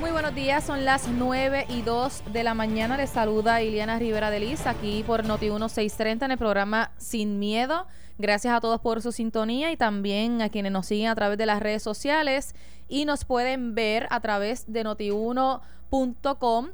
Muy 0.00 0.12
buenos 0.12 0.34
días, 0.34 0.64
son 0.64 0.86
las 0.86 1.08
9 1.08 1.66
y 1.68 1.82
2 1.82 2.22
de 2.32 2.42
la 2.42 2.54
mañana. 2.54 2.96
Les 2.96 3.10
saluda 3.10 3.60
Iliana 3.62 3.98
Rivera 3.98 4.30
de 4.30 4.40
Liz 4.40 4.66
aquí 4.66 5.04
por 5.06 5.26
Noti 5.26 5.50
1630 5.50 6.24
en 6.24 6.30
el 6.30 6.38
programa 6.38 6.90
Sin 6.96 7.38
Miedo. 7.38 7.86
Gracias 8.16 8.54
a 8.54 8.62
todos 8.62 8.80
por 8.80 9.02
su 9.02 9.12
sintonía 9.12 9.70
y 9.72 9.76
también 9.76 10.40
a 10.40 10.48
quienes 10.48 10.72
nos 10.72 10.86
siguen 10.86 11.08
a 11.08 11.14
través 11.14 11.36
de 11.36 11.44
las 11.44 11.60
redes 11.60 11.82
sociales 11.82 12.54
y 12.88 13.04
nos 13.04 13.26
pueden 13.26 13.74
ver 13.74 14.06
a 14.08 14.20
través 14.20 14.72
de 14.72 14.84
notiuno.com 14.84 16.68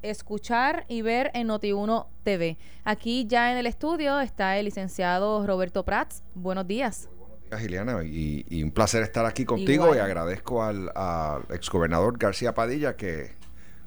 escuchar 0.00 0.86
y 0.88 1.02
ver 1.02 1.30
en 1.34 1.48
Noti1 1.48 2.06
TV. 2.22 2.56
Aquí 2.84 3.26
ya 3.26 3.52
en 3.52 3.58
el 3.58 3.66
estudio 3.66 4.18
está 4.20 4.56
el 4.56 4.64
licenciado 4.64 5.46
Roberto 5.46 5.84
Prats. 5.84 6.22
Buenos 6.34 6.66
días. 6.66 7.10
Giliana, 7.58 8.02
y, 8.04 8.44
y, 8.48 8.62
un 8.62 8.70
placer 8.70 9.02
estar 9.02 9.26
aquí 9.26 9.44
contigo 9.44 9.94
y 9.94 9.98
agradezco 9.98 10.62
al, 10.62 10.90
al 10.94 11.42
exgobernador 11.50 12.18
García 12.18 12.54
Padilla 12.54 12.96
que 12.96 13.32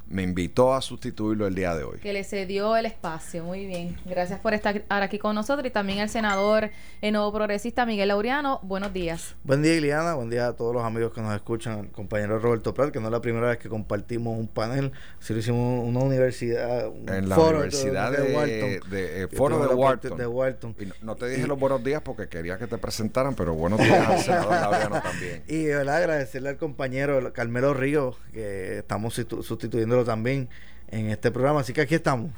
me 0.09 0.23
invitó 0.23 0.73
a 0.73 0.81
sustituirlo 0.81 1.45
el 1.45 1.53
día 1.53 1.75
de 1.75 1.83
hoy. 1.83 1.99
Que 1.99 2.13
le 2.13 2.23
cedió 2.23 2.75
el 2.75 2.87
espacio, 2.87 3.43
muy 3.43 3.67
bien. 3.67 3.95
Gracias 4.05 4.39
por 4.39 4.55
estar 4.55 4.83
aquí 4.89 5.19
con 5.19 5.35
nosotros 5.35 5.67
y 5.67 5.69
también 5.69 5.99
el 5.99 6.09
senador 6.09 6.71
el 7.01 7.13
nuevo 7.13 7.31
progresista 7.31 7.85
Miguel 7.85 8.07
Laureano. 8.07 8.59
Buenos 8.63 8.91
días. 8.91 9.35
Buen 9.43 9.61
día, 9.61 9.75
Iliana. 9.75 10.15
Buen 10.15 10.31
día 10.31 10.47
a 10.47 10.53
todos 10.53 10.73
los 10.73 10.83
amigos 10.83 11.13
que 11.13 11.21
nos 11.21 11.35
escuchan. 11.35 11.87
compañero 11.89 12.39
Roberto 12.39 12.73
Prat, 12.73 12.91
que 12.91 12.99
no 12.99 13.05
es 13.05 13.11
la 13.11 13.21
primera 13.21 13.49
vez 13.49 13.59
que 13.59 13.69
compartimos 13.69 14.37
un 14.37 14.47
panel, 14.47 14.91
si 15.19 15.33
lo 15.33 15.39
hicimos 15.39 15.87
una 15.87 15.99
universidad. 15.99 16.87
en 16.87 17.29
la 17.29 17.37
Universidad 17.37 18.11
de, 18.11 18.33
Wharton. 18.33 18.89
De, 18.89 19.23
eh, 19.23 19.27
foro 19.27 19.59
de 19.59 20.27
Wharton. 20.27 20.75
no, 21.03 21.15
te 21.15 21.27
dije 21.27 21.45
los 21.45 21.59
buenos 21.59 21.83
días 21.83 22.01
porque 22.01 22.27
quería 22.27 22.57
que 22.57 22.65
te 22.65 22.79
presentaran, 22.79 23.35
pero 23.35 23.53
buenos 23.53 23.79
días 23.79 24.07
al 24.07 24.19
senador 24.19 24.51
Laureano 24.61 25.01
también. 25.01 25.43
Y 25.47 25.65
¿verdad? 25.65 25.97
agradecerle 25.97 26.49
al 26.49 26.57
compañero 26.57 27.31
Carmelo 27.31 27.75
Río, 27.75 28.15
que 28.33 28.79
estamos 28.79 29.13
sustituyendo 29.13 29.98
también 30.03 30.49
en 30.91 31.09
este 31.09 31.31
programa. 31.31 31.61
Así 31.61 31.73
que 31.73 31.81
aquí 31.81 31.95
estamos. 31.95 32.31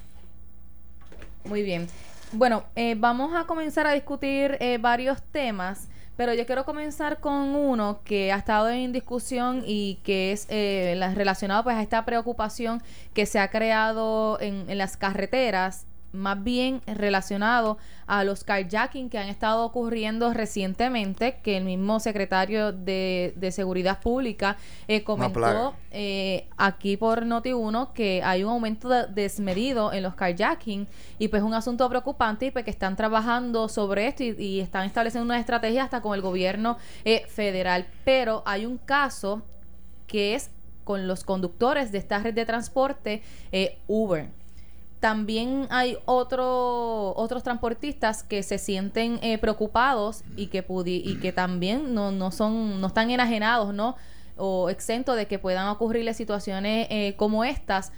Muy 1.44 1.63
bien. 1.63 1.88
Bueno, 2.33 2.63
eh, 2.75 2.95
vamos 2.97 3.36
a 3.36 3.45
comenzar 3.45 3.88
a 3.88 3.91
discutir 3.91 4.58
eh, 4.61 4.77
varios 4.80 5.22
temas, 5.22 5.89
pero 6.16 6.33
yo 6.33 6.45
quiero 6.45 6.63
comenzar 6.63 7.19
con 7.19 7.55
uno 7.55 7.99
que 8.05 8.31
ha 8.31 8.38
estado 8.38 8.69
en 8.69 8.94
discusión 8.94 9.63
y 9.66 9.99
que 10.03 10.31
es 10.31 10.45
eh, 10.49 10.95
relacionado 11.13 11.63
pues 11.63 11.75
a 11.75 11.81
esta 11.81 12.05
preocupación 12.05 12.81
que 13.13 13.25
se 13.25 13.39
ha 13.39 13.49
creado 13.49 14.39
en, 14.39 14.69
en 14.69 14.77
las 14.77 14.95
carreteras 14.95 15.86
más 16.14 16.44
bien 16.44 16.81
relacionado 16.86 17.78
a 18.08 18.23
los 18.23 18.44
carjacking 18.44 19.09
que 19.09 19.17
han 19.17 19.30
estado 19.30 19.64
ocurriendo 19.64 20.34
recientemente, 20.34 21.40
que 21.42 21.58
el 21.58 21.66
mismo 21.66 22.00
secretario 22.00 22.72
de, 22.72 23.34
Seguridad 23.52 24.00
Pública 24.00 24.58
eh, 24.88 25.04
comentó 25.04 25.73
eh, 25.92 26.48
aquí 26.58 26.95
por 26.95 27.26
Noti1 27.26 27.92
que 27.94 28.22
hay 28.23 28.44
un 28.44 28.52
aumento 28.52 28.89
desmedido 29.08 29.92
en 29.92 30.04
los 30.04 30.16
carjacking 30.16 30.88
y 31.20 31.28
pues 31.28 31.44
un 31.44 31.54
asunto 31.54 31.88
preocupante 31.89 32.45
y 32.45 32.52
pues 32.52 32.64
que 32.64 32.72
están 32.72 32.95
trabajando 32.95 33.67
sobre 33.67 34.08
esto 34.08 34.23
y, 34.23 34.62
están 34.62 34.86
estableciendo 34.86 35.26
una 35.26 35.39
estrategia 35.39 35.84
hasta 35.84 36.02
con 36.02 36.14
el 36.14 36.22
gobierno 36.22 36.78
eh, 37.04 37.26
federal. 37.28 37.88
Pero 38.06 38.44
hay 38.45 38.66
un 38.66 38.78
caso 38.78 39.42
que 40.08 40.36
es 40.36 40.50
con 40.84 41.08
los 41.08 41.23
conductores 41.23 41.92
de 41.92 41.98
esta 41.98 42.20
red 42.20 42.34
de 42.34 42.45
transporte 42.45 43.22
Uber 43.88 44.41
también 45.02 45.67
hay 45.71 45.97
otro, 46.05 47.13
otros 47.16 47.41
transportistas 47.41 48.21
que 48.21 48.44
se 48.44 48.59
sienten 48.59 49.19
eh, 49.23 49.39
preocupados 49.39 50.23
y 50.38 50.47
que, 50.47 50.63
y 50.85 51.16
que 51.16 51.33
también 51.33 51.95
no, 51.95 52.11
no, 52.11 52.31
son, 52.31 52.80
no 52.80 52.88
están 52.88 53.09
enajenados, 53.09 53.73
¿no? 53.73 53.95
O 54.38 54.69
exentos 54.69 55.16
de 55.16 55.25
que 55.25 55.39
puedan 55.39 55.67
ocurrirle 55.69 56.13
situaciones 56.13 56.88
eh, 56.91 57.16
como 57.17 57.43
estas. 57.43 57.91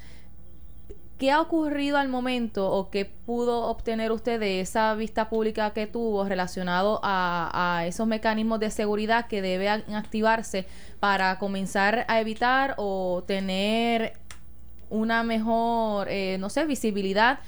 ¿Qué 1.18 1.30
ha 1.30 1.42
ocurrido 1.42 1.98
al 1.98 2.08
momento 2.08 2.72
o 2.72 2.90
qué 2.90 3.06
pudo 3.06 3.68
obtener 3.68 4.14
usted 4.14 4.40
de 4.40 4.62
esa 4.62 4.96
vista 4.96 5.30
pública 5.30 5.72
que 5.72 5.88
tuvo 5.88 6.24
relacionado 6.26 7.02
a, 7.04 7.80
a 7.80 7.86
esos 7.86 8.08
mecanismos 8.08 8.62
de 8.62 8.72
seguridad 8.72 9.28
que 9.28 9.42
deben 9.42 9.94
activarse 9.94 10.66
para 11.02 11.38
comenzar 11.38 12.06
a 12.08 12.22
evitar 12.22 12.76
o 12.78 13.24
tener 13.28 14.14
una 14.94 15.24
mejor, 15.24 16.08
eh, 16.10 16.38
no 16.40 16.50
sé, 16.50 16.66
visibilidad 16.66 17.40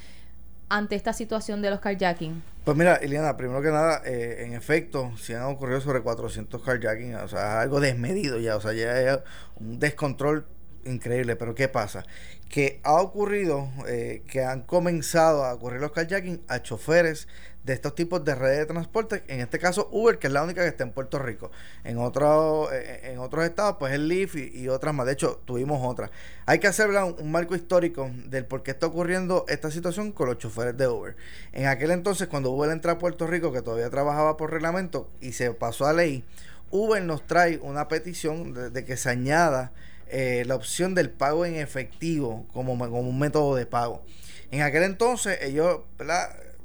ante 0.68 0.96
esta 0.96 1.14
situación 1.14 1.62
de 1.62 1.70
los 1.70 1.80
carjacking? 1.80 2.42
Pues 2.64 2.76
mira, 2.76 2.96
Eliana, 2.96 3.38
primero 3.38 3.62
que 3.62 3.70
nada, 3.70 4.02
eh, 4.04 4.44
en 4.46 4.54
efecto, 4.54 5.12
si 5.18 5.34
han 5.34 5.44
ocurrido 5.44 5.80
sobre 5.80 6.02
400 6.02 6.60
carjacking, 6.64 7.14
o 7.16 7.28
sea, 7.28 7.62
algo 7.62 7.80
desmedido 7.80 8.40
ya, 8.40 8.56
o 8.56 8.62
sea, 8.62 8.74
ya 8.74 8.94
hay 8.94 9.20
un 9.60 9.80
descontrol 9.80 10.48
increíble, 10.86 11.36
pero 11.36 11.54
¿qué 11.54 11.68
pasa? 11.68 12.04
Que 12.50 12.80
ha 12.84 12.96
ocurrido 12.96 13.70
eh, 13.88 14.24
que 14.28 14.44
han 14.44 14.62
comenzado 14.64 15.46
a 15.46 15.54
ocurrir 15.54 15.82
los 15.82 15.92
carjacking 15.92 16.42
a 16.48 16.64
choferes 16.64 17.28
de 17.66 17.74
estos 17.74 17.96
tipos 17.96 18.24
de 18.24 18.36
redes 18.36 18.60
de 18.60 18.66
transporte, 18.68 19.24
en 19.28 19.40
este 19.40 19.58
caso 19.58 19.90
Uber, 19.92 20.20
que 20.20 20.28
es 20.28 20.34
la 20.34 20.44
única 20.44 20.62
que 20.62 20.68
está 20.68 20.84
en 20.84 20.92
Puerto 20.92 21.18
Rico. 21.18 21.52
En, 21.84 21.98
otro, 21.98 22.72
eh, 22.72 23.12
en 23.12 23.18
otros 23.18 23.44
estados, 23.44 23.78
pues 23.80 23.92
el 23.94 24.08
Lyft 24.08 24.36
y, 24.36 24.68
otras 24.70 24.94
más. 24.94 25.08
De 25.08 25.14
hecho, 25.14 25.42
tuvimos 25.46 25.82
otras. 25.84 26.12
Hay 26.46 26.60
que 26.60 26.68
hacer 26.68 26.90
un, 26.90 27.32
marco 27.32 27.56
histórico 27.56 28.12
del 28.28 28.46
por 28.46 28.62
qué 28.62 28.72
está 28.72 28.86
ocurriendo 28.86 29.46
esta 29.48 29.72
situación 29.72 30.12
con 30.12 30.28
los 30.28 30.38
choferes 30.38 30.78
de 30.78 30.88
Uber. 30.88 31.16
En 31.54 31.66
aquel 31.66 31.90
entonces, 31.90 32.28
cuando 32.28 32.52
Uber 32.52 32.70
entró 32.70 32.92
a 32.92 33.00
Puerto 33.00 33.26
Rico, 33.26 33.52
que 33.52 33.64
todavía 33.64 33.90
trabajaba 33.90 34.38
por 34.38 34.52
reglamento 34.52 35.10
y 35.20 35.32
se 35.32 35.52
pasó 35.52 35.88
a 35.88 35.94
ley, 35.94 36.24
Uber 36.70 37.02
nos 37.02 37.26
trae 37.26 37.58
una 37.58 37.88
petición 37.88 38.74
de, 38.74 38.86
que 38.86 38.96
se 38.96 39.10
añada 39.10 39.72
eh, 40.08 40.44
la 40.46 40.54
opción 40.54 40.94
del 40.94 41.10
pago 41.10 41.48
en 41.48 41.56
efectivo 41.56 42.46
como, 42.54 42.78
como 42.78 43.00
un 43.00 43.18
método 43.18 43.56
de 43.56 43.66
pago. 43.66 44.04
En 44.52 44.62
aquel 44.62 44.84
entonces 44.84 45.40
ellos. 45.42 45.80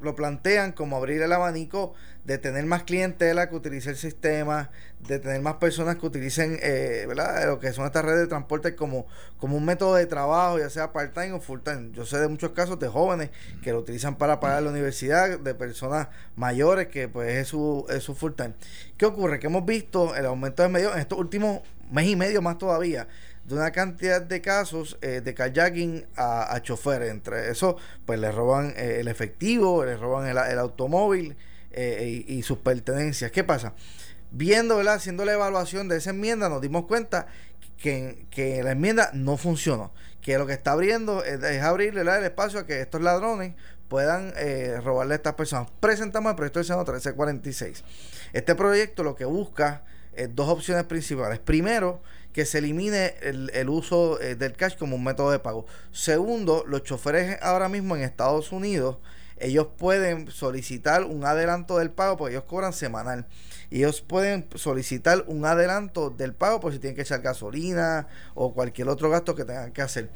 Lo 0.03 0.15
plantean 0.15 0.73
como 0.73 0.97
abrir 0.97 1.23
el 1.23 1.33
abanico 1.33 1.95
de 2.25 2.39
tener 2.39 2.65
más 2.67 2.85
clientela 2.85 3.49
que 3.49 3.57
utilice 3.57 3.91
el 3.91 3.97
sistema, 3.97 4.71
de 5.07 5.19
tener 5.19 5.41
más 5.41 5.55
personas 5.55 5.97
que 5.97 6.07
utilicen 6.07 6.59
eh, 6.63 7.05
¿verdad? 7.09 7.47
lo 7.47 7.59
que 7.59 7.73
son 7.73 7.87
estas 7.87 8.05
redes 8.05 8.21
de 8.21 8.27
transporte 8.27 8.77
como, 8.77 9.07
como 9.39 9.57
un 9.57 9.65
método 9.65 9.95
de 9.95 10.07
trabajo, 10.07 10.59
ya 10.59 10.69
sea 10.71 10.93
part-time 10.93 11.33
o 11.33 11.41
full-time. 11.41 11.91
Yo 11.93 12.05
sé 12.05 12.19
de 12.19 12.29
muchos 12.29 12.51
casos 12.51 12.79
de 12.79 12.89
jóvenes 12.89 13.31
que 13.63 13.73
lo 13.73 13.79
utilizan 13.79 14.17
para 14.17 14.39
pagar 14.39 14.63
la 14.63 14.71
universidad, 14.71 15.39
de 15.39 15.55
personas 15.55 16.09
mayores 16.37 16.89
que 16.89 17.09
pues 17.09 17.35
es 17.35 17.49
su, 17.49 17.87
es 17.89 18.03
su 18.03 18.15
full-time. 18.15 18.55
¿Qué 18.97 19.07
ocurre? 19.07 19.41
Que 19.41 19.47
hemos 19.47 19.65
visto 19.65 20.15
el 20.15 20.27
aumento 20.27 20.63
de 20.63 20.69
medios 20.69 20.95
en 20.95 21.01
estos 21.01 21.19
últimos 21.19 21.61
mes 21.91 22.07
y 22.07 22.17
medio 22.17 22.43
más 22.43 22.59
todavía 22.59 23.09
de 23.51 23.57
una 23.57 23.73
cantidad 23.73 24.23
de 24.23 24.41
casos 24.41 24.97
eh, 25.03 25.21
de 25.23 25.35
kayaking 25.35 26.07
a, 26.17 26.55
a 26.55 26.63
choferes. 26.63 27.11
Entre 27.11 27.51
eso, 27.51 27.77
pues 28.07 28.19
le 28.19 28.31
roban 28.33 28.73
eh, 28.77 29.01
el 29.01 29.09
efectivo, 29.09 29.85
le 29.85 29.97
roban 29.97 30.27
el, 30.29 30.59
automóvil 30.59 31.37
eh, 31.73 32.25
y, 32.27 32.43
sus 32.43 32.59
pertenencias. 32.59 33.31
¿Qué 33.31 33.45
pasa? 33.45 33.75
Viendo, 34.31 34.77
¿verdad? 34.77 34.95
haciendo 34.95 35.25
la 35.25 35.33
evaluación 35.33 35.89
de 35.89 35.97
esa 35.97 36.11
enmienda, 36.11 36.49
nos 36.49 36.63
dimos 36.63 36.87
cuenta 36.87 37.27
que, 37.77 38.27
que 38.31 38.63
la 38.63 38.73
enmienda 38.73 39.11
no 39.13 39.37
funcionó. 39.37 39.93
Que 40.23 40.39
lo 40.39 40.47
que 40.47 40.53
está 40.53 40.73
abriendo 40.73 41.25
es, 41.25 41.63
abrir 41.63 41.99
el 41.99 42.09
espacio 42.09 42.61
a 42.61 42.67
que 42.67 42.81
estos 42.81 43.01
ladrones 43.01 43.55
puedan 43.89 44.33
robarle 44.85 45.15
a 45.15 45.17
estas 45.17 45.35
personas. 45.35 45.69
Presentamos 45.81 46.31
el 46.31 46.37
proyecto 46.37 46.61
del 46.61 46.67
Senado 46.67 46.85
1346. 46.85 47.83
Este 48.33 48.55
proyecto 48.55 49.03
lo 49.03 49.17
que 49.17 49.25
busca 49.25 49.83
es 50.13 50.35
dos 50.35 50.49
opciones 50.49 50.85
principales. 50.85 51.39
Primero, 51.39 52.03
que 52.33 52.47
se 52.47 52.59
elimine 52.59 53.15
el, 53.23 53.69
uso 53.69 54.21
eh, 54.21 54.37
del 54.37 54.53
cash 54.53 54.77
como 54.77 54.97
un 54.97 55.05
método 55.05 55.31
de 55.31 55.39
pago. 55.39 55.67
Segundo, 55.91 56.65
los 56.67 56.83
choferes 56.83 57.39
ahora 57.43 57.69
mismo 57.69 57.97
en 57.97 58.03
Estados 58.03 58.53
Unidos, 58.53 58.99
ellos 59.39 59.69
pueden 59.77 60.31
solicitar 60.31 61.05
un 61.05 61.25
adelanto 61.25 61.79
del 61.79 61.91
pago 61.91 62.17
porque 62.17 62.35
ellos 62.35 62.45
cobran 62.45 62.73
semanal. 62.73 63.27
Ellos 63.71 64.01
pueden 64.01 64.49
solicitar 64.55 65.25
un 65.29 65.45
adelanto 65.45 66.11
del 66.11 66.35
pago 66.35 66.61
por 66.61 66.73
si 66.73 66.79
tienen 66.79 66.97
que 66.97 67.03
echar 67.03 67.23
gasolina 67.23 68.07
o 68.35 68.53
cualquier 68.53 68.89
otro 68.89 69.09
gasto 69.11 69.35
que 69.35 69.45
tengan 69.45 69.73
que 69.73 69.83
hacer. 69.83 70.11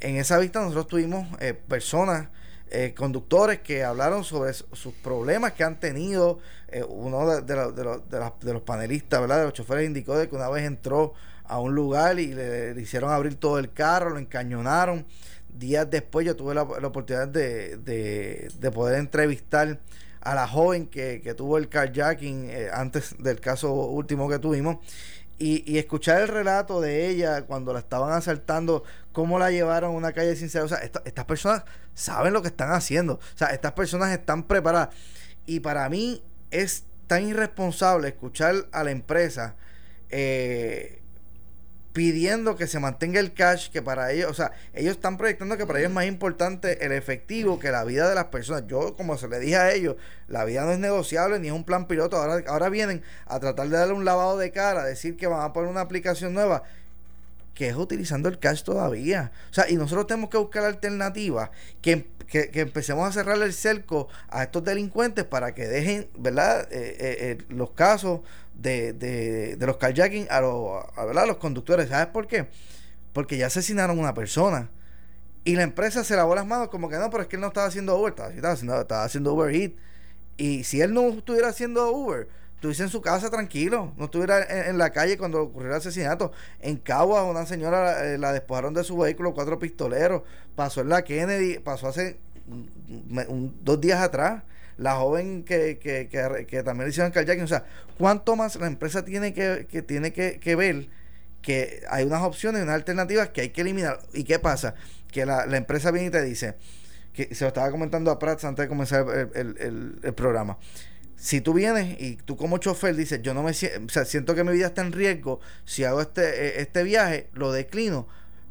En 0.00 0.16
esa 0.16 0.38
vista 0.38 0.60
nosotros 0.60 0.86
tuvimos 0.86 1.26
eh, 1.40 1.52
personas 1.52 2.28
eh, 2.70 2.94
conductores 2.96 3.60
que 3.60 3.82
hablaron 3.84 4.24
sobre 4.24 4.54
sus 4.54 4.94
problemas 5.02 5.52
que 5.52 5.64
han 5.64 5.78
tenido. 5.78 6.38
uno 6.88 7.28
de, 7.28 7.42
de, 7.42 8.00
de, 8.40 8.52
los 8.52 8.62
panelistas, 8.62 9.20
¿verdad? 9.20 9.38
de 9.38 9.44
los 9.44 9.52
choferes, 9.52 9.86
indicó 9.86 10.16
de 10.16 10.28
que 10.28 10.36
una 10.36 10.48
vez 10.48 10.64
entró 10.64 11.14
a 11.50 11.58
un 11.58 11.74
lugar 11.74 12.20
y 12.20 12.32
le, 12.32 12.80
hicieron 12.80 13.10
abrir 13.10 13.34
todo 13.34 13.58
el 13.58 13.72
carro, 13.72 14.10
lo 14.10 14.18
encañonaron. 14.18 15.04
Días 15.48 15.90
después 15.90 16.24
yo 16.24 16.36
tuve 16.36 16.54
la, 16.54 16.62
oportunidad 16.62 17.26
de, 17.26 17.76
de, 17.76 18.70
poder 18.70 19.00
entrevistar 19.00 19.80
a 20.20 20.34
la 20.34 20.46
joven 20.46 20.86
que, 20.86 21.20
que 21.22 21.34
tuvo 21.34 21.58
el 21.58 21.68
carjacking 21.68 22.50
eh, 22.50 22.68
antes 22.72 23.16
del 23.18 23.40
caso 23.40 23.72
último 23.72 24.28
que 24.28 24.38
tuvimos 24.38 24.76
y, 25.38 25.64
y, 25.70 25.78
escuchar 25.78 26.20
el 26.20 26.28
relato 26.28 26.80
de 26.80 27.08
ella 27.08 27.46
cuando 27.46 27.72
la 27.72 27.78
estaban 27.78 28.12
asaltando, 28.12 28.84
cómo 29.12 29.38
la 29.38 29.50
llevaron 29.50 29.92
a 29.92 29.96
una 29.96 30.12
calle 30.12 30.36
sin 30.36 30.50
ser. 30.50 30.62
O 30.62 30.68
sea, 30.68 30.78
estas 30.78 31.24
personas 31.24 31.64
saben 31.94 32.34
lo 32.34 32.42
que 32.42 32.48
están 32.48 32.70
haciendo. 32.72 33.14
O 33.14 33.38
sea, 33.38 33.48
estas 33.48 33.72
personas 33.72 34.12
están 34.12 34.44
preparadas. 34.44 34.90
Y 35.46 35.60
para 35.60 35.88
mí 35.88 36.22
es 36.50 36.84
tan 37.06 37.26
irresponsable 37.26 38.08
escuchar 38.08 38.68
a 38.70 38.84
la 38.84 38.90
empresa 38.90 39.56
eh, 40.10 40.99
pidiendo 41.92 42.56
que 42.56 42.66
se 42.66 42.78
mantenga 42.78 43.18
el 43.18 43.32
cash, 43.32 43.70
que 43.70 43.82
para 43.82 44.12
ellos, 44.12 44.30
o 44.30 44.34
sea, 44.34 44.52
ellos 44.74 44.92
están 44.92 45.16
proyectando 45.16 45.56
que 45.56 45.66
para 45.66 45.80
ellos 45.80 45.90
es 45.90 45.94
más 45.94 46.06
importante 46.06 46.84
el 46.84 46.92
efectivo 46.92 47.58
que 47.58 47.70
la 47.70 47.84
vida 47.84 48.08
de 48.08 48.14
las 48.14 48.26
personas. 48.26 48.66
Yo, 48.66 48.96
como 48.96 49.18
se 49.18 49.28
le 49.28 49.40
dije 49.40 49.56
a 49.56 49.72
ellos, 49.72 49.96
la 50.28 50.44
vida 50.44 50.64
no 50.64 50.72
es 50.72 50.78
negociable 50.78 51.38
ni 51.40 51.48
es 51.48 51.52
un 51.52 51.64
plan 51.64 51.86
piloto. 51.86 52.16
Ahora, 52.16 52.44
ahora 52.46 52.68
vienen 52.68 53.02
a 53.26 53.40
tratar 53.40 53.68
de 53.68 53.76
darle 53.76 53.94
un 53.94 54.04
lavado 54.04 54.38
de 54.38 54.52
cara, 54.52 54.84
decir 54.84 55.16
que 55.16 55.26
van 55.26 55.42
a 55.42 55.52
poner 55.52 55.68
una 55.68 55.80
aplicación 55.80 56.34
nueva 56.34 56.62
que 57.54 57.68
es 57.68 57.76
utilizando 57.76 58.28
el 58.28 58.38
cash 58.38 58.62
todavía. 58.62 59.32
O 59.50 59.52
sea, 59.52 59.68
y 59.68 59.76
nosotros 59.76 60.06
tenemos 60.06 60.30
que 60.30 60.38
buscar 60.38 60.64
alternativas 60.64 61.50
que, 61.82 62.08
que, 62.30 62.60
empecemos 62.60 63.08
a 63.08 63.12
cerrar 63.12 63.42
el 63.42 63.52
cerco 63.52 64.08
a 64.28 64.44
estos 64.44 64.62
delincuentes 64.64 65.24
para 65.24 65.52
que 65.52 65.66
dejen, 65.66 66.08
¿verdad?, 66.16 66.68
eh, 66.70 66.96
eh, 66.98 67.16
eh, 67.20 67.38
los 67.48 67.72
casos 67.72 68.20
de, 68.54 68.92
de, 68.92 69.56
de 69.56 69.66
los 69.66 69.76
carjacking 69.76 70.28
a, 70.30 70.40
los, 70.40 70.84
a, 70.96 71.04
¿verdad? 71.04 71.26
los 71.26 71.38
conductores. 71.38 71.88
¿Sabes 71.88 72.06
por 72.06 72.28
qué? 72.28 72.46
Porque 73.12 73.36
ya 73.36 73.46
asesinaron 73.46 73.98
a 73.98 74.00
una 74.00 74.14
persona. 74.14 74.70
Y 75.44 75.56
la 75.56 75.62
empresa 75.62 76.04
se 76.04 76.14
lavó 76.14 76.34
las 76.34 76.46
manos 76.46 76.68
como 76.68 76.88
que 76.88 76.96
no, 76.96 77.10
pero 77.10 77.22
es 77.24 77.28
que 77.28 77.36
él 77.36 77.42
no 77.42 77.48
estaba 77.48 77.66
haciendo 77.66 77.98
Uber, 77.98 78.10
estaba, 78.12 78.52
haciendo, 78.52 78.80
estaba 78.80 79.04
haciendo 79.04 79.34
Uber. 79.34 79.72
Y 80.36 80.64
si 80.64 80.80
él 80.80 80.94
no 80.94 81.08
estuviera 81.08 81.48
haciendo 81.48 81.90
Uber, 81.90 82.28
estuviese 82.60 82.82
en 82.82 82.90
su 82.90 83.00
casa 83.00 83.30
tranquilo, 83.30 83.94
no 83.96 84.04
estuviera 84.04 84.68
en, 84.68 84.76
la 84.76 84.90
calle 84.90 85.16
cuando 85.16 85.40
ocurrió 85.40 85.70
el 85.70 85.76
asesinato. 85.76 86.30
En 86.60 86.76
Cagua, 86.76 87.24
una 87.24 87.46
señora 87.46 88.04
eh, 88.04 88.18
la 88.18 88.34
despojaron 88.34 88.74
de 88.74 88.84
su 88.84 88.98
vehículo, 88.98 89.32
cuatro 89.32 89.58
pistoleros. 89.58 90.24
Pasó 90.56 90.82
en 90.82 90.90
la 90.90 91.02
Kennedy, 91.02 91.58
pasó 91.58 91.88
hace 91.88 92.18
dos 93.62 93.80
días 93.80 94.02
atrás. 94.02 94.42
La 94.76 94.96
joven 94.96 95.42
que, 95.42 95.78
que, 95.78 96.08
que, 96.46 96.62
también 96.62 96.84
le 96.84 96.90
hicieron 96.90 97.12
carjacking. 97.12 97.44
O 97.44 97.48
sea, 97.48 97.64
¿cuánto 97.96 98.36
más 98.36 98.56
la 98.56 98.66
empresa 98.66 99.06
tiene 99.06 99.32
que, 99.32 99.66
que 99.66 99.80
tiene 99.80 100.12
que, 100.12 100.54
ver 100.54 100.88
que 101.40 101.82
hay 101.88 102.04
unas 102.04 102.22
opciones 102.22 102.62
unas 102.62 102.74
alternativas 102.74 103.30
que 103.30 103.40
hay 103.40 103.48
que 103.50 103.62
eliminar? 103.62 104.00
¿Y 104.12 104.24
qué 104.24 104.38
pasa? 104.38 104.74
Que 105.10 105.24
la, 105.24 105.46
la 105.46 105.56
empresa 105.56 105.90
viene 105.92 106.08
y 106.08 106.10
te 106.10 106.22
dice, 106.22 106.56
que 107.14 107.34
se 107.34 107.44
lo 107.44 107.48
estaba 107.48 107.70
comentando 107.70 108.10
a 108.10 108.18
Prats 108.18 108.44
antes 108.44 108.64
de 108.64 108.68
comenzar 108.68 109.06
el, 109.34 109.56
el, 109.58 109.98
el 110.02 110.12
programa 110.12 110.58
si 111.20 111.42
tú 111.42 111.52
vienes 111.52 112.00
y 112.00 112.16
tú 112.16 112.34
como 112.38 112.56
chofer 112.56 112.96
dices, 112.96 113.20
yo 113.20 113.34
no 113.34 113.42
me 113.42 113.52
siento, 113.52 113.84
o 113.84 113.88
sea, 113.90 114.06
siento 114.06 114.34
que 114.34 114.42
mi 114.42 114.52
vida 114.52 114.68
está 114.68 114.80
en 114.80 114.90
riesgo, 114.90 115.38
si 115.66 115.84
hago 115.84 116.00
este, 116.00 116.22
e, 116.22 116.62
este 116.62 116.82
viaje, 116.82 117.28
lo 117.34 117.52
declino, 117.52 118.08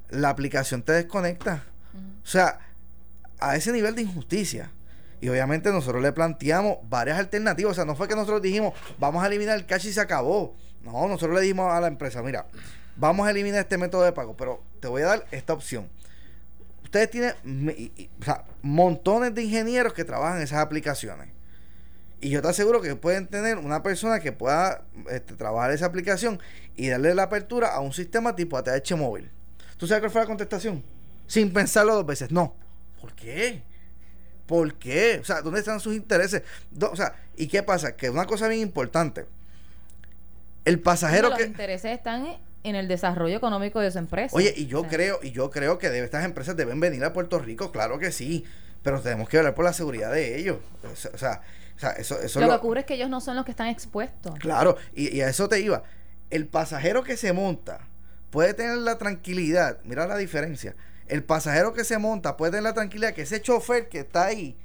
la 0.09 0.29
aplicación 0.29 0.83
te 0.83 0.91
desconecta. 0.91 1.63
O 2.23 2.27
sea, 2.27 2.59
a 3.39 3.55
ese 3.55 3.71
nivel 3.71 3.95
de 3.95 4.03
injusticia. 4.03 4.71
Y 5.19 5.29
obviamente 5.29 5.71
nosotros 5.71 6.01
le 6.03 6.11
planteamos 6.11 6.77
varias 6.87 7.17
alternativas. 7.17 7.71
O 7.71 7.73
sea, 7.73 7.85
no 7.85 7.95
fue 7.95 8.07
que 8.07 8.15
nosotros 8.15 8.41
dijimos, 8.41 8.73
vamos 8.99 9.23
a 9.23 9.27
eliminar 9.27 9.57
el 9.57 9.65
cash 9.65 9.87
y 9.87 9.91
se 9.91 9.99
acabó. 9.99 10.55
No, 10.83 11.07
nosotros 11.07 11.33
le 11.33 11.41
dijimos 11.41 11.73
a 11.73 11.81
la 11.81 11.87
empresa, 11.87 12.21
mira, 12.21 12.45
vamos 12.95 13.27
a 13.27 13.31
eliminar 13.31 13.61
este 13.61 13.79
método 13.79 14.03
de 14.03 14.11
pago, 14.11 14.37
pero 14.37 14.63
te 14.79 14.87
voy 14.87 15.01
a 15.01 15.07
dar 15.07 15.25
esta 15.31 15.53
opción. 15.53 15.89
Ustedes 16.83 17.09
tienen 17.09 17.33
montones 18.61 19.33
de 19.33 19.43
ingenieros 19.43 19.93
que 19.93 20.05
trabajan 20.05 20.37
en 20.37 20.43
esas 20.43 20.59
aplicaciones 20.59 21.38
y 22.21 22.29
yo 22.29 22.41
te 22.41 22.49
aseguro 22.49 22.81
que 22.81 22.95
pueden 22.95 23.27
tener 23.27 23.57
una 23.57 23.81
persona 23.83 24.19
que 24.19 24.31
pueda 24.31 24.83
este, 25.09 25.35
trabajar 25.35 25.71
esa 25.71 25.85
aplicación 25.85 26.39
y 26.75 26.89
darle 26.89 27.15
la 27.15 27.23
apertura 27.23 27.73
a 27.73 27.79
un 27.79 27.93
sistema 27.93 28.35
tipo 28.35 28.57
ATH 28.57 28.91
móvil. 28.95 29.31
¿Tú 29.77 29.87
sabes 29.87 30.01
cuál 30.01 30.11
fue 30.11 30.21
la 30.21 30.27
contestación? 30.27 30.83
Sin 31.27 31.53
pensarlo 31.53 31.95
dos 31.95 32.05
veces. 32.05 32.31
No. 32.31 32.55
¿Por 32.99 33.13
qué? 33.13 33.63
¿Por 34.45 34.73
qué? 34.75 35.19
O 35.21 35.23
sea, 35.23 35.41
¿dónde 35.41 35.59
están 35.59 35.79
sus 35.79 35.95
intereses? 35.95 36.43
o 36.81 36.95
sea, 36.95 37.15
¿y 37.37 37.47
qué 37.47 37.63
pasa? 37.63 37.95
Que 37.95 38.09
una 38.09 38.25
cosa 38.25 38.47
bien 38.47 38.61
importante. 38.61 39.25
El 40.65 40.79
pasajero 40.79 41.29
que... 41.35 41.43
Los 41.43 41.47
intereses 41.47 41.97
están 41.97 42.37
en 42.63 42.75
el 42.75 42.87
desarrollo 42.87 43.37
económico 43.37 43.79
de 43.79 43.91
su 43.91 43.99
empresa. 43.99 44.35
Oye, 44.35 44.53
y 44.57 44.67
yo 44.67 44.83
creo, 44.83 45.19
y 45.23 45.31
yo 45.31 45.49
creo 45.49 45.77
que 45.77 45.87
estas 46.03 46.25
empresas 46.25 46.57
deben 46.57 46.79
venir 46.79 47.03
a 47.05 47.13
Puerto 47.13 47.39
Rico, 47.39 47.71
claro 47.71 47.99
que 47.99 48.11
sí. 48.11 48.43
Pero 48.83 49.01
tenemos 49.01 49.29
que 49.29 49.37
hablar 49.37 49.55
por 49.55 49.65
la 49.65 49.73
seguridad 49.73 50.11
de 50.11 50.37
ellos. 50.37 50.57
O 51.13 51.17
sea, 51.17 51.41
lo, 51.81 52.47
que 52.47 52.53
ocurre 52.53 52.79
es 52.81 52.85
que 52.85 52.95
ellos 52.95 53.09
no 53.09 53.21
son 53.21 53.35
los 53.35 53.45
que 53.45 53.51
están 53.51 53.67
expuestos. 53.67 54.37
Claro, 54.39 54.77
y, 54.93 55.21
a 55.21 55.29
eso 55.29 55.47
te 55.47 55.59
iba. 55.59 55.83
El 56.29 56.47
pasajero 56.47 57.03
que 57.03 57.17
se 57.17 57.33
monta 57.33 57.87
puede 58.29 58.53
tener 58.53 58.77
la 58.77 58.97
tranquilidad, 58.97 59.79
mira 59.83 60.05
la 60.07 60.17
diferencia. 60.17 60.75
El 61.07 61.23
pasajero 61.23 61.73
que 61.73 61.83
se 61.83 61.97
monta 61.97 62.37
puede 62.37 62.51
tener 62.51 62.63
la 62.63 62.73
tranquilidad 62.73 63.13
que 63.13 63.23
ese 63.23 63.41
chofer 63.41 63.89
que 63.89 63.99
está 63.99 64.25
ahí 64.25 64.55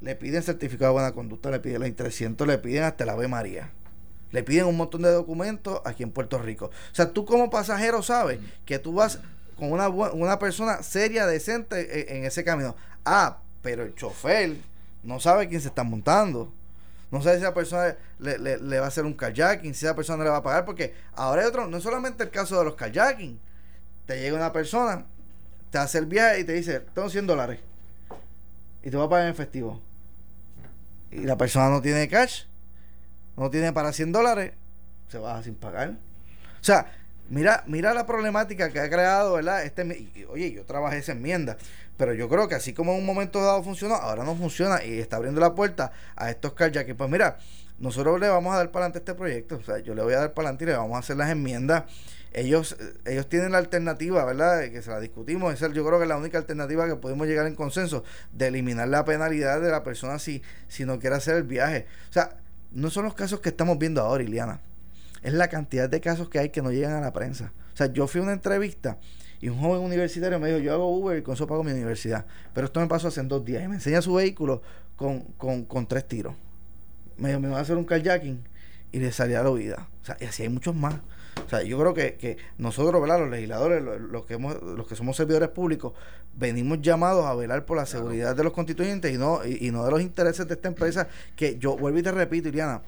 le 0.00 0.14
piden 0.14 0.42
certificado 0.42 0.92
de 0.92 0.92
buena 0.94 1.12
conducta, 1.12 1.50
le 1.50 1.58
piden 1.58 1.82
la 1.82 1.94
300, 1.94 2.46
le 2.46 2.58
piden 2.58 2.84
hasta 2.84 3.04
la 3.04 3.12
Ave 3.12 3.28
María. 3.28 3.70
Le 4.30 4.42
piden 4.42 4.66
un 4.66 4.76
montón 4.76 5.02
de 5.02 5.10
documentos 5.10 5.80
aquí 5.84 6.02
en 6.02 6.10
Puerto 6.10 6.38
Rico. 6.38 6.66
O 6.66 6.94
sea, 6.94 7.12
tú 7.12 7.24
como 7.24 7.50
pasajero 7.50 8.02
sabes 8.02 8.38
que 8.64 8.78
tú 8.78 8.94
vas 8.94 9.20
con 9.56 9.72
una, 9.72 9.88
una 9.88 10.38
persona 10.38 10.82
seria, 10.82 11.26
decente 11.26 12.12
en, 12.12 12.18
en 12.18 12.24
ese 12.24 12.44
camino. 12.44 12.76
Ah, 13.04 13.38
pero 13.62 13.82
el 13.82 13.94
chofer 13.94 14.56
no 15.06 15.20
sabe 15.20 15.48
quién 15.48 15.60
se 15.60 15.68
está 15.68 15.84
montando. 15.84 16.52
No 17.10 17.22
sabe 17.22 17.36
si 17.36 17.42
esa 17.42 17.54
persona 17.54 17.96
le, 18.18 18.78
va 18.80 18.84
a 18.84 18.88
hacer 18.88 19.04
un 19.04 19.14
kayaking, 19.14 19.74
si 19.74 19.86
esa 19.86 19.94
persona 19.94 20.24
le 20.24 20.30
va 20.30 20.38
a 20.38 20.42
pagar, 20.42 20.64
porque 20.64 20.92
ahora 21.14 21.42
hay 21.42 21.48
otro, 21.48 21.68
no 21.68 21.76
es 21.76 21.82
solamente 21.82 22.24
el 22.24 22.30
caso 22.30 22.58
de 22.58 22.64
los 22.64 22.74
kayaking. 22.74 23.38
Te 24.06 24.20
llega 24.20 24.36
una 24.36 24.52
persona, 24.52 25.06
te 25.70 25.78
hace 25.78 25.98
el 25.98 26.06
viaje 26.06 26.40
y 26.40 26.44
te 26.44 26.52
dice, 26.52 26.80
tengo 26.80 27.08
100 27.08 27.26
dólares. 27.26 27.60
Y 28.82 28.90
te 28.90 28.96
va 28.96 29.04
a 29.04 29.08
pagar 29.08 29.26
en 29.26 29.32
efectivo. 29.32 29.80
Y 31.12 31.20
la 31.20 31.36
persona 31.36 31.70
no 31.70 31.80
tiene 31.80 32.08
cash, 32.08 32.44
no 33.36 33.50
tiene 33.50 33.72
para 33.72 33.92
100 33.92 34.10
dólares, 34.10 34.52
se 35.08 35.18
va 35.18 35.40
sin 35.44 35.54
pagar. 35.54 35.90
O 36.60 36.64
sea, 36.64 36.92
mira, 37.28 37.62
mira 37.68 37.94
la 37.94 38.06
problemática 38.06 38.70
que 38.70 38.80
ha 38.80 38.90
creado, 38.90 39.34
¿verdad? 39.34 39.64
Este, 39.64 39.82
oye, 40.28 40.52
yo 40.52 40.64
trabajé 40.64 40.98
esa 40.98 41.12
enmienda. 41.12 41.56
Pero 41.96 42.14
yo 42.14 42.28
creo 42.28 42.48
que 42.48 42.54
así 42.54 42.72
como 42.72 42.92
en 42.92 42.98
un 42.98 43.06
momento 43.06 43.40
dado 43.40 43.62
funcionó, 43.62 43.94
ahora 43.94 44.24
no 44.24 44.34
funciona 44.36 44.84
y 44.84 44.98
está 44.98 45.16
abriendo 45.16 45.40
la 45.40 45.54
puerta 45.54 45.92
a 46.14 46.30
estos 46.30 46.52
que 46.52 46.94
Pues 46.94 47.10
mira, 47.10 47.38
nosotros 47.78 48.20
le 48.20 48.28
vamos 48.28 48.54
a 48.54 48.58
dar 48.58 48.70
para 48.70 48.86
adelante 48.86 48.98
este 48.98 49.14
proyecto. 49.14 49.56
O 49.56 49.62
sea, 49.62 49.78
yo 49.78 49.94
le 49.94 50.02
voy 50.02 50.14
a 50.14 50.18
dar 50.18 50.34
para 50.34 50.48
adelante 50.48 50.64
y 50.64 50.68
le 50.68 50.76
vamos 50.76 50.96
a 50.96 50.98
hacer 51.00 51.16
las 51.16 51.30
enmiendas. 51.30 51.84
Ellos, 52.32 52.76
ellos 53.06 53.28
tienen 53.30 53.52
la 53.52 53.58
alternativa, 53.58 54.24
¿verdad? 54.24 54.70
Que 54.70 54.82
se 54.82 54.90
la 54.90 55.00
discutimos. 55.00 55.54
Esa 55.54 55.68
yo 55.68 55.86
creo 55.86 55.98
que 55.98 56.04
es 56.04 56.08
la 56.08 56.18
única 56.18 56.36
alternativa 56.36 56.86
que 56.86 56.96
podemos 56.96 57.26
llegar 57.26 57.46
en 57.46 57.54
consenso 57.54 58.04
de 58.32 58.48
eliminar 58.48 58.88
la 58.88 59.04
penalidad 59.06 59.60
de 59.60 59.70
la 59.70 59.82
persona 59.82 60.18
si, 60.18 60.42
si 60.68 60.84
no 60.84 60.98
quiere 60.98 61.16
hacer 61.16 61.36
el 61.36 61.44
viaje. 61.44 61.86
O 62.10 62.12
sea, 62.12 62.36
no 62.72 62.90
son 62.90 63.04
los 63.04 63.14
casos 63.14 63.40
que 63.40 63.48
estamos 63.48 63.78
viendo 63.78 64.02
ahora, 64.02 64.22
Iliana. 64.22 64.60
Es 65.22 65.32
la 65.32 65.48
cantidad 65.48 65.88
de 65.88 66.00
casos 66.02 66.28
que 66.28 66.38
hay 66.38 66.50
que 66.50 66.60
no 66.60 66.70
llegan 66.70 66.92
a 66.92 67.00
la 67.00 67.12
prensa. 67.12 67.52
O 67.72 67.76
sea, 67.76 67.86
yo 67.86 68.06
fui 68.06 68.20
a 68.20 68.24
una 68.24 68.32
entrevista 68.34 68.98
y 69.40 69.48
un 69.48 69.58
joven 69.58 69.82
universitario 69.82 70.38
me 70.38 70.48
dijo, 70.48 70.58
yo 70.58 70.72
hago 70.72 70.88
Uber 70.88 71.18
y 71.18 71.22
con 71.22 71.34
eso 71.34 71.46
pago 71.46 71.62
mi 71.62 71.72
universidad. 71.72 72.24
Pero 72.54 72.66
esto 72.66 72.80
me 72.80 72.86
pasó 72.86 73.08
hace 73.08 73.22
dos 73.22 73.44
días. 73.44 73.62
Y 73.62 73.68
me 73.68 73.74
enseña 73.74 74.00
su 74.00 74.14
vehículo 74.14 74.62
con, 74.96 75.20
con, 75.36 75.64
con 75.64 75.86
tres 75.86 76.06
tiros. 76.08 76.34
Me 77.18 77.28
dijo, 77.28 77.40
me 77.40 77.48
va 77.48 77.58
a 77.58 77.60
hacer 77.60 77.76
un 77.76 77.84
carjacking 77.84 78.42
y 78.92 78.98
le 78.98 79.12
salía 79.12 79.42
la 79.42 79.50
vida. 79.50 79.88
O 80.02 80.04
sea, 80.04 80.16
y 80.20 80.24
así 80.24 80.42
hay 80.42 80.48
muchos 80.48 80.74
más. 80.74 80.94
O 81.44 81.48
sea, 81.48 81.62
yo 81.62 81.78
creo 81.78 81.92
que, 81.92 82.14
que 82.14 82.38
nosotros, 82.56 83.00
¿verdad? 83.00 83.20
Los 83.20 83.30
legisladores, 83.30 83.82
los, 83.82 84.24
que 84.24 84.34
hemos, 84.34 84.60
los 84.62 84.86
que 84.86 84.96
somos 84.96 85.16
servidores 85.16 85.50
públicos, 85.50 85.92
venimos 86.34 86.80
llamados 86.80 87.26
a 87.26 87.34
velar 87.34 87.66
por 87.66 87.76
la 87.76 87.86
seguridad 87.86 88.34
de 88.34 88.42
los 88.42 88.52
constituyentes 88.52 89.14
y 89.14 89.18
no, 89.18 89.44
y, 89.44 89.66
y, 89.66 89.70
no 89.70 89.84
de 89.84 89.90
los 89.90 90.00
intereses 90.00 90.48
de 90.48 90.54
esta 90.54 90.68
empresa 90.68 91.08
que 91.36 91.58
yo 91.58 91.76
vuelvo 91.76 91.98
y 91.98 92.02
te 92.02 92.10
repito, 92.10 92.48
Iliana, 92.48 92.82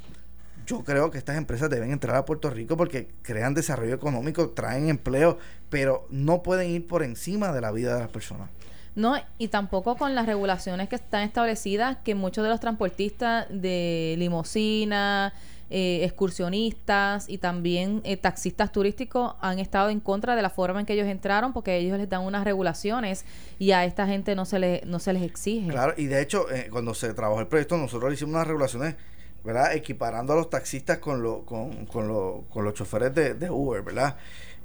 yo 0.68 0.84
creo 0.84 1.10
que 1.10 1.16
estas 1.16 1.38
empresas 1.38 1.70
deben 1.70 1.92
entrar 1.92 2.14
a 2.14 2.26
Puerto 2.26 2.50
Rico 2.50 2.76
porque 2.76 3.08
crean 3.22 3.54
desarrollo 3.54 3.94
económico, 3.94 4.50
traen 4.50 4.90
empleo, 4.90 5.38
pero 5.70 6.06
no 6.10 6.42
pueden 6.42 6.68
ir 6.68 6.87
por 6.87 7.02
encima 7.02 7.52
de 7.52 7.62
la 7.62 7.72
vida 7.72 7.94
de 7.94 8.00
las 8.00 8.10
personas. 8.10 8.50
No, 8.94 9.14
y 9.38 9.48
tampoco 9.48 9.96
con 9.96 10.14
las 10.14 10.26
regulaciones 10.26 10.88
que 10.90 10.96
están 10.96 11.22
establecidas, 11.22 11.96
que 12.04 12.14
muchos 12.14 12.44
de 12.44 12.50
los 12.50 12.60
transportistas 12.60 13.46
de 13.48 14.16
limosina, 14.18 15.32
eh, 15.70 16.04
excursionistas 16.04 17.28
y 17.28 17.38
también 17.38 18.02
eh, 18.04 18.16
taxistas 18.16 18.70
turísticos 18.70 19.37
han 19.40 19.58
estado 19.58 19.88
en 19.88 20.00
contra 20.00 20.37
de 20.37 20.42
la 20.42 20.50
forma 20.50 20.80
en 20.80 20.87
que 20.87 20.94
ellos 20.94 21.06
entraron 21.06 21.52
porque 21.52 21.76
ellos 21.76 21.96
les 21.96 22.08
dan 22.08 22.22
unas 22.22 22.44
regulaciones 22.44 23.25
y 23.58 23.70
a 23.70 23.84
esta 23.84 24.06
gente 24.06 24.34
no 24.34 24.44
se 24.44 24.58
les, 24.58 24.84
no 24.84 24.98
se 24.98 25.14
les 25.14 25.22
exige. 25.22 25.68
Claro, 25.68 25.94
y 25.96 26.06
de 26.06 26.20
hecho, 26.20 26.50
eh, 26.50 26.68
cuando 26.70 26.92
se 26.92 27.14
trabajó 27.14 27.40
el 27.40 27.46
proyecto, 27.46 27.76
nosotros 27.78 28.10
le 28.10 28.14
hicimos 28.16 28.34
unas 28.34 28.46
regulaciones 28.46 28.96
¿verdad? 29.45 29.75
Equiparando 29.75 30.33
a 30.33 30.37
los 30.37 30.50
taxistas 30.50 30.99
con, 30.99 31.23
lo, 31.23 31.45
con, 31.45 31.87
con, 31.87 32.09
lo, 32.09 32.45
con 32.50 32.64
los 32.64 32.75
choferes 32.75 33.14
de, 33.14 33.35
de 33.35 33.50
Uber, 33.50 33.83
¿verdad? 33.83 34.16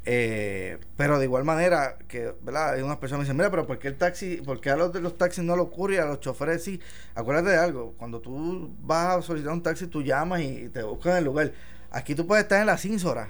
Eh, 0.06 0.80
pero 0.98 1.18
de 1.18 1.26
igual 1.26 1.46
manera, 1.46 1.98
que, 2.08 2.34
¿verdad? 2.42 2.74
Hay 2.74 2.82
unas 2.82 2.98
personas 2.98 3.22
que 3.22 3.26
dicen, 3.26 3.38
mira, 3.38 3.50
pero 3.50 3.66
¿por 3.66 3.80
qué 3.80 3.88
el 3.88 3.98
taxi, 3.98 4.38
por 4.38 4.60
qué 4.60 4.70
a 4.70 4.76
los 4.76 4.92
de 4.92 5.00
los 5.00 5.18
taxis 5.18 5.44
no 5.44 5.56
lo 5.56 5.64
ocurre 5.64 5.96
y 5.96 5.98
a 5.98 6.06
los 6.06 6.20
choferes 6.20 6.64
sí? 6.64 6.82
Acuérdate 7.16 7.52
de 7.52 7.58
algo, 7.58 7.94
cuando 7.98 8.20
tú 8.20 8.76
vas 8.82 9.18
a 9.18 9.22
solicitar 9.22 9.54
un 9.54 9.64
taxi, 9.64 9.88
tú 9.88 10.02
llamas 10.02 10.42
y 10.42 10.70
te 10.70 10.84
buscan 10.84 11.18
el 11.18 11.24
lugar. 11.24 11.54
Aquí 11.90 12.16
tú 12.16 12.28
puedes 12.28 12.44
estar 12.44 12.60
en 12.60 12.68
la 12.68 12.78
cínsora 12.78 13.30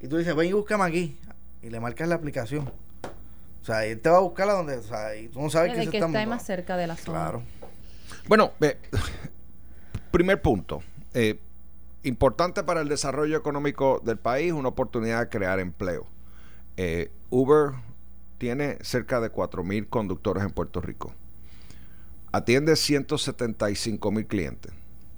y 0.00 0.08
tú 0.08 0.18
dices, 0.18 0.34
ven 0.34 0.48
y 0.48 0.52
búscame 0.52 0.84
aquí 0.84 1.18
y 1.62 1.70
le 1.70 1.80
marcas 1.80 2.08
la 2.08 2.16
aplicación. 2.16 2.70
O 3.62 3.64
sea, 3.64 3.84
él 3.84 4.00
te 4.00 4.10
va 4.10 4.18
a 4.18 4.20
buscar 4.20 4.48
a 4.50 4.54
donde, 4.54 4.76
o 4.76 4.82
sea, 4.82 5.16
y 5.16 5.28
tú 5.28 5.40
no 5.40 5.50
sabes 5.50 5.72
que, 5.72 5.90
que 5.90 5.98
está, 5.98 6.08
más 6.26 6.44
cerca 6.44 6.76
de 6.76 6.86
la 6.86 6.96
zona. 6.96 7.18
Claro. 7.18 7.42
Bueno, 8.26 8.52
Primer 10.10 10.42
punto. 10.42 10.82
Eh, 11.14 11.38
importante 12.02 12.64
para 12.64 12.80
el 12.80 12.88
desarrollo 12.88 13.36
económico 13.36 14.00
del 14.04 14.16
país, 14.18 14.52
una 14.52 14.68
oportunidad 14.68 15.20
de 15.20 15.28
crear 15.28 15.60
empleo. 15.60 16.06
Eh, 16.76 17.10
Uber 17.30 17.72
tiene 18.38 18.78
cerca 18.80 19.20
de 19.20 19.30
4.000 19.30 19.88
conductores 19.88 20.42
en 20.42 20.50
Puerto 20.50 20.80
Rico. 20.80 21.12
Atiende 22.32 22.76
175 22.76 24.10
mil 24.10 24.26
clientes. 24.26 24.72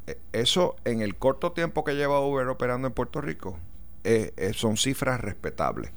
Eh, 0.07 0.19
eso 0.33 0.77
en 0.85 1.01
el 1.01 1.17
corto 1.17 1.53
tiempo 1.53 1.85
que 1.85 1.95
lleva 1.95 2.21
Uber 2.21 2.49
operando 2.49 2.89
en 2.89 2.95
Puerto 2.95 3.21
Rico 3.21 3.57
eh, 4.05 4.53
son 4.55 4.77
cifras 4.77 5.21
respetables. 5.21 5.93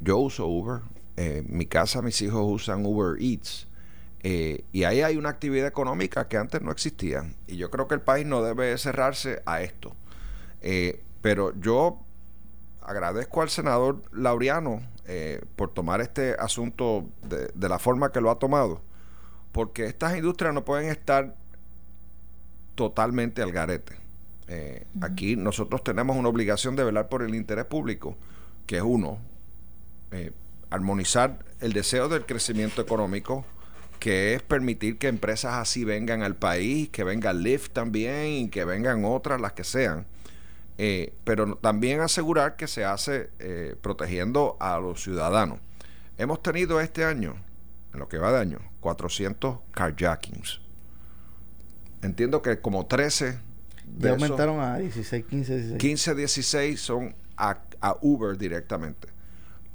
yo 0.00 0.18
uso 0.18 0.46
Uber. 0.46 0.80
en 1.16 1.46
mi 1.56 1.66
casa 1.66 2.00
mis 2.00 2.20
hijos 2.22 2.42
usan 2.44 2.86
Uber 2.86 3.20
Eats. 3.20 3.68
Y 4.24 4.84
ahí 4.84 5.02
hay 5.02 5.18
una 5.18 5.28
actividad 5.28 5.66
económica 5.66 6.28
que 6.28 6.38
antes 6.38 6.62
no 6.62 6.70
existía. 6.70 7.30
Y 7.46 7.56
yo 7.58 7.70
creo 7.70 7.86
que 7.86 7.94
el 7.94 8.00
país 8.00 8.24
no 8.24 8.42
debe 8.42 8.76
cerrarse 8.78 9.42
a 9.44 9.60
esto. 9.60 9.94
pero 11.20 11.52
yo 11.60 12.00
agradezco 12.84 13.42
al 13.42 13.50
senador 13.50 14.02
Laureano 14.12 14.82
eh, 15.06 15.42
por 15.56 15.72
tomar 15.72 16.00
este 16.00 16.34
asunto 16.38 17.06
de, 17.22 17.68
la 17.68 17.78
forma 17.78 18.10
que 18.10 18.22
lo 18.22 18.30
ha 18.30 18.38
tomado, 18.38 18.80
porque 19.52 19.86
estas 19.86 20.16
industrias 20.16 20.54
no 20.54 20.64
pueden 20.64 20.90
estar 20.90 21.34
totalmente 22.74 23.42
al 23.42 23.52
garete. 23.52 23.96
Eh, 24.48 24.86
aquí 25.00 25.36
nosotros 25.36 25.82
tenemos 25.82 26.16
una 26.16 26.28
obligación 26.28 26.76
de 26.76 26.84
velar 26.84 27.08
por 27.08 27.22
el 27.22 27.34
interés 27.34 27.64
público, 27.64 28.16
que 28.66 28.78
es 28.78 28.82
uno, 28.82 29.18
eh, 30.10 30.32
armonizar 30.70 31.38
el 31.60 31.72
deseo 31.72 32.08
del 32.08 32.24
crecimiento 32.24 32.80
económico, 32.80 33.44
que 34.04 34.34
es 34.34 34.42
permitir 34.42 34.98
que 34.98 35.08
empresas 35.08 35.54
así 35.54 35.82
vengan 35.82 36.22
al 36.22 36.36
país, 36.36 36.90
que 36.90 37.04
venga 37.04 37.32
Lyft 37.32 37.70
también 37.72 38.26
y 38.26 38.48
que 38.50 38.66
vengan 38.66 39.06
otras, 39.06 39.40
las 39.40 39.54
que 39.54 39.64
sean 39.64 40.04
eh, 40.76 41.14
pero 41.22 41.56
también 41.56 42.00
asegurar 42.00 42.56
que 42.56 42.66
se 42.66 42.84
hace 42.84 43.30
eh, 43.38 43.76
protegiendo 43.80 44.56
a 44.58 44.78
los 44.78 45.02
ciudadanos. 45.02 45.60
Hemos 46.18 46.42
tenido 46.42 46.80
este 46.80 47.04
año, 47.04 47.36
en 47.92 48.00
lo 48.00 48.08
que 48.08 48.18
va 48.18 48.32
de 48.32 48.40
año, 48.40 48.58
400 48.80 49.58
carjackings. 49.70 50.60
Entiendo 52.02 52.42
que 52.42 52.60
como 52.60 52.86
13 52.86 53.38
de 53.86 54.10
aumentaron 54.10 54.60
a 54.60 54.78
16, 54.78 55.24
15, 55.26 55.54
16. 55.54 55.78
15, 55.80 56.14
16 56.14 56.80
son 56.80 57.14
a, 57.36 57.60
Uber 58.00 58.36
directamente. 58.36 59.08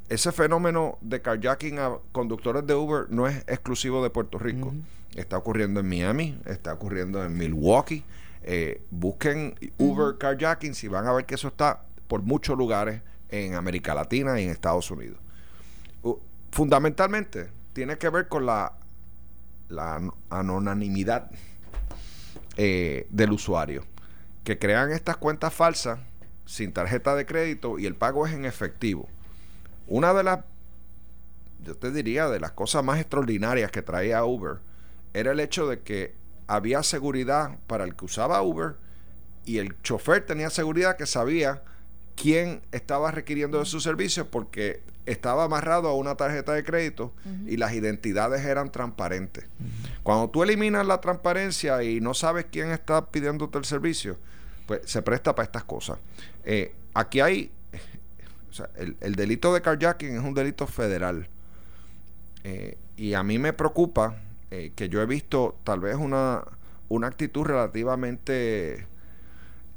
Ese 0.10 0.32
fenómeno 0.32 0.98
de 1.02 1.22
carjacking 1.22 1.78
a 1.78 1.98
conductores 2.12 2.66
de 2.66 2.74
Uber 2.74 3.06
no 3.10 3.28
es 3.28 3.38
exclusivo 3.48 4.04
de 4.04 4.10
Puerto 4.10 4.40
Rico. 4.40 4.74
Está 5.16 5.38
ocurriendo 5.38 5.80
en 5.80 5.88
Miami, 5.88 6.40
está 6.46 6.74
ocurriendo 6.74 7.24
en 7.24 7.38
Milwaukee, 7.38 8.04
eh, 8.42 8.82
busquen 8.90 9.56
Uber 9.78 10.18
carjacking 10.18 10.74
si 10.74 10.88
van 10.88 11.06
a 11.08 11.14
ver 11.14 11.26
que 11.26 11.36
eso 11.36 11.48
está 11.48 11.84
por 12.08 12.24
muchos 12.24 12.58
lugares 12.58 13.02
en 13.30 13.54
América 13.54 13.94
Latina 13.94 14.40
y 14.40 14.46
en 14.46 14.50
Estados 14.50 14.90
Unidos. 14.90 15.20
fundamentalmente 16.52 17.52
tiene 17.74 18.00
que 18.00 18.10
ver 18.10 18.28
con 18.28 18.48
la, 18.48 18.74
la 19.70 20.02
anonimidad 20.30 21.30
eh, 22.58 23.06
del 23.12 23.32
usuario, 23.32 23.86
que 24.44 24.58
crean 24.58 24.92
estas 24.92 25.18
cuentas 25.18 25.54
falsas 25.54 26.00
sin 26.46 26.74
tarjeta 26.74 27.16
de 27.16 27.28
crédito 27.28 27.78
y 27.78 27.86
el 27.86 27.96
pago 27.96 28.26
es 28.26 28.34
en 28.34 28.46
efectivo. 28.46 29.08
Una 29.90 30.14
de 30.14 30.24
las, 30.24 30.40
yo 31.64 31.76
te 31.76 31.92
diría, 31.92 32.30
de 32.30 32.40
las 32.40 32.52
cosas 32.52 32.84
más 32.84 33.00
extraordinarias 33.00 33.72
que 33.72 33.82
traía 33.82 34.24
Uber 34.24 34.60
era 35.14 35.32
el 35.32 35.40
hecho 35.40 35.68
de 35.68 35.82
que 35.82 36.16
había 36.48 36.84
seguridad 36.84 37.58
para 37.68 37.84
el 37.84 37.96
que 37.96 38.06
usaba 38.06 38.42
Uber 38.42 38.76
y 39.46 39.58
el 39.58 39.80
chofer 39.82 40.26
tenía 40.26 40.50
seguridad 40.50 40.96
que 40.96 41.06
sabía 41.06 41.64
quién 42.16 42.62
estaba 42.72 43.12
requiriendo 43.12 43.60
de 43.60 43.66
su 43.66 43.80
servicio 43.80 44.30
porque 44.30 44.82
estaba 45.06 45.46
amarrado 45.46 45.88
a 45.88 45.96
una 45.96 46.16
tarjeta 46.16 46.54
de 46.54 46.64
crédito 46.64 47.14
y 47.48 47.58
las 47.58 47.74
identidades 47.74 48.46
eran 48.46 48.72
transparentes. 48.72 49.46
Cuando 50.04 50.30
tú 50.30 50.44
eliminas 50.44 50.86
la 50.86 51.02
transparencia 51.02 51.82
y 51.82 52.00
no 52.00 52.14
sabes 52.14 52.46
quién 52.52 52.70
está 52.72 53.10
pidiéndote 53.10 53.58
el 53.58 53.66
servicio, 53.66 54.18
pues 54.68 54.82
se 54.86 55.02
presta 55.02 55.34
para 55.34 55.46
estas 55.46 55.64
cosas. 55.64 55.98
Eh, 56.44 56.76
aquí 56.94 57.22
hay, 57.22 57.52
o 58.50 58.54
sea, 58.54 58.70
el, 58.76 59.16
delito 59.16 59.54
de 59.54 59.62
carjacking 59.62 60.16
es 60.16 60.24
un 60.24 60.34
delito 60.34 60.68
federal. 60.68 61.28
Eh, 62.44 62.78
y 62.98 63.14
a 63.14 63.24
mí 63.24 63.38
me 63.38 63.54
preocupa 63.54 64.18
eh, 64.52 64.72
que 64.76 64.90
yo 64.90 65.02
he 65.02 65.06
visto 65.06 65.58
tal 65.64 65.80
vez 65.80 65.96
una, 65.96 66.44
una 66.88 67.08
actitud 67.08 67.46
relativamente 67.46 68.88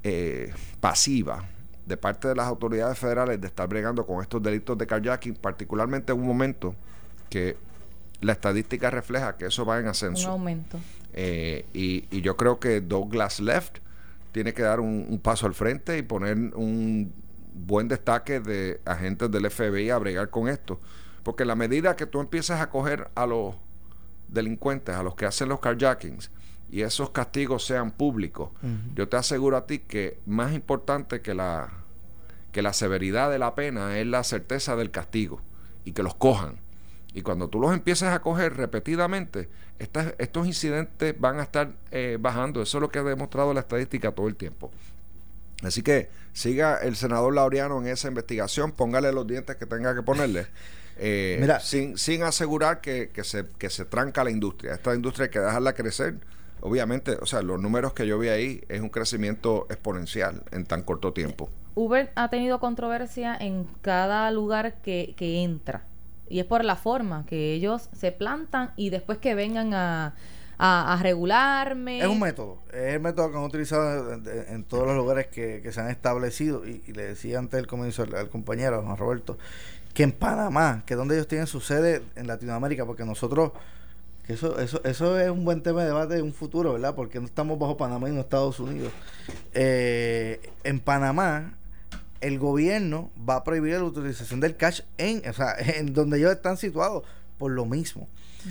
eh, 0.03 0.53
pasiva 0.81 1.45
de 1.87 1.97
parte 1.97 2.29
de 2.29 2.35
las 2.35 2.47
autoridades 2.47 2.99
federales 2.99 3.41
de 3.41 3.47
estar 3.47 3.69
bregando 3.69 4.07
con 4.07 4.23
estos 4.23 4.43
delitos 4.43 4.79
de 4.79 4.87
carjacking, 4.87 5.35
particularmente 5.35 6.13
en 6.13 6.21
un 6.21 6.27
momento 6.27 6.75
que 7.29 7.57
la 8.21 8.33
estadística 8.33 8.91
refleja 8.91 9.37
que 9.37 9.47
eso 9.47 9.65
va 9.65 9.79
en 9.79 9.89
ascenso. 9.89 10.29
Un 10.29 10.33
aumento. 10.33 10.79
Eh, 11.13 11.67
y, 11.75 12.21
yo 12.23 12.37
creo 12.37 12.59
que 12.59 12.81
Douglas 12.81 13.41
Left 13.41 13.79
tiene 14.31 14.55
que 14.55 14.63
dar 14.63 14.81
un, 14.81 15.07
un, 15.09 15.19
paso 15.19 15.47
al 15.47 15.55
frente 15.55 15.99
y 15.99 16.03
poner 16.03 16.37
un 16.55 17.13
buen 17.55 17.89
destaque 17.89 18.41
de 18.41 18.81
agentes 18.85 19.31
del 19.31 19.51
FBI 19.51 19.91
a 19.91 19.99
bregar 19.99 20.31
con 20.31 20.49
esto. 20.49 20.81
Porque 21.23 21.45
la 21.45 21.55
medida 21.55 21.97
que 21.97 22.07
tú 22.07 22.21
empiezas 22.21 22.61
a 22.61 22.71
coger 22.71 23.11
a 23.15 23.27
los 23.27 23.55
delincuentes, 24.29 24.95
a 24.95 25.03
los 25.03 25.15
que 25.15 25.27
hacen 25.27 25.49
los 25.49 25.61
carjackings, 25.61 26.31
y 26.71 26.81
esos 26.81 27.11
castigos 27.11 27.67
sean 27.67 27.91
públicos, 27.91 28.51
yo 28.95 29.07
te 29.07 29.19
aseguro 29.19 29.59
a 29.59 29.67
ti 29.67 29.81
que 29.81 30.19
más 30.25 30.55
importante 30.55 31.21
que 31.21 31.35
la, 31.35 31.69
que 32.51 32.63
la 32.63 32.73
severidad 32.73 33.31
de 33.31 33.39
la 33.39 33.55
pena 33.55 33.99
es 33.99 34.07
la 34.07 34.25
certeza 34.25 34.75
del 34.75 34.91
castigo 34.91 35.43
y 35.85 35.93
que 35.93 36.03
los 36.03 36.15
cojan. 36.15 36.57
Y 37.15 37.21
cuando 37.21 37.49
tú 37.49 37.61
los 37.61 37.75
empieces 37.75 38.09
a 38.09 38.21
coger 38.21 38.57
repetidamente, 38.57 39.51
estos 39.79 40.47
incidentes 40.47 41.15
van 41.21 41.41
a 41.41 41.43
estar 41.43 41.73
eh, 41.91 42.17
bajando. 42.19 42.63
Eso 42.63 42.79
es 42.79 42.83
lo 42.83 42.89
que 42.89 43.01
ha 43.01 43.03
demostrado 43.03 43.53
la 43.53 43.61
estadística 43.61 44.13
todo 44.13 44.29
el 44.29 44.37
tiempo. 44.37 44.71
Así 45.63 45.83
que 45.83 46.11
siga 46.33 46.79
el 46.79 46.97
senador 46.97 47.35
Laureano 47.35 47.81
en 47.81 47.87
esa 47.87 48.09
investigación, 48.09 48.73
póngale 48.73 49.13
los 49.13 49.27
dientes 49.27 49.57
que 49.57 49.67
tenga 49.67 49.95
que 49.95 50.03
ponerle. 50.03 50.47
Eh, 50.99 51.49
sin, 51.63 51.97
sin 51.97 52.23
asegurar 52.23 52.83
que, 52.83 53.11
se, 53.25 53.47
que 53.59 53.71
se 53.71 53.87
tranca 53.87 54.23
la 54.23 54.31
industria. 54.31 54.75
Esta 54.75 54.95
industria 54.95 55.25
hay 55.25 55.31
que 55.31 55.41
dejarla 55.41 55.73
crecer. 55.73 56.17
Obviamente, 56.61 57.17
o 57.21 57.27
sea, 57.27 57.41
los 57.41 57.59
números 57.61 57.95
que 57.95 58.07
yo 58.07 58.19
vi 58.19 58.29
ahí 58.29 58.63
es 58.69 58.83
un 58.83 58.91
crecimiento 58.91 59.67
exponencial 59.71 60.43
en 60.53 60.67
tan 60.67 60.83
corto 60.83 61.15
tiempo. 61.15 61.49
Uber 61.75 62.13
ha 62.15 62.29
tenido 62.29 62.61
controversia 62.61 63.35
en 63.35 63.67
cada 63.81 64.31
lugar 64.31 64.75
que, 64.83 65.15
que 65.17 65.43
entra. 65.43 65.83
Y 66.29 66.41
es 66.41 66.45
por 66.45 66.63
la 66.63 66.77
forma 66.77 67.25
que 67.27 67.55
ellos 67.55 67.89
se 67.93 68.13
plantan 68.13 68.73
y 68.77 68.91
después 68.91 69.19
que 69.19 69.35
vengan 69.35 69.73
a, 69.75 70.15
a, 70.59 70.99
regularme. 71.03 72.01
Es 72.01 72.07
un 72.07 72.21
método, 72.21 72.59
es 72.73 72.95
el 72.95 73.01
método 73.01 73.31
que 73.31 73.37
han 73.37 73.45
utilizado 73.45 74.13
en, 74.13 74.65
todos 74.65 74.87
los 74.87 74.97
lugares 74.97 75.27
que, 75.27 75.71
se 75.73 75.81
han 75.81 75.91
establecido. 75.91 76.67
Y, 76.67 76.93
le 76.93 77.09
decía 77.09 77.39
antes 77.39 77.59
el 77.59 77.67
comienzo 77.67 78.03
al, 78.03 78.29
compañero, 78.29 78.85
a 78.89 78.97
Roberto, 78.97 79.39
que 79.95 80.03
en 80.03 80.13
Panamá, 80.13 80.83
que 80.87 80.95
es 80.95 80.99
donde 80.99 81.17
ellos 81.17 81.29
tienen 81.29 81.47
su 81.47 81.61
sede 81.61 82.03
en 82.17 82.27
Latinoamérica, 82.27 82.87
porque 82.87 83.05
nosotros, 83.05 83.53
que 84.27 84.35
eso, 84.35 84.59
eso, 84.59 84.81
eso 84.85 85.19
es 85.19 85.31
un 85.31 85.45
buen 85.45 85.63
tema 85.63 85.81
de 85.81 85.89
debate 85.89 86.15
de 86.15 86.23
un 86.23 86.33
futuro, 86.33 86.75
¿verdad? 86.75 86.95
Porque 86.95 87.19
no 87.19 87.27
estamos 87.27 87.59
bajo 87.59 87.77
Panamá 87.77 88.09
y 88.09 88.13
no 88.13 88.21
Estados 88.21 88.61
Unidos. 88.61 88.93
Eh, 89.53 90.41
en 90.65 90.81
Panamá, 90.81 91.55
el 92.21 92.39
gobierno 92.39 93.11
va 93.29 93.37
a 93.37 93.45
prohibir 93.45 93.75
la 93.75 93.85
utilización 93.85 94.41
del 94.41 94.57
cash 94.57 94.83
en, 94.97 95.29
o 95.29 95.33
sea, 95.33 95.57
en 95.59 95.93
donde 95.93 96.19
ellos 96.19 96.33
están 96.33 96.57
situados, 96.57 97.05
por 97.37 97.51
lo 97.51 97.67
mismo. 97.67 98.09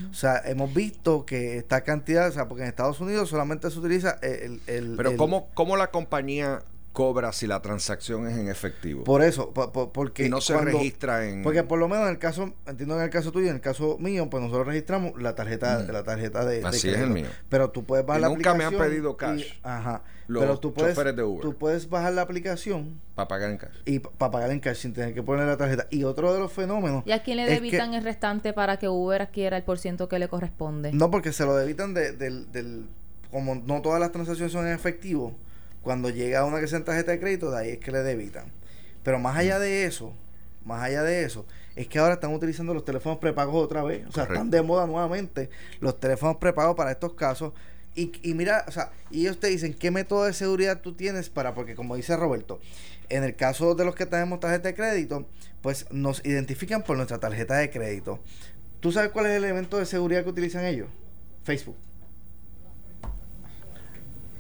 O 0.10 0.14
sea, 0.14 0.42
hemos 0.46 0.74
visto 0.74 1.26
que 1.26 1.58
esta 1.58 1.82
cantidad, 1.82 2.28
o 2.28 2.32
sea, 2.32 2.48
porque 2.48 2.64
en 2.64 2.70
Estados 2.70 3.00
Unidos 3.00 3.30
solamente 3.30 3.70
se 3.70 3.80
utiliza 3.80 4.18
el... 4.22 4.62
el 4.68 4.96
Pero 4.98 5.18
¿cómo, 5.18 5.50
¿cómo 5.54 5.78
la 5.78 5.92
compañía 5.92 6.64
cobra 6.92 7.32
si 7.32 7.48
la 7.48 7.62
transacción 7.62 8.28
es 8.28 8.38
en 8.38 8.50
efectivo. 8.50 9.04
Por 9.04 9.22
eso, 9.22 9.54
porque... 9.54 10.26
Y 10.26 10.30
no 10.30 10.42
se 10.42 10.58
registra 10.58 11.28
en... 11.28 11.42
Porque 11.42 11.64
por 11.64 11.80
lo 11.80 11.88
menos 11.88 12.06
en 12.06 12.12
el 12.12 12.20
caso, 12.20 12.54
entiendo 12.68 12.98
en 12.98 13.04
el 13.04 13.10
caso 13.10 13.32
tuyo, 13.32 13.48
en 13.48 13.56
el 13.56 13.62
caso 13.62 13.98
mío, 14.00 14.30
pues 14.30 14.44
nosotros 14.44 14.68
registramos 14.68 15.20
la 15.22 15.34
tarjeta, 15.36 15.80
mm. 15.80 15.92
la 15.92 16.04
tarjeta 16.04 16.46
de... 16.46 16.64
Así 16.66 16.90
es 16.90 17.00
el 17.00 17.10
mío. 17.10 17.28
Pero 17.50 17.70
tú 17.70 17.84
puedes 17.86 18.06
bajar 18.06 18.22
la 18.22 18.30
nunca 18.30 18.52
aplicación... 18.52 18.74
Nunca 18.74 18.86
me 18.86 18.86
han 18.86 18.92
pedido 18.92 19.18
cash. 19.18 19.60
ajá. 19.64 20.04
pero 20.28 20.60
tú 20.60 20.74
puedes, 20.74 20.98
tú 21.42 21.56
puedes 21.58 21.90
bajar 21.90 22.14
la 22.14 22.24
aplicación... 22.24 23.00
Para 23.16 23.28
pagar 23.28 23.52
en 23.52 23.58
cash. 23.58 23.76
Y 23.86 24.00
para 24.00 24.32
pagar 24.32 24.52
en 24.52 24.60
cash 24.60 24.78
sin 24.78 24.94
tener 24.94 25.14
que 25.14 25.24
poner 25.24 25.48
la 25.48 25.58
tarjeta. 25.58 25.88
Y 25.92 26.04
otro 26.04 26.34
de 26.34 26.40
los 26.40 26.52
fenómenos... 26.52 27.04
¿Y 27.06 27.14
a 27.14 27.24
quién 27.24 27.38
le 27.38 27.46
debitan 27.46 27.94
el 27.94 28.04
restante 28.04 28.52
para 28.52 28.78
que 28.78 28.90
Uber 28.90 29.22
adquiera 29.22 29.56
el 29.56 29.64
porciento 29.64 30.10
que 30.10 30.20
le 30.20 30.28
corresponde? 30.28 30.92
No, 30.92 31.10
porque 31.10 31.32
se 31.32 31.46
lo 31.46 31.56
debitan 31.56 31.94
de, 31.94 32.12
del, 32.12 32.52
del... 32.52 32.86
Como 33.32 33.56
no 33.56 33.82
todas 33.82 34.02
las 34.02 34.12
transacciones 34.12 34.52
son 34.52 34.68
en 34.68 34.74
efectivo 34.74 35.38
cuando 35.82 36.10
llega 36.10 36.46
una 36.46 36.60
que 36.60 36.68
sea 36.68 36.78
en 36.78 36.86
tarjeta 36.86 37.12
de 37.12 37.20
crédito, 37.20 37.52
de 37.52 37.60
ahí 37.60 37.70
es 37.70 37.80
que 37.80 37.92
le 37.92 38.04
debitan. 38.04 38.52
Pero 39.04 39.20
más 39.20 39.38
allá 39.38 39.60
de 39.60 39.86
eso, 39.86 40.14
más 40.66 40.84
allá 40.84 41.04
de 41.04 41.24
eso, 41.24 41.46
es 41.76 41.88
que 41.88 42.00
ahora 42.00 42.16
están 42.16 42.34
utilizando 42.34 42.74
los 42.74 42.86
teléfonos 42.86 43.20
prepagos 43.20 43.56
otra 43.64 43.84
vez. 43.84 44.06
O 44.08 44.12
sea, 44.12 44.24
están 44.26 44.50
de 44.52 44.62
moda 44.62 44.86
nuevamente 44.86 45.50
los 45.80 46.00
teléfonos 46.00 46.38
prepagos 46.38 46.76
para 46.76 46.92
estos 46.92 47.14
casos. 47.14 47.54
Y, 47.96 48.12
y 48.24 48.34
mira, 48.34 48.66
o 48.68 48.72
sea, 48.72 48.92
y 49.10 49.22
ellos 49.22 49.40
te 49.40 49.48
dicen 49.48 49.74
qué 49.74 49.92
método 49.92 50.26
de 50.26 50.34
seguridad 50.34 50.82
tú 50.82 50.94
tienes 50.94 51.30
para, 51.30 51.54
porque 51.54 51.76
como 51.76 51.96
dice 51.96 52.16
Roberto, 52.16 52.60
en 53.10 53.24
el 53.24 53.36
caso 53.36 53.76
de 53.76 53.84
los 53.84 53.96
que 53.96 54.06
tenemos 54.06 54.40
tarjeta 54.40 54.70
de 54.70 54.76
crédito, 54.76 55.28
pues 55.62 55.88
nos 55.92 56.26
identifican 56.26 56.84
por 56.84 56.96
nuestra 56.96 57.20
tarjeta 57.20 57.56
de 57.58 57.70
crédito. 57.70 58.20
¿Tú 58.80 58.92
sabes 58.92 59.12
cuál 59.12 59.26
es 59.26 59.34
el 59.34 59.44
elemento 59.44 59.78
de 59.78 59.86
seguridad 59.86 60.24
que 60.24 60.30
utilizan 60.30 60.66
ellos? 60.66 60.90
Facebook. 61.44 61.76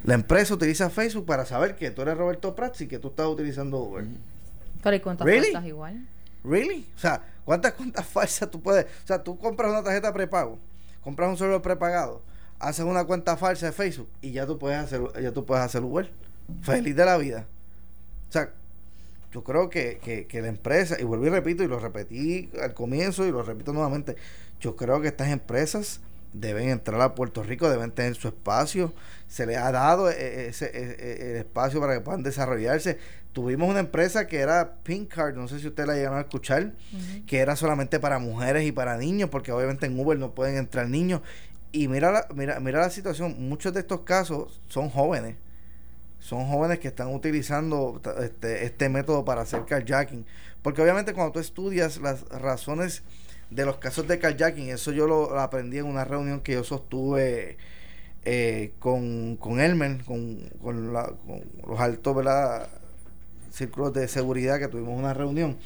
La 0.03 0.15
empresa 0.15 0.53
utiliza 0.53 0.89
Facebook 0.89 1.25
para 1.25 1.45
saber 1.45 1.75
que 1.75 1.91
tú 1.91 2.01
eres 2.01 2.17
Roberto 2.17 2.55
Prats 2.55 2.81
y 2.81 2.87
que 2.87 2.99
tú 2.99 3.09
estás 3.09 3.27
utilizando 3.27 3.77
Uber. 3.79 4.05
Pero 4.81 4.95
¿y 4.95 4.99
cuántas 4.99 5.25
Really? 5.25 5.51
cuentas 5.51 5.65
igual? 5.65 6.07
¿Really? 6.43 6.87
O 6.95 6.99
sea, 6.99 7.23
¿cuántas 7.45 7.73
cuentas 7.73 8.05
falsas 8.05 8.49
tú 8.49 8.61
puedes? 8.61 8.85
O 8.85 9.07
sea, 9.07 9.23
tú 9.23 9.37
compras 9.37 9.71
una 9.71 9.83
tarjeta 9.83 10.11
prepago, 10.11 10.57
compras 11.03 11.29
un 11.29 11.37
celular 11.37 11.61
prepagado, 11.61 12.21
haces 12.59 12.83
una 12.83 13.03
cuenta 13.05 13.37
falsa 13.37 13.67
de 13.67 13.71
Facebook 13.73 14.09
y 14.21 14.31
ya 14.31 14.47
tú 14.47 14.57
puedes 14.57 14.79
hacer, 14.79 15.01
ya 15.21 15.31
tú 15.31 15.45
puedes 15.45 15.63
hacer 15.63 15.83
Uber. 15.83 16.09
Feliz 16.63 16.95
de 16.95 17.05
la 17.05 17.17
vida. 17.17 17.45
O 18.29 18.31
sea, 18.31 18.51
yo 19.31 19.43
creo 19.43 19.69
que, 19.69 19.99
que, 20.03 20.25
que 20.25 20.41
la 20.41 20.47
empresa, 20.47 20.97
y 20.99 21.03
vuelvo 21.03 21.27
y 21.27 21.29
repito, 21.29 21.63
y 21.63 21.67
lo 21.67 21.79
repetí 21.79 22.49
al 22.61 22.73
comienzo 22.73 23.25
y 23.25 23.31
lo 23.31 23.43
repito 23.43 23.71
nuevamente, 23.71 24.15
yo 24.59 24.75
creo 24.75 24.99
que 24.99 25.07
estas 25.07 25.29
empresas 25.29 26.01
deben 26.33 26.69
entrar 26.69 26.99
a 27.01 27.15
Puerto 27.15 27.43
Rico, 27.43 27.69
deben 27.69 27.91
tener 27.91 28.15
su 28.15 28.27
espacio, 28.27 28.93
se 29.31 29.45
les 29.45 29.57
ha 29.57 29.71
dado 29.71 30.09
eh, 30.11 30.49
ese, 30.49 30.65
eh, 30.65 30.71
eh, 30.99 31.17
el 31.31 31.37
espacio 31.37 31.79
para 31.79 31.93
que 31.93 32.01
puedan 32.01 32.21
desarrollarse. 32.21 32.97
Tuvimos 33.31 33.69
una 33.69 33.79
empresa 33.79 34.27
que 34.27 34.39
era 34.39 34.75
Pink 34.83 35.07
Card, 35.07 35.35
no 35.35 35.47
sé 35.47 35.59
si 35.59 35.67
ustedes 35.67 35.87
la 35.87 35.95
llegaron 35.95 36.17
a 36.17 36.23
escuchar, 36.23 36.73
que 37.25 37.39
era 37.39 37.55
solamente 37.55 38.01
para 38.01 38.19
mujeres 38.19 38.65
y 38.65 38.73
para 38.73 38.97
niños, 38.97 39.29
porque 39.29 39.53
obviamente 39.53 39.85
en 39.85 39.97
Uber 39.97 40.19
no 40.19 40.35
pueden 40.35 40.57
entrar 40.57 40.89
niños. 40.89 41.21
Y 41.71 41.87
mira 41.87 42.11
la, 42.11 42.27
mira, 42.35 42.59
mira 42.59 42.81
la 42.81 42.89
situación, 42.89 43.47
muchos 43.47 43.73
de 43.73 43.79
estos 43.79 44.01
casos 44.01 44.59
son 44.67 44.89
jóvenes 44.89 45.37
son 46.19 46.45
jóvenes 46.45 46.77
que 46.77 46.89
están 46.89 47.07
utilizando 47.07 47.99
este, 48.19 48.65
este 48.65 48.89
método 48.89 49.25
para 49.25 49.41
hacer 49.41 49.65
carjacking. 49.65 50.23
Porque 50.61 50.83
obviamente 50.83 51.13
cuando 51.13 51.31
tú 51.31 51.39
estudias 51.39 51.97
las 51.97 52.21
razones 52.29 53.01
de 53.49 53.65
los 53.65 53.77
casos 53.77 54.07
de 54.07 54.19
carjacking, 54.19 54.69
eso 54.69 54.91
yo 54.91 55.07
lo, 55.07 55.31
lo 55.31 55.39
aprendí 55.39 55.79
en 55.79 55.85
una 55.85 56.05
reunión 56.05 56.41
que 56.41 56.53
yo 56.53 56.63
sostuve 56.63 57.57
eh, 58.25 58.73
con, 58.79 59.35
con 59.37 59.59
Elmer, 59.59 60.03
con, 60.03 60.39
con, 60.61 60.93
los 60.93 61.79
altos 61.79 62.15
círculos 63.51 63.93
de 63.93 64.07
seguridad 64.07 64.59
que 64.59 64.67
tuvimos 64.67 64.97
una 64.97 65.13
reunión. 65.13 65.57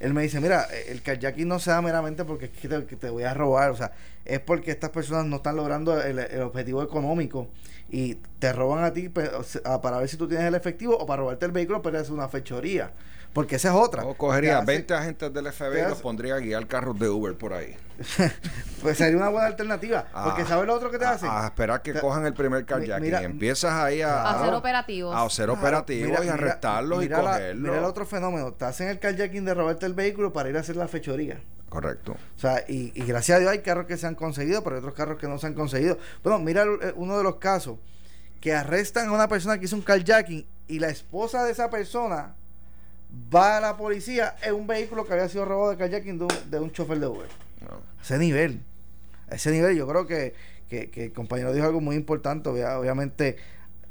Él 0.00 0.14
me 0.14 0.22
dice, 0.22 0.40
mira, 0.40 0.66
el 0.88 1.00
carjacking 1.00 1.46
no 1.46 1.58
se 1.58 1.70
da 1.70 1.80
meramente 1.80 2.24
porque 2.24 2.46
es 2.46 2.50
que 2.50 2.68
te, 2.68 2.84
que 2.86 2.96
te 2.96 3.08
voy 3.08 3.22
a 3.22 3.34
robar, 3.34 3.70
o 3.70 3.76
sea, 3.76 3.92
es 4.24 4.40
porque 4.40 4.72
estas 4.72 4.90
personas 4.90 5.26
no 5.26 5.36
están 5.36 5.56
logrando 5.56 6.00
el, 6.02 6.18
el 6.18 6.40
objetivo 6.42 6.82
económico 6.82 7.48
y 7.92 8.16
te 8.38 8.52
roban 8.52 8.84
a 8.84 8.92
ti 8.92 9.10
sea, 9.44 9.80
para 9.80 9.98
ver 9.98 10.08
si 10.08 10.16
tú 10.16 10.26
tienes 10.26 10.46
el 10.46 10.54
efectivo 10.54 10.96
o 10.96 11.06
para 11.06 11.20
robarte 11.20 11.46
el 11.46 11.52
vehículo, 11.52 11.82
pero 11.82 12.00
es 12.00 12.08
una 12.10 12.28
fechoría. 12.28 12.92
Porque 13.32 13.56
esa 13.56 13.68
es 13.70 13.74
otra. 13.74 14.04
O 14.04 14.14
cogería 14.14 14.50
Te 14.50 14.56
hace- 14.58 14.66
20 14.66 14.94
agentes 14.94 15.32
del 15.32 15.46
FBI 15.52 15.78
y 15.78 15.88
los 15.88 16.02
pondría 16.02 16.34
a 16.34 16.38
guiar 16.38 16.66
carros 16.66 16.98
de 16.98 17.08
Uber 17.08 17.34
por 17.36 17.54
ahí. 17.54 17.74
Pues 18.82 18.98
sería 18.98 19.16
una 19.16 19.28
buena 19.28 19.46
alternativa. 19.46 20.06
porque 20.24 20.42
Ah, 20.42 20.46
¿sabes 20.46 20.66
lo 20.66 20.74
otro 20.74 20.90
que 20.90 20.98
te 20.98 21.04
a- 21.04 21.10
hacen? 21.12 21.30
A, 21.30 21.46
esperar 21.46 21.82
que 21.82 21.92
Te- 21.92 22.00
cojan 22.00 22.26
el 22.26 22.34
primer 22.34 22.64
carjacking. 22.66 23.00
mira- 23.00 23.22
y 23.22 23.24
empiezas 23.26 23.72
ahí 23.74 24.02
a, 24.02 24.22
A 24.22 24.40
hacer 24.40 24.54
operativos. 24.54 25.14
a 25.14 25.22
hacer 25.22 25.50
operativos 25.50 26.08
mira- 26.10 26.18
y 26.20 26.22
mira- 26.24 26.34
arrestarlos 26.34 26.98
mira 26.98 27.18
y 27.18 27.22
cogerlos. 27.22 27.62
Mira 27.62 27.78
el 27.78 27.84
otro 27.84 28.04
fenómeno. 28.04 28.52
Te 28.54 28.64
hacen 28.64 28.88
el 28.88 28.98
carjacking 28.98 29.44
de 29.44 29.54
robarte 29.54 29.86
el 29.86 29.94
vehículo 29.94 30.32
para 30.32 30.50
ir 30.50 30.56
a 30.56 30.60
hacer 30.60 30.74
la 30.76 30.88
fechoría. 30.88 31.40
Correcto. 31.68 32.16
O 32.36 32.38
sea, 32.40 32.64
y, 32.68 32.90
y 32.94 33.04
gracias 33.06 33.36
a 33.36 33.38
Dios 33.38 33.52
hay 33.52 33.60
carros 33.60 33.86
que 33.86 33.96
se 33.96 34.06
han 34.06 34.14
conseguido, 34.16 34.62
pero 34.64 34.76
hay 34.76 34.80
otros 34.80 34.94
carros 34.94 35.16
que 35.18 35.28
no 35.28 35.38
se 35.38 35.46
han 35.46 35.54
conseguido. 35.54 35.96
Bueno, 36.24 36.38
mira 36.40 36.62
el- 36.64 36.78
eh, 36.82 36.92
uno 36.96 37.16
de 37.16 37.22
los 37.22 37.36
casos 37.36 37.78
que 38.40 38.52
arrestan 38.52 39.08
a 39.08 39.12
una 39.12 39.28
persona 39.28 39.58
que 39.58 39.66
hizo 39.66 39.76
un 39.76 39.82
carjacking 39.82 40.44
y 40.66 40.80
la 40.80 40.88
esposa 40.88 41.44
de 41.44 41.52
esa 41.52 41.70
persona 41.70 42.34
va 43.34 43.58
a 43.58 43.60
la 43.60 43.76
policía 43.76 44.36
en 44.42 44.54
un 44.54 44.66
vehículo 44.66 45.06
que 45.06 45.12
había 45.12 45.28
sido 45.28 45.44
robado 45.44 45.70
de 45.70 45.76
carjacking 45.76 46.18
de 46.18 46.24
un, 46.24 46.50
de 46.50 46.58
un 46.60 46.72
chofer 46.72 46.98
de 46.98 47.06
Uber. 47.06 47.28
No. 47.60 47.76
A 47.76 48.02
ese 48.02 48.18
nivel. 48.18 48.60
A 49.30 49.34
ese 49.34 49.50
nivel 49.50 49.76
yo 49.76 49.86
creo 49.86 50.06
que, 50.06 50.34
que, 50.68 50.90
que 50.90 51.04
el 51.06 51.12
compañero 51.12 51.52
dijo 51.52 51.66
algo 51.66 51.80
muy 51.80 51.96
importante. 51.96 52.48
Obvia- 52.48 52.78
Obviamente 52.78 53.36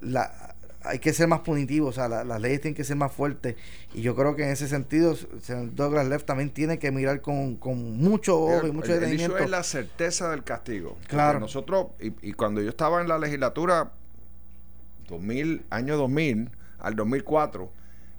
la, 0.01 0.55
hay 0.83 0.97
que 0.99 1.13
ser 1.13 1.27
más 1.27 1.41
punitivo, 1.41 1.87
o 1.89 1.91
sea, 1.91 2.07
la- 2.07 2.23
las 2.23 2.41
leyes 2.41 2.61
tienen 2.61 2.75
que 2.75 2.83
ser 2.83 2.95
más 2.95 3.11
fuertes. 3.11 3.55
Y 3.93 4.01
yo 4.01 4.15
creo 4.15 4.35
que 4.35 4.43
en 4.43 4.49
ese 4.49 4.67
sentido, 4.67 5.11
el 5.11 5.41
señor 5.41 5.75
Douglas 5.75 6.07
Leff 6.07 6.23
también 6.23 6.49
tiene 6.49 6.79
que 6.79 6.91
mirar 6.91 7.21
con, 7.21 7.55
con 7.57 7.97
mucho 7.97 8.39
ojo 8.41 8.65
y 8.67 8.71
mucho 8.71 8.87
el, 8.87 8.93
el 8.95 8.99
detenimiento. 9.01 9.37
es 9.37 9.49
la 9.49 9.63
certeza 9.63 10.31
del 10.31 10.43
castigo. 10.43 10.93
Porque 10.95 11.07
Claro. 11.09 11.39
Nosotros, 11.39 11.87
y, 11.99 12.13
y 12.27 12.33
cuando 12.33 12.61
yo 12.61 12.69
estaba 12.69 13.01
en 13.01 13.07
la 13.07 13.19
legislatura, 13.19 13.91
2000, 15.07 15.65
año 15.69 15.97
2000 15.97 16.49
al 16.79 16.95
2004, 16.95 17.71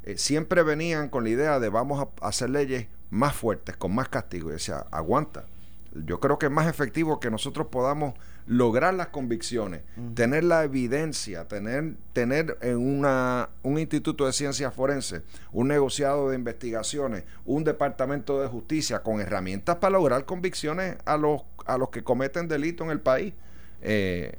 eh, 0.05 0.17
siempre 0.19 0.63
venían 0.63 1.09
con 1.09 1.25
la 1.25 1.31
idea 1.31 1.61
de 1.61 1.69
vamos 1.69 2.07
a 2.21 2.27
hacer 2.27 2.51
leyes 2.51 2.89
más 3.11 3.35
fuertes, 3.35 3.77
con 3.77 3.95
más 3.95 4.09
castigo. 4.09 4.51
Y 4.51 4.55
decía, 4.55 4.87
aguanta. 4.91 5.47
Yo 5.95 6.21
creo 6.21 6.39
que 6.39 6.47
es 6.47 6.53
más 6.53 6.69
efectivo 6.69 7.21
que 7.21 7.31
nosotros 7.31 7.67
podamos 7.67 8.15
lograr 8.47 8.95
las 8.95 9.09
convicciones, 9.09 9.83
tener 10.15 10.43
la 10.43 10.65
evidencia, 10.65 11.47
tener, 11.47 11.97
tener 12.15 12.57
en 12.63 12.79
una, 12.79 13.51
un 13.63 13.79
instituto 13.79 14.25
de 14.25 14.33
ciencias 14.33 14.75
forenses, 14.75 15.23
un 15.53 15.69
negociado 15.69 16.31
de 16.31 16.37
investigaciones, 16.37 17.25
un 17.45 17.63
departamento 17.63 18.41
de 18.41 18.49
justicia 18.49 19.03
con 19.03 19.21
herramientas 19.21 19.77
para 19.77 19.93
lograr 19.93 20.25
convicciones 20.25 20.97
a 21.05 21.19
los, 21.19 21.43
a 21.67 21.77
los 21.77 21.91
que 21.91 22.03
cometen 22.03 22.49
delito 22.49 22.85
en 22.85 22.91
el 22.91 23.01
país. 23.01 23.35
Eh, 23.83 24.39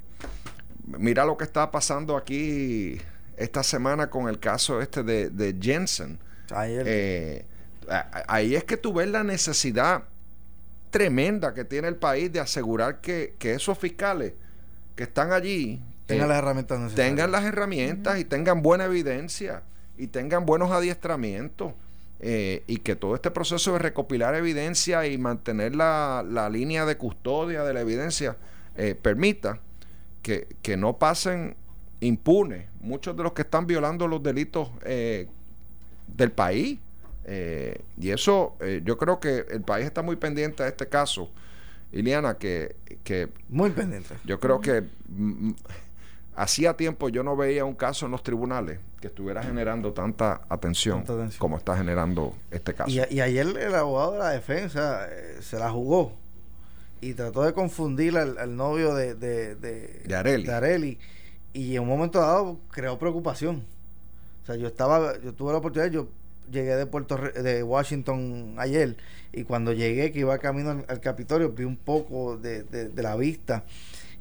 mira 0.85 1.23
lo 1.23 1.37
que 1.37 1.43
está 1.43 1.69
pasando 1.69 2.17
aquí 2.17 2.99
esta 3.37 3.63
semana 3.63 4.09
con 4.09 4.27
el 4.29 4.39
caso 4.39 4.81
este 4.81 5.03
de, 5.03 5.29
de 5.29 5.55
Jensen. 5.59 6.19
Ayer, 6.51 6.85
Eh, 6.87 7.45
ahí 8.27 8.55
es 8.55 8.63
que 8.63 8.77
tú 8.77 8.93
ves 8.93 9.07
la 9.09 9.23
necesidad 9.23 10.03
tremenda 10.89 11.53
que 11.53 11.65
tiene 11.65 11.87
el 11.87 11.95
país 11.95 12.31
de 12.31 12.39
asegurar 12.39 13.01
que, 13.01 13.35
que 13.39 13.53
esos 13.53 13.77
fiscales 13.77 14.33
que 14.95 15.03
están 15.03 15.31
allí 15.31 15.81
tengan 16.05 16.25
eh, 16.25 16.29
las 16.29 16.37
herramientas 16.37 16.79
necesarias. 16.79 17.07
tengan 17.09 17.31
las 17.31 17.43
herramientas 17.45 18.19
y 18.19 18.25
tengan 18.25 18.61
buena 18.61 18.85
evidencia 18.85 19.63
y 19.97 20.07
tengan 20.07 20.45
buenos 20.45 20.71
adiestramientos 20.71 21.73
eh, 22.19 22.63
y 22.67 22.77
que 22.77 22.95
todo 22.95 23.15
este 23.15 23.31
proceso 23.31 23.73
de 23.73 23.79
recopilar 23.79 24.35
evidencia 24.35 25.07
y 25.07 25.17
mantener 25.17 25.75
la, 25.75 26.23
la 26.27 26.49
línea 26.49 26.85
de 26.85 26.95
custodia 26.95 27.63
de 27.63 27.73
la 27.73 27.81
evidencia 27.81 28.37
eh, 28.77 28.95
permita 28.95 29.59
que, 30.21 30.55
que 30.61 30.77
no 30.77 30.97
pasen 30.99 31.55
impunes 32.05 32.65
muchos 32.81 33.15
de 33.15 33.23
los 33.23 33.33
que 33.33 33.41
están 33.43 33.65
violando 33.67 34.07
los 34.07 34.21
delitos 34.21 34.69
eh, 34.85 35.27
del 36.07 36.31
país. 36.31 36.79
Eh, 37.25 37.79
y 37.97 38.09
eso, 38.09 38.55
eh, 38.59 38.81
yo 38.83 38.97
creo 38.97 39.19
que 39.19 39.45
el 39.49 39.61
país 39.61 39.85
está 39.85 40.01
muy 40.01 40.15
pendiente 40.17 40.63
de 40.63 40.69
este 40.69 40.87
caso. 40.87 41.29
Iliana, 41.91 42.37
que, 42.37 42.75
que 43.03 43.29
Muy 43.49 43.69
pendiente. 43.69 44.15
yo 44.25 44.39
creo 44.39 44.59
que 44.59 44.83
mm, 45.09 45.51
hacía 46.35 46.75
tiempo 46.75 47.09
yo 47.09 47.21
no 47.23 47.35
veía 47.37 47.65
un 47.65 47.75
caso 47.75 48.07
en 48.07 48.11
los 48.11 48.23
tribunales 48.23 48.79
que 48.99 49.07
estuviera 49.07 49.43
generando 49.43 49.93
tanta 49.93 50.41
atención, 50.49 50.99
Tanta 50.99 51.13
atención. 51.13 51.39
como 51.39 51.57
está 51.57 51.77
generando 51.77 52.35
este 52.51 52.73
caso. 52.73 52.89
Y, 52.89 52.99
a- 52.99 53.11
y 53.11 53.21
ayer 53.21 53.45
el 53.57 53.75
abogado 53.75 54.13
de 54.13 54.19
la 54.19 54.29
defensa 54.31 55.07
se 55.41 55.59
la 55.59 55.69
jugó 55.69 56.13
y 57.01 57.13
trató 57.13 57.43
de 57.43 57.53
confundir 57.53 58.17
al, 58.17 58.37
al 58.37 58.55
novio 58.55 58.95
de, 58.95 59.13
de, 59.13 59.55
de, 59.55 60.01
De 60.05 60.15
Areli. 60.15 60.43
de 60.45 60.53
Areli. 60.53 60.99
Y 61.53 61.75
en 61.75 61.83
un 61.83 61.87
momento 61.89 62.19
dado 62.19 62.59
creó 62.71 62.97
preocupación. 62.97 63.63
O 64.43 64.45
sea, 64.45 64.55
yo 64.55 64.67
estaba, 64.67 65.19
yo 65.21 65.33
tuve 65.33 65.51
la 65.53 65.59
oportunidad, 65.59 65.91
yo 65.91 66.07
llegué 66.51 66.75
de 66.75 66.85
Puerto 66.85 67.17
de 67.17 67.63
Washington 67.63 68.55
ayer 68.57 68.97
y 69.31 69.43
cuando 69.45 69.73
llegué 69.73 70.11
que 70.11 70.19
iba 70.19 70.37
camino 70.39 70.83
al, 70.87 70.99
Capitolio 70.99 71.51
vi 71.51 71.63
un 71.63 71.77
poco 71.77 72.37
de, 72.37 72.63
de- 72.63 73.03
la 73.03 73.15
vista 73.15 73.63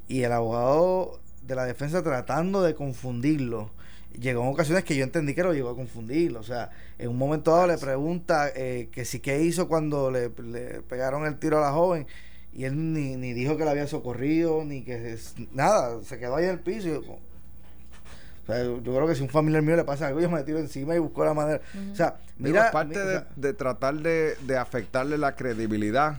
y 0.09 0.23
el 0.23 0.33
abogado 0.33 1.21
de 1.47 1.55
la 1.57 1.65
defensa 1.65 2.03
tratando 2.03 2.63
de 2.63 2.75
confundirlo 2.75 3.71
llegó 4.19 4.43
en 4.43 4.49
ocasiones 4.51 4.85
que 4.85 4.97
yo 4.97 5.05
entendí 5.05 5.35
que 5.35 5.43
lo 5.43 5.53
llegó 5.55 5.71
a 5.71 5.77
confundirlo 5.77 6.41
o 6.41 6.45
sea 6.45 6.71
en 6.99 7.09
un 7.11 7.19
momento 7.19 7.51
dado 7.53 7.67
le 7.67 7.79
pregunta 7.79 8.51
eh, 8.55 8.89
que 8.93 9.05
si 9.05 9.21
qué 9.21 9.43
hizo 9.43 9.69
cuando 9.69 10.11
le, 10.11 10.31
le 10.45 10.83
pegaron 10.83 11.27
el 11.27 11.39
tiro 11.39 11.59
a 11.59 11.63
la 11.63 11.73
joven 11.73 12.07
y 12.55 12.65
él 12.65 12.93
ni, 12.93 13.17
ni 13.17 13.33
dijo 13.33 13.57
que 13.57 13.65
la 13.65 13.71
había 13.73 13.87
socorrido 13.87 14.65
ni 14.65 14.83
que 14.83 15.13
es- 15.15 15.35
nada 15.53 16.03
se 16.05 16.19
quedó 16.19 16.37
ahí 16.37 16.45
en 16.45 16.51
el 16.51 16.61
piso 16.61 16.89
y 16.89 16.93
yo, 16.93 17.01
o 17.01 18.47
sea, 18.47 18.65
yo 18.65 18.81
creo 18.83 19.07
que 19.07 19.15
si 19.15 19.23
un 19.23 19.29
familiar 19.29 19.63
mío 19.63 19.77
le 19.77 19.85
pasa 19.85 20.09
algo, 20.09 20.21
yo 20.21 20.29
me 20.29 20.43
tiro 20.43 20.59
encima 20.59 20.95
y 20.95 20.99
busco 20.99 21.25
la 21.25 21.33
manera. 21.33 21.61
O 21.93 21.95
sea, 21.95 22.17
Digo, 22.37 22.51
mira. 22.57 22.67
es 22.67 22.73
parte 22.73 22.95
mi- 22.99 23.01
o 23.01 23.07
de, 23.07 23.13
sea, 23.19 23.29
de 23.37 23.53
tratar 23.55 23.95
de, 23.95 24.35
de 24.47 24.57
afectarle 24.59 25.17
la 25.17 25.37
credibilidad 25.37 26.17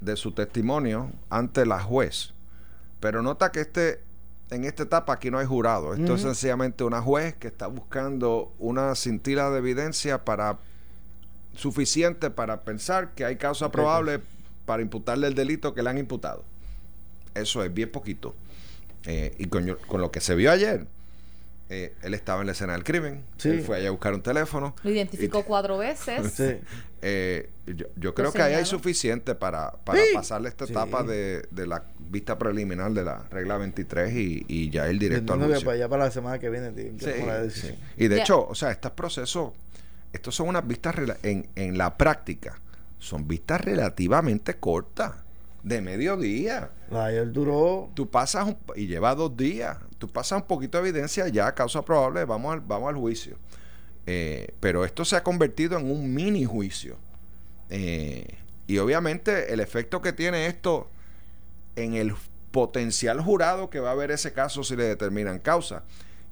de 0.00 0.16
su 0.16 0.32
testimonio 0.32 1.12
ante 1.30 1.64
la 1.64 1.80
juez. 1.80 2.32
Pero 2.98 3.22
nota 3.22 3.52
que 3.52 3.60
este, 3.60 4.00
en 4.50 4.64
esta 4.64 4.82
etapa 4.82 5.12
aquí 5.12 5.30
no 5.30 5.38
hay 5.38 5.46
jurado. 5.46 5.94
Esto 5.94 6.16
es 6.16 6.22
sencillamente 6.22 6.82
una 6.82 7.00
juez 7.00 7.36
que 7.36 7.46
está 7.46 7.68
buscando 7.68 8.52
una 8.58 8.94
cintila 8.96 9.48
de 9.50 9.58
evidencia 9.58 10.24
para 10.24 10.58
suficiente 11.54 12.30
para 12.30 12.62
pensar 12.62 13.10
que 13.14 13.24
hay 13.24 13.36
causa 13.36 13.70
probable 13.70 14.20
para 14.72 14.80
imputarle 14.82 15.26
el 15.26 15.34
delito 15.34 15.74
que 15.74 15.82
le 15.82 15.90
han 15.90 15.98
imputado. 15.98 16.44
Eso 17.34 17.62
es 17.62 17.74
bien 17.74 17.90
poquito. 17.92 18.34
Eh, 19.04 19.34
y 19.36 19.44
con, 19.48 19.76
con 19.86 20.00
lo 20.00 20.10
que 20.10 20.22
se 20.22 20.34
vio 20.34 20.50
ayer, 20.50 20.86
eh, 21.68 21.92
él 22.02 22.14
estaba 22.14 22.40
en 22.40 22.46
la 22.46 22.52
escena 22.52 22.72
del 22.72 22.82
crimen. 22.82 23.22
Sí. 23.36 23.50
Él 23.50 23.60
fue 23.60 23.76
allá 23.76 23.88
a 23.88 23.90
buscar 23.90 24.14
un 24.14 24.22
teléfono. 24.22 24.74
Lo 24.82 24.90
identificó 24.90 25.40
Y- 25.40 25.42
cuatro 25.42 25.76
veces. 25.76 26.32
Sí. 26.32 26.56
Eh, 27.04 27.50
yo, 27.66 27.86
yo 27.96 28.14
creo 28.14 28.32
que 28.32 28.40
ahí 28.40 28.54
hay 28.54 28.64
suficiente 28.64 29.34
para, 29.34 29.72
para 29.72 29.98
Sí. 29.98 30.06
pasarle 30.14 30.48
esta 30.48 30.66
Sí. 30.68 30.72
etapa 30.72 31.02
de, 31.02 31.44
de 31.50 31.66
la 31.66 31.82
vista 31.98 32.38
preliminar 32.38 32.92
de 32.92 33.02
la 33.02 33.24
regla 33.28 33.56
23 33.56 34.14
y, 34.14 34.44
y 34.46 34.70
ya 34.70 34.88
ir 34.88 35.00
directo 35.00 35.32
al 35.32 35.40
para 35.40 35.72
allá 35.72 35.88
para 35.88 36.04
la 36.04 36.10
semana 36.12 36.38
que 36.38 36.48
viene 36.48 36.70
decisión. 36.70 37.74
Y 37.96 38.06
de 38.06 38.20
hecho, 38.20 38.46
o 38.46 38.54
sea, 38.54 38.70
estos 38.70 38.92
procesos, 38.92 39.50
estos 40.12 40.32
son 40.36 40.46
unas 40.46 40.64
vistas 40.64 40.94
en, 41.24 41.48
en 41.56 41.76
la 41.76 41.96
práctica, 41.98 42.60
son 43.02 43.26
vistas 43.26 43.60
relativamente 43.60 44.54
cortas, 44.54 45.12
de 45.64 45.80
mediodía. 45.80 46.70
Ayer 46.90 47.30
duró. 47.32 47.90
Tú 47.94 48.08
pasas 48.10 48.46
un- 48.46 48.56
y 48.76 48.86
lleva 48.86 49.14
dos 49.14 49.36
días, 49.36 49.76
tú 49.98 50.08
pasas 50.08 50.40
un 50.42 50.46
poquito 50.46 50.80
de 50.80 50.88
evidencia 50.88 51.26
ya, 51.28 51.52
causa 51.54 51.82
probable, 51.84 52.24
vamos 52.24 52.52
al, 52.54 52.60
vamos 52.60 52.88
al 52.88 52.96
juicio. 52.96 53.36
Eh, 54.06 54.54
pero 54.60 54.84
esto 54.84 55.04
se 55.04 55.16
ha 55.16 55.22
convertido 55.22 55.78
en 55.78 55.90
un 55.90 56.12
mini 56.14 56.44
juicio. 56.44 56.96
Eh, 57.70 58.26
y 58.66 58.78
obviamente 58.78 59.52
el 59.52 59.60
efecto 59.60 60.00
que 60.02 60.12
tiene 60.12 60.46
esto 60.46 60.88
en 61.76 61.94
el 61.94 62.12
potencial 62.50 63.20
jurado 63.20 63.70
que 63.70 63.80
va 63.80 63.92
a 63.92 63.94
ver 63.94 64.10
ese 64.10 64.32
caso 64.32 64.62
si 64.64 64.76
le 64.76 64.84
determinan 64.84 65.38
causa, 65.38 65.82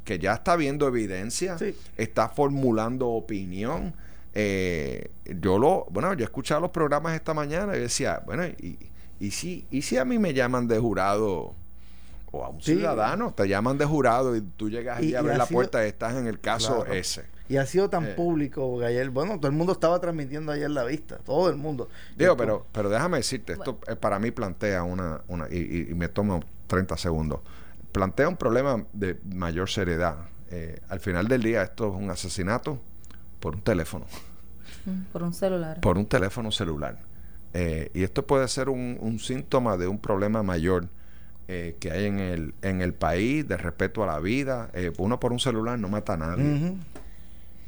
que 0.04 0.18
ya 0.18 0.34
está 0.34 0.56
viendo 0.56 0.86
evidencia, 0.88 1.56
Sí. 1.58 1.74
está 1.96 2.28
formulando 2.28 3.08
opinión. 3.08 3.94
Eh, 4.34 5.10
yo 5.40 5.58
lo, 5.58 5.86
bueno, 5.90 6.12
yo 6.14 6.20
he 6.20 6.24
escuchado 6.24 6.60
los 6.60 6.70
programas 6.70 7.14
esta 7.14 7.34
mañana 7.34 7.76
y 7.76 7.80
decía, 7.80 8.22
bueno, 8.24 8.44
y, 8.46 8.78
y 9.18 9.30
si, 9.32 9.66
y 9.70 9.82
si 9.82 9.98
a 9.98 10.04
mí 10.04 10.18
me 10.18 10.32
llaman 10.34 10.68
de 10.68 10.78
jurado 10.78 11.54
o 12.32 12.44
a 12.44 12.48
un 12.48 12.60
Sí. 12.62 12.74
ciudadano, 12.76 13.32
te 13.34 13.48
llaman 13.48 13.76
de 13.76 13.84
jurado 13.84 14.36
y 14.36 14.40
tú 14.40 14.70
llegas 14.70 14.98
allí 14.98 15.10
Y- 15.10 15.14
a 15.14 15.20
ha 15.20 15.22
la 15.22 15.46
sido- 15.46 15.56
puerta 15.56 15.84
y 15.84 15.88
estás 15.88 16.14
en 16.16 16.26
el 16.28 16.38
caso 16.40 16.76
Claro. 16.84 16.92
ese. 16.94 17.24
Y 17.48 17.56
ha 17.56 17.66
sido 17.66 17.90
tan 17.90 18.06
Eh. 18.06 18.14
público 18.14 18.78
que 18.78 18.86
ayer, 18.86 19.10
bueno, 19.10 19.36
todo 19.38 19.48
el 19.48 19.56
mundo 19.56 19.72
estaba 19.72 20.00
transmitiendo 20.00 20.52
ayer 20.52 20.70
la 20.70 20.84
vista, 20.84 21.18
todo 21.18 21.50
el 21.50 21.56
mundo. 21.56 21.88
Digo, 22.16 22.36
pero, 22.36 22.64
pero 22.70 22.88
déjame 22.88 23.16
decirte, 23.16 23.54
esto 23.54 23.80
eh, 23.88 23.96
para 23.96 24.20
mí 24.20 24.30
plantea 24.30 24.84
una, 24.84 25.22
una 25.26 25.48
y, 25.50 25.56
y- 25.58 25.88
y 25.90 25.94
me 25.94 26.08
tomo 26.08 26.38
30 26.68 26.96
segundos, 26.96 27.40
plantea 27.90 28.28
un 28.28 28.36
problema 28.36 28.84
de 28.92 29.18
mayor 29.34 29.68
seriedad. 29.68 30.18
Eh, 30.52 30.78
al 30.88 31.00
final 31.00 31.26
del 31.26 31.42
día, 31.42 31.62
esto 31.64 31.88
es 31.88 31.94
un 32.00 32.10
asesinato 32.10 32.78
por 33.40 33.54
un 33.56 33.62
teléfono, 33.62 34.06
Mm, 34.86 35.02
Por 35.12 35.22
un 35.24 35.34
celular. 35.34 35.80
por 35.80 35.98
un 35.98 36.06
teléfono 36.06 36.50
celular. 36.52 36.98
Eh, 37.52 37.90
y 37.92 38.02
esto 38.04 38.26
puede 38.26 38.46
ser 38.48 38.68
un, 38.68 38.96
un 39.00 39.18
síntoma 39.18 39.76
de 39.76 39.88
un 39.88 39.98
problema 39.98 40.42
mayor 40.42 40.88
eh, 41.48 41.76
que 41.80 41.90
hay 41.90 42.06
en 42.06 42.18
el, 42.20 42.54
en 42.62 42.80
el 42.80 42.94
país, 42.94 43.46
de 43.46 43.56
respeto 43.56 44.02
a 44.04 44.06
la 44.06 44.20
vida. 44.20 44.70
Eh, 44.72 44.92
uno 44.98 45.18
por 45.20 45.32
un 45.32 45.40
celular 45.40 45.78
no 45.78 45.88
mata 45.88 46.12
a 46.14 46.16
nadie. 46.16 46.76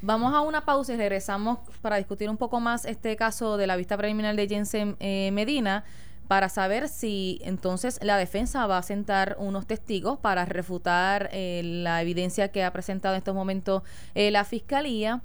Vamos 0.01 0.33
a 0.33 0.41
una 0.41 0.65
pausa 0.65 0.93
y 0.93 0.97
regresamos 0.97 1.59
para 1.81 1.97
discutir 1.97 2.29
un 2.29 2.37
poco 2.37 2.59
más 2.59 2.85
este 2.85 3.15
caso 3.15 3.57
de 3.57 3.67
la 3.67 3.75
vista 3.75 3.95
preliminar 3.97 4.35
de 4.35 4.47
Jensen 4.47 4.95
eh, 4.99 5.29
Medina 5.33 5.83
para 6.27 6.49
saber 6.49 6.87
si 6.89 7.39
entonces 7.43 7.99
la 8.01 8.17
defensa 8.17 8.65
va 8.67 8.77
a 8.77 8.83
sentar 8.83 9.35
unos 9.39 9.67
testigos 9.67 10.17
para 10.19 10.45
refutar 10.45 11.29
eh, 11.31 11.61
la 11.63 12.01
evidencia 12.01 12.51
que 12.51 12.63
ha 12.63 12.71
presentado 12.73 13.13
en 13.15 13.19
estos 13.19 13.35
momentos 13.35 13.83
eh, 14.15 14.31
la 14.31 14.43
fiscalía 14.45 15.21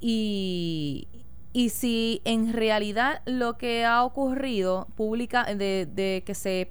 y, 0.00 1.08
y 1.52 1.70
si 1.70 2.20
en 2.24 2.52
realidad 2.52 3.22
lo 3.26 3.56
que 3.56 3.84
ha 3.84 4.04
ocurrido 4.04 4.86
pública 4.96 5.44
de, 5.44 5.86
de 5.92 6.22
que 6.26 6.34
se 6.34 6.70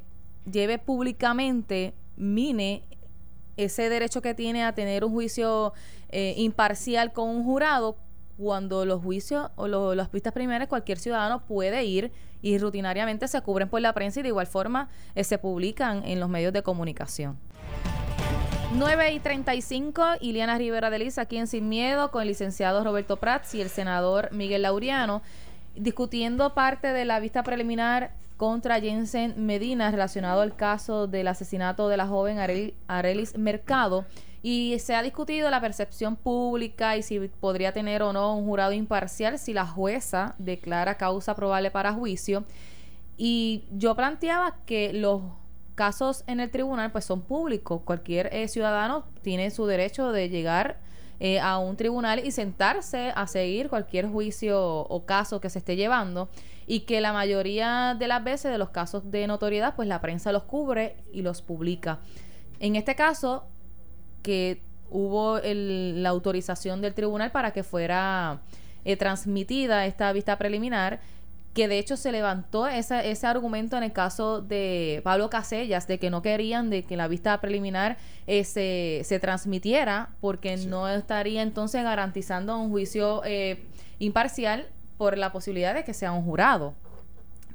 lleve 0.49 0.77
públicamente 0.77 1.93
mine 2.17 2.83
ese 3.57 3.89
derecho 3.89 4.21
que 4.21 4.33
tiene 4.33 4.63
a 4.63 4.73
tener 4.75 5.03
un 5.05 5.11
juicio 5.11 5.73
eh, 6.09 6.33
imparcial 6.37 7.13
con 7.13 7.29
un 7.29 7.43
jurado 7.43 7.97
cuando 8.37 8.85
los 8.85 9.01
juicios 9.01 9.49
o 9.55 9.67
lo- 9.67 9.95
las 9.95 10.09
pistas 10.09 10.33
primeras 10.33 10.67
cualquier 10.67 10.99
ciudadano 10.99 11.45
puede 11.45 11.85
ir 11.85 12.11
y 12.41 12.57
rutinariamente 12.57 13.27
se 13.27 13.41
cubren 13.41 13.69
por 13.69 13.79
la 13.81 13.93
prensa 13.93 14.19
y 14.19 14.23
de 14.23 14.29
igual 14.29 14.45
forma 14.45 14.89
eh, 15.15 15.23
se 15.23 15.37
publican 15.37 16.03
en 16.05 16.19
los 16.19 16.29
medios 16.29 16.51
de 16.53 16.61
comunicación. 16.61 17.37
9 18.77 19.13
y 19.13 19.19
35, 19.19 20.03
Iliana 20.19 20.57
Rivera 20.57 20.89
de 20.89 20.99
Liz 20.99 21.17
aquí 21.17 21.37
en 21.37 21.47
Sin 21.47 21.69
Miedo 21.69 22.11
con 22.11 22.21
el 22.23 22.27
licenciado 22.27 22.83
Roberto 22.83 23.17
Prats 23.17 23.55
y 23.55 23.61
el 23.61 23.69
senador 23.69 24.31
Miguel 24.31 24.63
Laureano 24.63 25.21
discutiendo 25.75 26.53
parte 26.53 26.87
de 26.91 27.05
la 27.05 27.19
vista 27.19 27.43
preliminar 27.43 28.11
contra 28.37 28.79
Jensen 28.81 29.45
Medina 29.45 29.91
relacionado 29.91 30.41
al 30.41 30.55
caso 30.55 31.07
del 31.07 31.27
asesinato 31.29 31.87
de 31.87 31.97
la 31.97 32.07
joven 32.07 32.37
Arel- 32.37 32.73
Arelis 32.87 33.37
Mercado. 33.37 34.05
Y 34.43 34.77
se 34.79 34.93
ha 34.93 35.01
discutido 35.01 35.49
la 35.49 35.61
percepción 35.61 36.15
pública 36.17 36.97
y 36.97 37.01
si 37.01 37.19
podría 37.19 37.71
tener 37.71 38.03
o 38.03 38.13
no 38.13 38.35
un 38.35 38.45
jurado 38.45 38.73
imparcial 38.73 39.39
si 39.39 39.53
la 39.53 39.65
jueza 39.65 40.35
declara 40.37 40.97
causa 40.97 41.35
probable 41.35 41.71
para 41.71 41.93
juicio. 41.93 42.43
Y 43.17 43.63
yo 43.71 43.95
planteaba 43.95 44.57
que 44.65 44.91
los 44.93 45.21
casos 45.75 46.23
en 46.27 46.39
el 46.39 46.49
tribunal 46.49 46.91
pues 46.91 47.05
son 47.05 47.21
públicos. 47.21 47.81
Cualquier 47.85 48.33
eh, 48.33 48.47
ciudadano 48.47 49.05
tiene 49.21 49.51
su 49.51 49.65
derecho 49.65 50.11
de 50.11 50.29
llegar 50.29 50.79
eh, 51.19 51.39
a 51.39 51.57
un 51.59 51.77
tribunal 51.77 52.25
y 52.25 52.31
sentarse 52.31 53.11
a 53.15 53.27
seguir 53.27 53.69
cualquier 53.69 54.07
juicio 54.07 54.61
o 54.79 55.05
caso 55.05 55.39
que 55.39 55.49
se 55.49 55.59
esté 55.59 55.75
llevando 55.75 56.29
y 56.67 56.81
que 56.81 56.99
la 56.99 57.13
mayoría 57.13 57.95
de 57.97 58.07
las 58.07 58.23
veces 58.23 58.51
de 58.51 58.57
los 58.57 58.69
casos 58.69 59.11
de 59.11 59.27
notoriedad 59.27 59.75
pues 59.75 59.87
la 59.87 60.01
prensa 60.01 60.31
los 60.31 60.43
cubre 60.43 60.97
y 61.13 61.21
los 61.21 61.41
publica. 61.41 61.99
En 62.59 62.75
este 62.75 62.95
caso 62.95 63.45
que 64.23 64.61
hubo 64.89 65.37
el- 65.37 66.01
la 66.03 66.09
autorización 66.09 66.81
del 66.81 66.93
tribunal 66.93 67.31
para 67.31 67.51
que 67.51 67.63
fuera 67.63 68.41
eh, 68.83 68.97
transmitida 68.97 69.85
esta 69.85 70.11
vista 70.13 70.37
preliminar, 70.37 70.99
que 71.55 71.67
de 71.67 71.79
hecho 71.79 71.95
se 71.97 72.11
levantó 72.11 72.67
esa- 72.67 73.03
ese 73.03 73.25
argumento 73.25 73.77
en 73.77 73.83
el 73.83 73.93
caso 73.93 74.41
de 74.41 75.01
Pablo 75.03 75.29
Casellas, 75.31 75.87
de 75.87 75.97
que 75.97 76.09
no 76.11 76.21
querían 76.21 76.69
de 76.69 76.83
que 76.83 76.97
la 76.97 77.07
vista 77.07 77.39
preliminar 77.41 77.97
eh, 78.27 78.43
se, 78.43 79.01
se 79.05 79.19
transmitiera, 79.19 80.09
porque 80.21 80.57
Sí. 80.57 80.67
no 80.67 80.87
estaría 80.89 81.41
entonces 81.41 81.81
garantizando 81.83 82.57
un 82.59 82.69
juicio 82.69 83.21
eh, 83.25 83.63
imparcial 83.99 84.67
por 84.97 85.17
la 85.17 85.31
posibilidad 85.31 85.73
de 85.73 85.83
que 85.83 85.93
sea 85.93 86.11
un 86.11 86.23
jurado. 86.23 86.73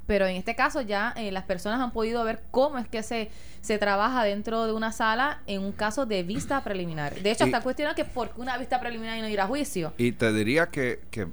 Pero 0.07 0.27
en 0.27 0.35
este 0.35 0.57
caso 0.57 0.81
ya 0.81 1.13
eh, 1.17 1.31
las 1.31 1.45
personas 1.45 1.81
han 1.81 1.93
podido 1.93 2.25
ver 2.25 2.41
cómo 2.51 2.79
es 2.79 2.89
que 2.89 3.03
se, 3.03 3.31
se 3.61 3.79
trabaja 3.79 4.25
dentro 4.25 4.67
de 4.67 4.73
una 4.73 4.91
sala 4.93 5.41
en 5.47 5.63
un 5.63 5.73
caso 5.73 6.05
de 6.07 6.23
vista 6.25 6.65
preliminar. 6.65 7.15
De 7.21 7.31
hecho, 7.31 7.45
Y- 7.45 7.49
hasta 7.49 7.63
cuestionan 7.63 7.95
que 7.95 8.05
por 8.05 8.31
qué 8.31 8.41
una 8.41 8.57
vista 8.59 8.81
preliminar 8.81 9.19
y 9.19 9.21
no 9.21 9.29
ir 9.29 9.41
a 9.41 9.47
juicio. 9.47 9.93
Y 9.99 10.13
te 10.13 10.33
diría 10.33 10.67
que, 10.67 11.01
que 11.13 11.29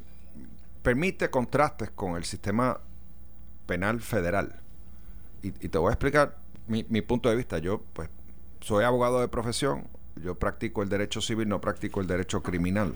permite 0.88 1.30
contrastes 1.30 1.92
con 1.92 2.16
el 2.16 2.24
sistema 2.24 2.80
penal 3.66 4.00
federal. 4.00 4.62
Y, 5.44 5.52
te 5.52 5.78
voy 5.78 5.90
a 5.90 5.92
explicar 5.92 6.38
mi, 6.70 7.02
punto 7.02 7.28
de 7.28 7.36
vista. 7.36 7.58
Yo, 7.58 7.84
pues, 7.92 8.10
soy 8.62 8.86
abogado 8.86 9.20
de 9.20 9.28
profesión. 9.28 9.90
Yo 10.16 10.36
practico 10.36 10.84
el 10.84 10.88
derecho 10.88 11.20
civil, 11.20 11.50
no 11.50 11.60
practico 11.60 12.00
el 12.00 12.08
derecho 12.08 12.42
criminal. 12.42 12.96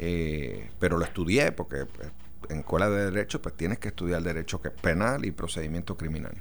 Eh, 0.00 0.70
pero 0.78 0.96
lo 0.96 1.04
estudié 1.04 1.52
porque 1.52 1.84
pues, 1.84 2.08
en 2.48 2.60
escuela 2.60 2.88
de 2.88 3.10
derecho, 3.10 3.42
pues 3.42 3.58
tienes 3.58 3.78
que 3.78 3.88
estudiar 3.88 4.22
derecho 4.22 4.62
penal 4.80 5.26
y 5.26 5.32
procedimiento 5.32 5.98
criminal. 5.98 6.32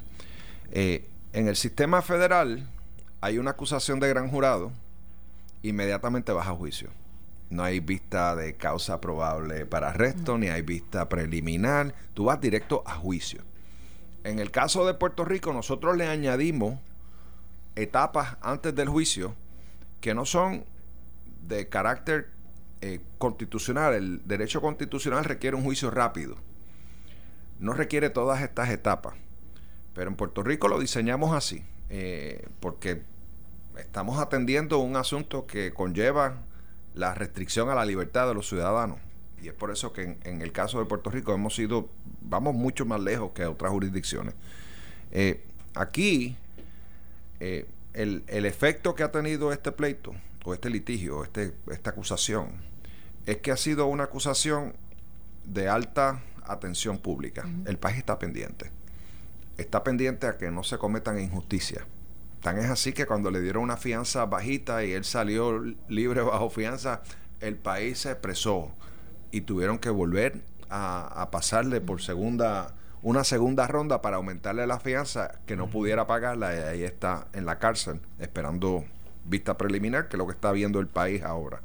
Eh, 0.71 1.05
en 1.34 1.49
el 1.49 1.57
sistema 1.57 2.01
federal 2.01 2.65
hay 3.19 3.39
una 3.39 3.51
acusación 3.51 3.99
de 3.99 4.07
gran 4.07 4.29
jurado, 4.29 4.71
inmediatamente 5.63 6.31
vas 6.31 6.47
a 6.47 6.53
juicio. 6.53 6.91
No 7.51 7.63
hay 7.63 7.81
vista 7.81 8.33
de 8.33 8.55
causa 8.55 9.01
probable 9.01 9.65
para 9.65 9.89
arresto, 9.89 10.37
ni 10.37 10.47
hay 10.47 10.61
vista 10.61 11.09
preliminar. 11.09 11.93
Tú 12.13 12.25
vas 12.25 12.39
directo 12.39 12.81
a 12.85 12.95
juicio. 12.95 13.41
En 14.23 14.39
el 14.39 14.51
caso 14.51 14.85
de 14.87 14.93
Puerto 14.93 15.25
Rico, 15.25 15.51
nosotros 15.51 15.97
le 15.97 16.07
añadimos 16.07 16.79
etapas 17.75 18.37
antes 18.41 18.73
del 18.73 18.87
juicio 18.87 19.35
que 19.99 20.13
no 20.13 20.25
son 20.25 20.63
de 21.45 21.67
carácter 21.67 22.29
eh, 22.79 23.01
constitucional. 23.17 23.95
El 23.95 24.25
derecho 24.25 24.61
constitucional 24.61 25.25
requiere 25.25 25.57
un 25.57 25.63
juicio 25.63 25.91
rápido. 25.91 26.37
No 27.59 27.73
requiere 27.73 28.09
todas 28.09 28.41
estas 28.41 28.69
etapas. 28.69 29.15
Pero 29.93 30.09
en 30.09 30.15
Puerto 30.15 30.41
Rico 30.41 30.69
lo 30.69 30.79
diseñamos 30.79 31.35
así, 31.35 31.65
eh, 31.89 32.47
porque 32.61 33.01
estamos 33.77 34.19
atendiendo 34.19 34.79
un 34.79 34.95
asunto 34.95 35.45
que 35.45 35.73
conlleva 35.73 36.37
la 36.93 37.13
restricción 37.13 37.69
a 37.69 37.75
la 37.75 37.86
libertad 37.86 38.27
de 38.27 38.34
los 38.34 38.47
ciudadanos. 38.47 38.99
Y 39.41 39.47
es 39.47 39.54
por 39.54 39.71
eso 39.71 39.91
que 39.91 40.04
en, 40.04 40.19
en 40.23 40.41
el 40.41 40.51
caso 40.51 40.80
de 40.80 40.86
Puerto 40.86 41.10
Rico 41.10 41.34
hemos 41.34 41.56
sido, 41.56 41.89
vamos 42.21 42.54
mucho 42.54 42.86
más 42.86 42.99
lejos 42.99 43.32
que 43.32 43.45
otras 43.45 43.71
jurisdicciones. 43.71 44.36
Eh, 45.12 45.43
aquí, 45.73 46.36
eh, 47.39 47.65
el, 47.93 48.23
el 48.27 48.45
efecto 48.45 48.93
que 48.93 49.04
ha 49.04 49.12
tenido 49.12 49.51
este 49.51 49.71
pleito, 49.71 50.13
o 50.43 50.54
este 50.54 50.69
litigio, 50.69 51.23
este, 51.23 51.54
esta 51.71 51.91
acusación, 51.91 52.49
es 53.25 53.38
que 53.38 53.51
ha 53.51 53.58
sido 53.58 53.86
una 53.88 54.06
acusación 54.06 54.73
de 55.45 55.69
alta 55.69 56.21
atención 56.45 56.97
pública. 56.97 57.47
El 57.65 57.77
país 57.77 57.97
está 57.97 58.17
pendiente. 58.19 58.71
Está 59.58 59.84
pendiente 59.84 60.27
a 60.27 60.38
que 60.38 60.49
no 60.49 60.63
se 60.63 60.77
cometan 60.77 61.19
injusticias. 61.19 61.86
Tan 62.41 62.58
es 62.58 62.69
así 62.69 62.93
que 62.93 63.06
cuando 63.06 63.32
le 63.32 63.39
dieron 63.39 63.63
una 63.63 63.77
fianza 63.77 64.25
bajita 64.25 64.84
y 64.84 64.91
él 64.91 65.06
salió 65.06 65.63
libre 65.88 66.21
bajo 66.21 66.49
fianza, 66.49 67.01
el 67.39 67.56
país 67.56 67.99
se 67.99 68.12
expresó 68.12 68.71
y 69.32 69.41
tuvieron 69.41 69.80
que 69.80 69.89
volver 69.89 70.41
a, 70.69 71.30
pasarle 71.32 71.82
por 71.82 72.01
segunda 72.01 72.73
una 73.04 73.23
segunda 73.23 73.67
ronda 73.67 74.01
para 74.01 74.17
aumentarle 74.17 74.67
la 74.67 74.80
fianza 74.80 75.39
que 75.47 75.56
no 75.56 75.67
pudiera 75.67 76.06
pagarla 76.06 76.56
y 76.56 76.60
ahí 76.60 76.84
está 76.84 77.27
en 77.34 77.45
la 77.45 77.58
cárcel 77.58 77.99
esperando 78.19 78.86
vista 79.25 79.58
preliminar 79.58 80.08
que 80.08 80.15
es 80.15 80.19
lo 80.19 80.27
que 80.27 80.34
está 80.34 80.51
viendo 80.51 80.80
el 80.80 80.88
país 80.88 81.23
ahora. 81.23 81.62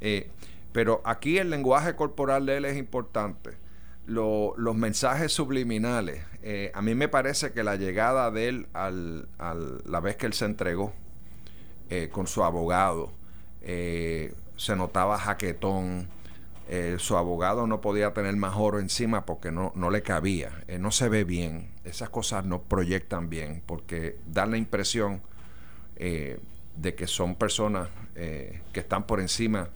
Eh, 0.00 0.30
pero 0.72 1.02
aquí 1.04 1.38
el 1.38 1.50
lenguaje 1.50 1.94
corporal 1.96 2.46
de 2.46 2.56
él 2.56 2.64
es 2.64 2.76
importante 2.76 3.61
los 4.06 4.74
mensajes 4.74 5.32
subliminales 5.32 6.24
eh, 6.42 6.72
a 6.74 6.82
mí 6.82 6.94
me 6.94 7.08
parece 7.08 7.52
que 7.52 7.62
la 7.62 7.76
llegada 7.76 8.30
de 8.30 8.48
él 8.48 8.66
al, 8.72 9.28
la 9.38 10.00
vez 10.00 10.16
que 10.16 10.26
él 10.26 10.32
se 10.32 10.44
entregó 10.44 10.92
eh, 11.88 12.08
con 12.10 12.26
su 12.26 12.42
abogado 12.42 13.12
se 13.60 14.74
notaba 14.76 15.18
jaquetón 15.18 16.08
eh, 16.68 16.96
su 16.98 17.16
abogado 17.16 17.66
no 17.66 17.80
podía 17.80 18.14
tener 18.14 18.34
más 18.36 18.54
oro 18.56 18.78
encima 18.78 19.26
porque 19.26 19.50
no, 19.50 19.72
no 19.74 19.90
le 19.90 20.02
cabía, 20.02 20.64
eh, 20.68 20.78
no 20.78 20.90
se 20.90 21.08
ve 21.08 21.24
bien, 21.24 21.68
esas 21.84 22.08
cosas 22.08 22.44
no 22.44 22.62
proyectan 22.62 23.28
bien 23.28 23.62
porque 23.66 24.16
dan 24.26 24.52
la 24.52 24.56
impresión 24.56 25.20
eh, 25.96 26.40
de 26.76 26.94
que 26.94 27.06
son 27.06 27.34
personas 27.34 27.88
que 28.14 28.62
están 28.80 29.06
por 29.06 29.20
encima 29.20 29.68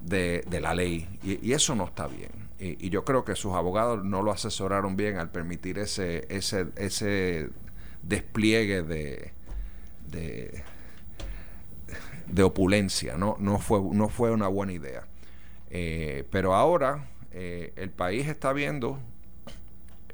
de, 0.00 0.44
la 0.60 0.74
ley 0.74 1.08
y, 1.22 1.52
eso 1.52 1.74
no 1.74 1.84
está 1.84 2.06
bien. 2.06 2.30
Y, 2.62 2.90
yo 2.90 3.04
creo 3.04 3.24
que 3.24 3.34
sus 3.34 3.54
abogados 3.54 4.04
no 4.04 4.22
lo 4.22 4.30
asesoraron 4.30 4.94
bien 4.94 5.18
al 5.18 5.30
permitir 5.30 5.80
ese, 5.80 6.26
ese, 6.28 6.68
ese 6.76 7.50
despliegue 8.02 8.82
de, 8.82 9.32
de, 12.28 12.42
opulencia, 12.44 13.16
¿no? 13.16 13.36
No, 13.40 13.58
fue, 13.58 13.80
no 13.92 14.08
fue 14.08 14.30
una 14.30 14.46
buena 14.46 14.72
idea. 14.72 15.08
Eh, 15.70 16.24
pero 16.30 16.54
ahora 16.54 17.08
eh, 17.32 17.72
el 17.74 17.90
país 17.90 18.28
está 18.28 18.52
viendo 18.52 19.00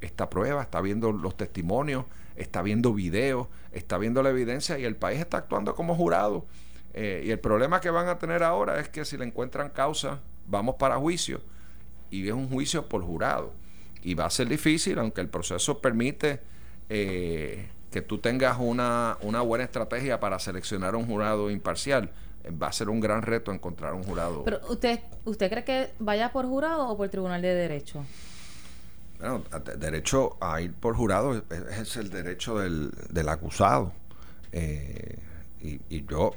esta 0.01 0.31
prueba, 0.31 0.63
está 0.63 0.81
viendo 0.81 1.13
los 1.13 1.37
testimonios, 1.37 2.07
está 2.35 2.63
viendo 2.63 2.95
videos, 2.95 3.49
está 3.73 3.99
viendo 3.99 4.23
la 4.23 4.31
evidencia 4.31 4.79
y 4.79 4.85
el 4.87 4.97
país 4.97 5.21
está 5.21 5.37
actuando 5.37 5.75
como 5.75 5.95
jurado. 5.95 6.47
Eh, 6.95 7.25
y 7.27 7.31
el 7.31 7.41
problema 7.41 7.83
que 7.83 7.91
van 7.91 8.09
a 8.09 8.19
tener 8.19 8.43
ahora 8.43 8.81
es 8.81 8.89
que 8.89 9.05
si 9.05 9.19
le 9.19 9.27
encuentran 9.27 9.69
causa, 9.69 10.21
vamos 10.47 10.77
para 10.77 10.97
juicio 10.97 11.43
y 12.11 12.27
es 12.27 12.35
un 12.35 12.49
juicio 12.49 12.89
por 12.89 13.03
jurado. 13.03 13.53
Y 14.03 14.15
va 14.15 14.27
a 14.27 14.31
ser 14.31 14.49
difícil, 14.49 14.99
aunque 14.99 15.21
el 15.21 15.29
proceso 15.29 15.81
permite 15.81 16.41
que 16.89 18.03
tú 18.07 18.19
tengas 18.19 18.57
una, 18.59 19.19
una 19.21 19.43
buena 19.43 19.65
estrategia 19.65 20.21
para 20.21 20.39
seleccionar 20.39 20.97
un 20.97 21.07
jurado 21.07 21.51
imparcial 21.51 22.11
va 22.51 22.69
a 22.69 22.73
ser 22.73 22.89
un 22.89 23.01
gran 23.01 23.23
reto 23.23 23.53
encontrar 23.53 23.95
un 23.95 24.03
jurado. 24.05 24.45
Pero 24.45 24.61
usted, 24.69 25.01
¿usted 25.25 25.51
cree 25.51 25.65
que 25.65 25.91
vaya 25.99 26.33
por 26.33 26.47
jurado 26.47 26.89
o 26.89 26.97
por 26.97 27.09
tribunal 27.09 27.43
de 27.43 27.55
derecho? 27.55 28.05
Bueno, 29.19 29.43
derecho 29.79 30.37
a 30.41 30.61
ir 30.61 30.73
por 30.73 30.95
jurado 30.95 31.43
es, 31.71 31.97
el 31.97 32.11
derecho 32.11 32.59
del, 32.59 33.29
acusado. 33.29 33.93
Eh, 34.53 35.19
y, 35.61 36.07
yo 36.07 36.33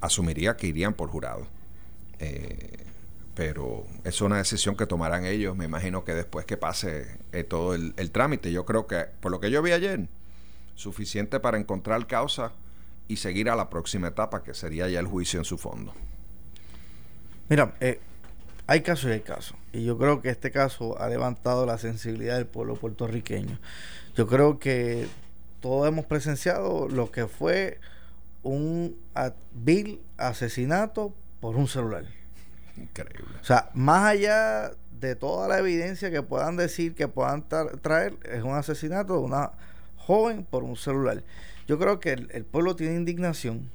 asumiría 0.00 0.56
que 0.56 0.68
irían 0.68 0.94
por 0.94 1.10
jurado. 1.10 1.46
Eh, 2.18 2.86
pero 3.34 3.86
es 4.04 4.20
una 4.20 4.36
decisión 4.36 4.76
que 4.76 4.86
tomarán 4.86 5.24
ellos. 5.24 5.56
Me 5.56 5.64
imagino 5.64 6.04
que 6.04 6.14
después 6.14 6.44
que 6.44 6.56
pase 6.56 7.18
eh, 7.32 7.44
todo 7.44 7.74
el, 7.74 8.10
trámite, 8.10 8.52
yo 8.52 8.64
creo 8.64 8.86
que, 8.86 9.06
por 9.20 9.30
lo 9.30 9.40
que 9.40 9.50
yo 9.50 9.62
vi 9.62 9.72
ayer, 9.72 10.08
suficiente 10.74 11.40
para 11.40 11.58
encontrar 11.58 12.06
causa 12.06 12.52
y 13.08 13.16
seguir 13.16 13.48
a 13.50 13.56
la 13.56 13.70
próxima 13.70 14.08
etapa, 14.08 14.42
que 14.42 14.54
sería 14.54 14.88
ya 14.88 15.00
el 15.00 15.06
juicio 15.06 15.38
en 15.38 15.44
su 15.44 15.58
fondo. 15.58 15.94
Mira, 17.48 17.74
eh, 17.80 18.00
hay 18.66 18.82
casos 18.82 19.10
y 19.10 19.14
hay 19.14 19.20
casos. 19.20 19.56
Y 19.72 19.84
yo 19.84 19.98
creo 19.98 20.20
que 20.20 20.28
este 20.28 20.50
caso 20.50 21.00
ha 21.00 21.08
levantado 21.08 21.66
la 21.66 21.78
sensibilidad 21.78 22.36
del 22.36 22.46
pueblo 22.46 22.76
puertorriqueño. 22.76 23.58
Yo 24.14 24.26
creo 24.26 24.58
que 24.58 25.08
todos 25.60 25.88
hemos 25.88 26.04
presenciado 26.04 26.88
lo 26.88 27.10
que 27.10 27.26
fue 27.26 27.80
un 28.42 28.96
vil 29.52 30.00
asesinato 30.16 31.14
por 31.40 31.56
un 31.56 31.68
celular. 31.68 32.04
Increíble. 32.76 33.36
O 33.40 33.44
sea, 33.44 33.70
más 33.74 34.04
allá 34.04 34.72
de 35.00 35.16
toda 35.16 35.48
la 35.48 35.58
evidencia 35.58 36.10
que 36.10 36.22
puedan 36.22 36.56
decir, 36.56 36.94
que 36.94 37.08
puedan 37.08 37.44
traer, 37.48 38.16
es 38.24 38.42
un 38.42 38.54
asesinato 38.54 39.14
de 39.14 39.20
una 39.20 39.50
joven 39.96 40.44
por 40.44 40.62
un 40.62 40.76
celular. 40.76 41.22
Yo 41.66 41.78
creo 41.78 42.00
que 42.00 42.12
el, 42.12 42.44
pueblo 42.44 42.76
tiene 42.76 42.94
indignación. 42.94 43.70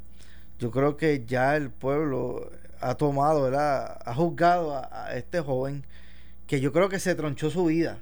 Yo 0.59 0.71
creo 0.71 0.97
que 0.97 1.25
ya 1.25 1.55
el 1.55 1.69
pueblo 1.69 2.49
ha 2.79 2.95
tomado, 2.95 3.43
¿verdad? 3.43 3.99
ha 4.05 4.13
juzgado 4.13 4.75
a, 4.75 5.15
este 5.15 5.41
joven 5.41 5.83
que 6.47 6.61
yo 6.61 6.71
creo 6.71 6.89
que 6.89 6.99
se 6.99 7.15
tronchó 7.15 7.49
su 7.49 7.65
vida 7.65 7.99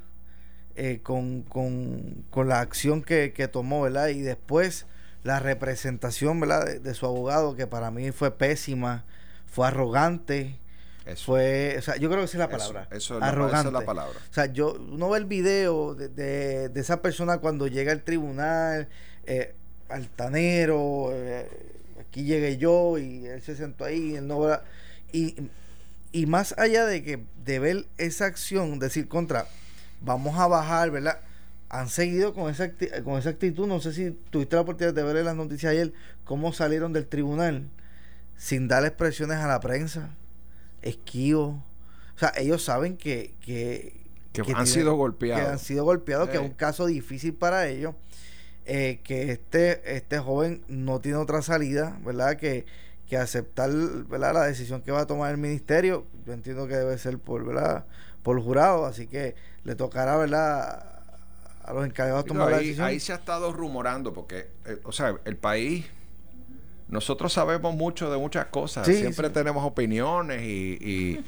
eh, 0.76 1.00
con, 1.02 1.42
con, 1.44 2.48
la 2.48 2.60
acción 2.60 3.02
que, 3.02 3.50
tomó, 3.52 3.82
¿verdad? 3.82 4.10
Y 4.10 4.22
después 4.22 4.86
la 5.24 5.40
representación, 5.40 6.40
¿verdad? 6.40 6.80
De, 6.80 6.94
su 6.94 7.06
abogado, 7.06 7.56
que 7.56 7.66
para 7.66 7.90
mí 7.90 8.12
fue 8.12 8.32
pésima, 8.32 9.04
fue 9.48 9.68
arrogante. 9.68 10.60
Fue, 11.24 11.76
o 11.78 11.82
sea, 11.84 11.98
yo 11.98 12.10
creo 12.10 12.22
que 12.22 12.26
esa 12.26 12.38
es 12.38 12.39
la 12.39 12.50
palabra. 12.50 12.88
Eso, 12.91 13.20
arrogante. 13.22 13.68
es 13.68 13.74
la 13.74 13.86
palabra. 13.86 14.18
O 14.30 14.34
sea, 14.34 14.48
yo, 14.48 14.74
uno 14.74 15.10
ve 15.10 15.20
el 15.20 15.26
video 15.26 15.94
de, 15.94 16.10
de, 16.70 16.80
esa 16.80 17.02
persona 17.04 17.38
cuando 17.38 17.68
llega 17.68 17.91
al 17.91 18.02
tribunal, 18.02 18.89
eh, 19.26 19.54
altanero, 19.89 21.10
eh, 21.12 21.48
aquí 22.02 22.24
llegué 22.24 22.58
yo 22.58 22.98
y 22.98 23.28
él 23.28 23.41
se 23.41 23.56
sentó 23.56 23.86
ahí, 23.86 24.15
él 24.15 24.28
no 24.28 24.48
y, 25.12 25.36
y 26.12 26.26
más 26.26 26.56
allá 26.58 26.86
de 26.86 27.04
que 27.04 27.24
de 27.44 27.60
ver 27.60 27.86
esa 27.98 28.26
acción, 28.26 28.80
decir 28.80 29.08
contra, 29.08 29.48
vamos 30.02 30.39
a 30.39 30.48
bajar, 30.48 30.89
¿verdad? 30.89 31.20
Han 31.70 31.89
seguido 31.89 32.34
con 32.34 32.50
esa, 32.50 32.72
con 33.04 33.20
esa 33.20 33.30
actitud, 33.30 33.68
no 33.68 33.80
sé 33.80 33.94
si 33.94 34.12
tuviste 34.30 34.56
la 34.56 34.63
oportunidad 34.63 34.94
de 34.94 35.04
ver 35.04 35.18
en 35.18 35.26
las 35.26 35.36
noticias 35.36 35.72
ayer 35.72 35.94
cómo 36.24 36.52
salieron 36.52 36.94
del 36.94 37.08
tribunal 37.08 37.70
sin 38.38 38.68
dar 38.68 38.86
expresiones 38.86 39.38
a 39.38 39.48
la 39.48 39.60
prensa, 39.60 40.10
esquivo. 40.86 41.63
O 42.15 42.19
sea, 42.19 42.32
ellos 42.38 42.63
saben 42.63 42.95
que, 42.95 43.36
que, 43.41 44.02
han 44.56 44.67
sido 44.67 44.95
golpeados. 44.95 45.43
Que 45.43 45.52
han 45.52 45.60
sido 45.60 45.84
golpeados, 45.84 46.30
que 46.30 46.38
es 46.38 46.41
un 46.41 46.52
caso 46.52 46.86
difícil 46.86 47.34
para 47.34 47.67
ellos. 47.67 47.93
Eh, 48.67 49.02
que 49.04 49.32
este, 49.32 49.95
este 49.95 50.17
joven 50.17 50.63
no 50.67 51.00
tiene 51.00 51.17
otra 51.17 51.41
salida, 51.41 52.00
¿verdad? 52.04 52.38
Que, 52.38 52.65
que 53.08 53.17
aceptar 53.17 53.69
¿verdad? 53.71 54.34
la 54.34 54.43
decisión 54.45 54.82
que 54.82 54.91
va 54.91 55.02
a 55.02 55.08
tomar 55.08 55.32
el 55.32 55.38
ministerio. 55.38 56.08
Yo 56.26 56.34
entiendo 56.34 56.67
que 56.67 56.76
debe 56.76 56.98
ser 56.98 57.19
por, 57.19 57.45
¿verdad? 57.45 57.86
por 58.26 58.41
jurado, 58.41 58.88
así 58.88 59.06
que 59.06 59.36
le 59.63 59.76
tocará 59.76 60.17
¿verdad? 60.17 61.04
a 61.63 61.74
los 61.74 61.86
encargados 61.86 62.26
tomar 62.26 62.50
la 62.50 62.58
decisión. 62.58 62.88
Ahí 62.88 63.00
se 63.00 63.13
ha 63.13 63.17
estado 63.17 63.54
rumorando, 63.54 64.13
porque, 64.13 64.48
eh, 64.65 64.80
o 64.84 64.91
sea, 64.91 65.15
el 65.26 65.38
país, 65.38 65.86
nosotros 66.88 67.34
sabemos 67.34 67.74
mucho 67.76 68.12
de 68.12 68.17
muchas 68.17 68.45
cosas, 68.48 68.86
siempre 68.86 69.30
tenemos 69.30 69.63
opiniones 69.63 70.41
y 70.43 71.24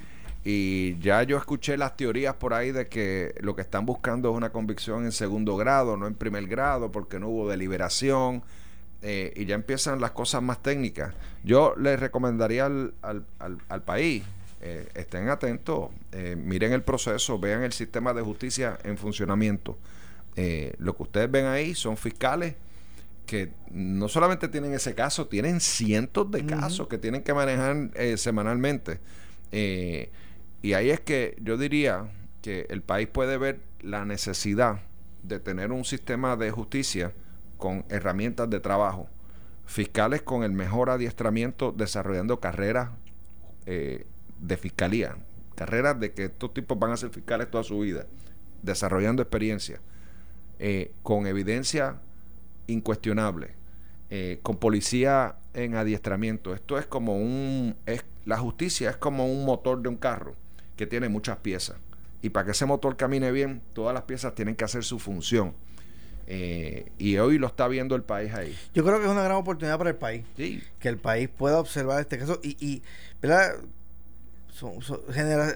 y 0.49 0.97
ya 0.99 1.23
yo 1.23 1.35
escuché 1.35 1.75
las 1.75 1.97
teorías 1.97 2.33
por 2.35 2.53
ahí 2.53 2.71
de 2.71 2.87
que 2.87 3.35
lo 3.41 3.53
que 3.53 3.61
están 3.61 3.85
buscando 3.85 4.31
es 4.31 4.37
una 4.37 4.49
convicción 4.49 5.03
en 5.03 5.11
segundo 5.11 5.57
grado, 5.57 5.97
no 5.97 6.07
en 6.07 6.15
primer 6.15 6.47
grado, 6.47 6.89
porque 6.89 7.19
no 7.19 7.27
hubo 7.27 7.49
deliberación. 7.49 8.43
Eh, 9.01 9.33
y 9.35 9.45
ya 9.45 9.55
empiezan 9.55 9.99
las 9.99 10.11
cosas 10.11 10.41
más 10.41 10.63
técnicas. 10.63 11.13
Yo 11.43 11.75
les 11.77 11.99
recomendaría 11.99 12.65
al, 12.65 12.93
al, 13.01 13.81
país, 13.83 14.23
eh, 14.61 14.87
estén 14.95 15.27
atentos, 15.27 15.89
eh, 16.13 16.37
miren 16.37 16.71
el 16.71 16.81
proceso, 16.81 17.37
vean 17.37 17.63
el 17.63 17.73
sistema 17.73 18.13
de 18.13 18.21
justicia 18.21 18.79
en 18.85 18.97
funcionamiento. 18.97 19.77
lo 20.77 20.95
que 20.95 21.03
ustedes 21.03 21.29
ven 21.29 21.45
ahí 21.47 21.75
son 21.75 21.97
fiscales 21.97 22.55
que 23.27 23.53
no 23.69 24.09
solamente 24.09 24.47
tienen 24.47 24.73
ese 24.73 24.95
caso, 24.95 25.27
tienen 25.27 25.59
cientos 25.59 26.31
de 26.31 26.45
casos 26.45 26.87
que 26.87 26.97
tienen 26.97 27.21
que 27.21 27.33
manejar 27.35 27.91
semanalmente. 28.17 28.99
Y 30.61 30.73
ahí 30.73 30.89
es 30.89 30.99
que 30.99 31.37
yo 31.41 31.57
diría 31.57 32.09
que 32.41 32.65
el 32.69 32.81
país 32.81 33.07
puede 33.07 33.37
ver 33.37 33.59
la 33.81 34.05
necesidad 34.05 34.81
de 35.23 35.39
tener 35.39 35.71
un 35.71 35.85
sistema 35.85 36.35
de 36.35 36.51
justicia 36.51 37.13
con 37.57 37.85
herramientas 37.89 38.49
de 38.49 38.59
trabajo, 38.59 39.09
fiscales 39.65 40.21
con 40.21 40.43
el 40.43 40.51
mejor 40.51 40.89
adiestramiento, 40.89 41.71
desarrollando 41.71 42.39
carreras 42.39 42.91
eh, 43.65 44.05
de 44.39 44.57
fiscalía, 44.57 45.17
carreras 45.55 45.99
de 45.99 46.13
que 46.13 46.25
estos 46.25 46.53
tipos 46.53 46.77
van 46.79 46.91
a 46.91 46.97
ser 46.97 47.09
fiscales 47.09 47.49
toda 47.51 47.63
su 47.63 47.79
vida, 47.79 48.05
desarrollando 48.61 49.21
experiencia, 49.21 49.81
eh, 50.59 50.91
con 51.03 51.27
evidencia 51.27 51.99
incuestionable, 52.67 53.55
eh, 54.09 54.39
con 54.43 54.57
policía 54.57 55.35
en 55.53 55.75
adiestramiento. 55.75 56.53
Esto 56.53 56.77
es 56.77 56.85
como 56.85 57.17
un, 57.17 57.75
es, 57.85 58.05
la 58.25 58.37
justicia 58.37 58.89
es 58.89 58.97
como 58.97 59.25
un 59.25 59.45
motor 59.45 59.81
de 59.81 59.89
un 59.89 59.97
carro 59.97 60.35
que 60.75 60.85
tiene 60.85 61.09
muchas 61.09 61.37
piezas. 61.37 61.77
Y 62.21 62.29
para 62.29 62.45
que 62.45 62.51
ese 62.51 62.65
motor 62.65 62.97
camine 62.97 63.31
bien, 63.31 63.61
todas 63.73 63.93
las 63.93 64.03
piezas 64.03 64.35
tienen 64.35 64.55
que 64.55 64.65
hacer 64.65 64.83
su 64.83 64.99
función. 64.99 65.53
Eh, 66.29 66.91
y 66.97 67.17
hoy 67.17 67.37
lo 67.37 67.47
está 67.47 67.67
viendo 67.67 67.95
el 67.95 68.03
país 68.03 68.33
ahí. 68.33 68.57
Yo 68.73 68.83
creo 68.83 68.97
que 68.99 69.05
es 69.05 69.11
una 69.11 69.23
gran 69.23 69.37
oportunidad 69.37 69.77
para 69.77 69.91
el 69.91 69.95
país. 69.95 70.25
Sí. 70.35 70.61
Que 70.79 70.89
el 70.89 70.97
país 70.97 71.29
pueda 71.29 71.59
observar 71.59 72.01
este 72.01 72.17
caso. 72.17 72.39
Y, 72.43 72.57
y 72.59 72.83
¿verdad? 73.21 73.55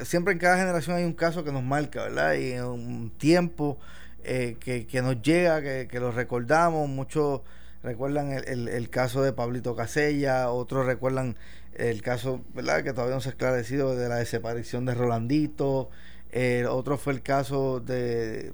siempre 0.04 0.34
en 0.34 0.40
cada 0.40 0.58
generación 0.58 0.96
hay 0.96 1.04
un 1.04 1.14
caso 1.14 1.44
que 1.44 1.52
nos 1.52 1.64
marca, 1.64 2.04
¿verdad? 2.04 2.36
Y 2.36 2.54
un 2.60 3.12
tiempo 3.18 3.80
eh, 4.24 4.58
que, 4.60 4.88
que, 4.88 5.02
nos 5.02 5.22
llega, 5.22 5.62
que, 5.62 5.88
que 5.90 6.00
lo 6.00 6.12
recordamos. 6.12 6.88
Muchos 6.90 7.42
recuerdan 7.84 8.32
el, 8.32 8.68
el, 8.68 8.90
caso 8.90 9.22
de 9.22 9.34
Pablito 9.34 9.76
Casella, 9.76 10.50
otros 10.52 10.86
recuerdan 10.86 11.36
el 11.74 12.02
caso, 12.02 12.42
¿verdad? 12.54 12.84
Que 12.84 12.94
todavía 12.94 13.16
no 13.16 13.22
se 13.22 13.30
ha 13.30 13.32
esclarecido 13.32 13.96
de 13.96 14.10
la 14.10 14.16
desaparición 14.18 14.86
de 14.86 14.94
Rolandito. 14.96 15.90
Eh, 16.32 16.66
otro 16.70 16.98
fue 16.98 17.14
el 17.14 17.22
caso 17.22 17.80
de 17.80 18.54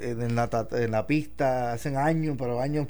en 0.00 0.34
la, 0.34 0.68
en 0.72 0.90
la 0.90 1.06
pista 1.06 1.72
hace 1.72 1.94
años, 1.96 2.36
pero 2.38 2.60
años 2.60 2.88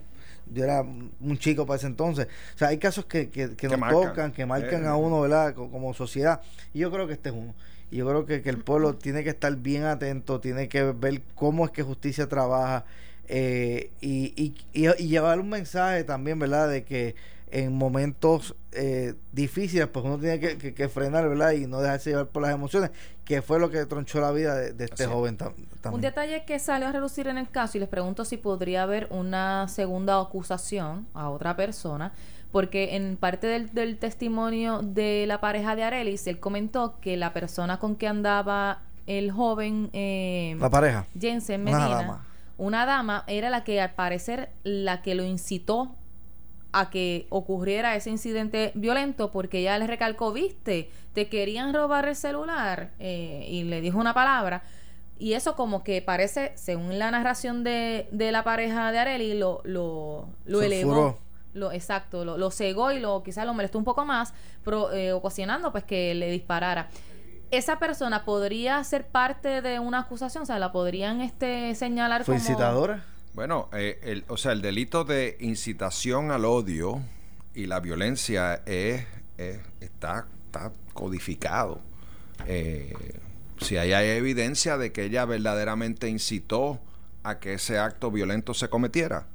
yo 0.52 0.64
era 0.64 0.82
un 0.82 1.38
chico 1.38 1.66
para 1.66 1.78
ese 1.78 1.86
entonces. 1.86 2.26
O 2.54 2.58
sea, 2.58 2.68
hay 2.68 2.78
casos 2.78 3.04
que, 3.04 3.30
que, 3.30 3.68
nos 3.68 3.90
tocan, 3.90 4.32
que 4.32 4.46
marcan 4.46 4.86
a 4.86 4.90
eh. 4.90 4.94
uno, 4.94 5.20
¿verdad? 5.20 5.54
Como, 5.54 5.94
sociedad. 5.94 6.40
Y 6.74 6.80
yo 6.80 6.90
creo 6.90 7.06
que 7.06 7.14
este 7.14 7.28
es 7.30 7.34
uno. 7.34 7.54
Y 7.90 7.96
yo 7.96 8.08
creo 8.08 8.26
que, 8.26 8.42
que, 8.42 8.50
el 8.50 8.58
pueblo 8.58 8.94
tiene 8.94 9.24
que 9.24 9.30
estar 9.30 9.54
bien 9.56 9.84
atento, 9.84 10.40
tiene 10.40 10.68
que 10.68 10.82
ver 10.92 11.22
cómo 11.34 11.64
es 11.64 11.70
que 11.70 11.82
justicia 11.82 12.28
trabaja 12.28 12.84
eh, 13.32 13.90
y, 14.00 14.32
y, 14.36 14.54
y, 14.72 15.08
llevar 15.08 15.38
un 15.38 15.48
mensaje 15.48 16.02
también, 16.02 16.38
¿verdad? 16.40 16.68
De 16.68 16.82
que 16.82 17.14
en 17.52 17.72
momentos 17.72 18.56
eh, 18.72 19.14
difíciles, 19.32 19.86
pues 19.86 20.04
uno 20.04 20.18
tiene 20.18 20.40
que, 20.40 20.74
que, 20.74 20.88
frenar, 20.88 21.28
¿verdad? 21.28 21.52
Y 21.52 21.66
no 21.66 21.80
dejarse 21.80 22.10
llevar 22.10 22.26
por 22.26 22.42
las 22.42 22.52
emociones, 22.52 22.90
que 23.24 23.40
fue 23.40 23.60
lo 23.60 23.70
que 23.70 23.86
tronchó 23.86 24.20
la 24.20 24.32
vida 24.32 24.56
de, 24.56 24.84
este 24.84 25.06
joven 25.06 25.36
también. 25.36 25.68
Un 25.92 26.00
detalle 26.00 26.44
que 26.44 26.58
salió 26.58 26.88
a 26.88 26.92
relucir 26.92 27.28
en 27.28 27.38
el 27.38 27.48
caso, 27.48 27.76
y 27.76 27.80
les 27.80 27.88
pregunto 27.88 28.24
si 28.24 28.36
podría 28.36 28.82
haber 28.82 29.06
una 29.10 29.68
segunda 29.68 30.20
acusación 30.20 31.06
a 31.14 31.30
otra 31.30 31.56
persona, 31.56 32.12
porque 32.52 32.96
en 32.96 33.16
parte 33.16 33.46
del, 33.46 33.72
del 33.72 33.98
testimonio 33.98 34.80
de 34.82 35.24
la 35.26 35.40
pareja 35.40 35.76
de 35.76 35.84
Arelis, 35.84 36.26
él 36.26 36.40
comentó 36.40 36.98
que 37.00 37.16
la 37.16 37.32
persona 37.32 37.78
con 37.78 37.96
que 37.96 38.08
andaba 38.08 38.82
el 39.06 39.30
joven... 39.30 39.90
Eh, 39.92 40.56
la 40.58 40.70
pareja. 40.70 41.06
Jensen 41.18 41.64
Medina. 41.64 41.86
Una 41.86 41.96
dama. 41.96 42.26
Una 42.58 42.86
dama 42.86 43.24
era 43.26 43.50
la 43.50 43.64
que 43.64 43.80
al 43.80 43.94
parecer 43.94 44.50
la 44.64 45.02
que 45.02 45.14
lo 45.14 45.24
incitó 45.24 45.94
a 46.72 46.90
que 46.90 47.26
ocurriera 47.30 47.96
ese 47.96 48.10
incidente 48.10 48.72
violento 48.74 49.32
porque 49.32 49.58
ella 49.58 49.78
le 49.78 49.86
recalcó, 49.86 50.32
viste, 50.32 50.90
te 51.14 51.28
querían 51.28 51.74
robar 51.74 52.06
el 52.06 52.16
celular 52.16 52.90
eh, 52.98 53.46
y 53.48 53.64
le 53.64 53.80
dijo 53.80 53.98
una 53.98 54.14
palabra. 54.14 54.62
Y 55.18 55.34
eso 55.34 55.54
como 55.54 55.84
que 55.84 56.00
parece, 56.00 56.52
según 56.54 56.98
la 56.98 57.10
narración 57.10 57.64
de, 57.64 58.08
de 58.10 58.32
la 58.32 58.44
pareja 58.44 58.90
de 58.92 58.98
Areli, 58.98 59.38
lo, 59.38 59.60
lo, 59.64 60.28
lo 60.46 60.62
elevó. 60.62 61.18
Lo, 61.52 61.72
exacto, 61.72 62.24
lo, 62.24 62.38
lo, 62.38 62.50
cegó 62.50 62.92
y 62.92 63.00
lo 63.00 63.22
quizás 63.22 63.44
lo 63.44 63.54
molestó 63.54 63.78
un 63.78 63.84
poco 63.84 64.04
más, 64.04 64.32
pero, 64.64 64.92
eh, 64.92 65.12
ocasionando 65.12 65.72
pues 65.72 65.84
que 65.84 66.14
le 66.14 66.30
disparara. 66.30 66.88
Esa 67.50 67.80
persona 67.80 68.24
podría 68.24 68.82
ser 68.84 69.08
parte 69.08 69.60
de 69.60 69.80
una 69.80 70.00
acusación, 70.00 70.44
o 70.44 70.46
sea, 70.46 70.58
la 70.60 70.70
podrían 70.70 71.20
este 71.20 71.74
señalar 71.74 72.24
¿Fue 72.24 72.36
incitadora? 72.36 73.04
Bueno, 73.34 73.68
eh, 73.72 73.98
el, 74.02 74.24
o 74.28 74.36
sea, 74.36 74.52
el 74.52 74.62
delito 74.62 75.04
de 75.04 75.36
incitación 75.40 76.30
al 76.30 76.44
odio 76.44 77.00
y 77.54 77.66
la 77.66 77.80
violencia 77.80 78.62
es, 78.66 79.04
está, 79.80 80.26
está 80.46 80.72
codificado. 80.92 81.80
Eh, 82.46 82.94
si 83.60 83.76
hay, 83.76 83.92
evidencia 83.92 84.78
de 84.78 84.92
que 84.92 85.04
ella 85.04 85.24
verdaderamente 85.24 86.08
incitó 86.08 86.80
a 87.22 87.38
que 87.38 87.54
ese 87.54 87.78
acto 87.78 88.10
violento 88.10 88.54
se 88.54 88.68
cometiera, 88.68 89.26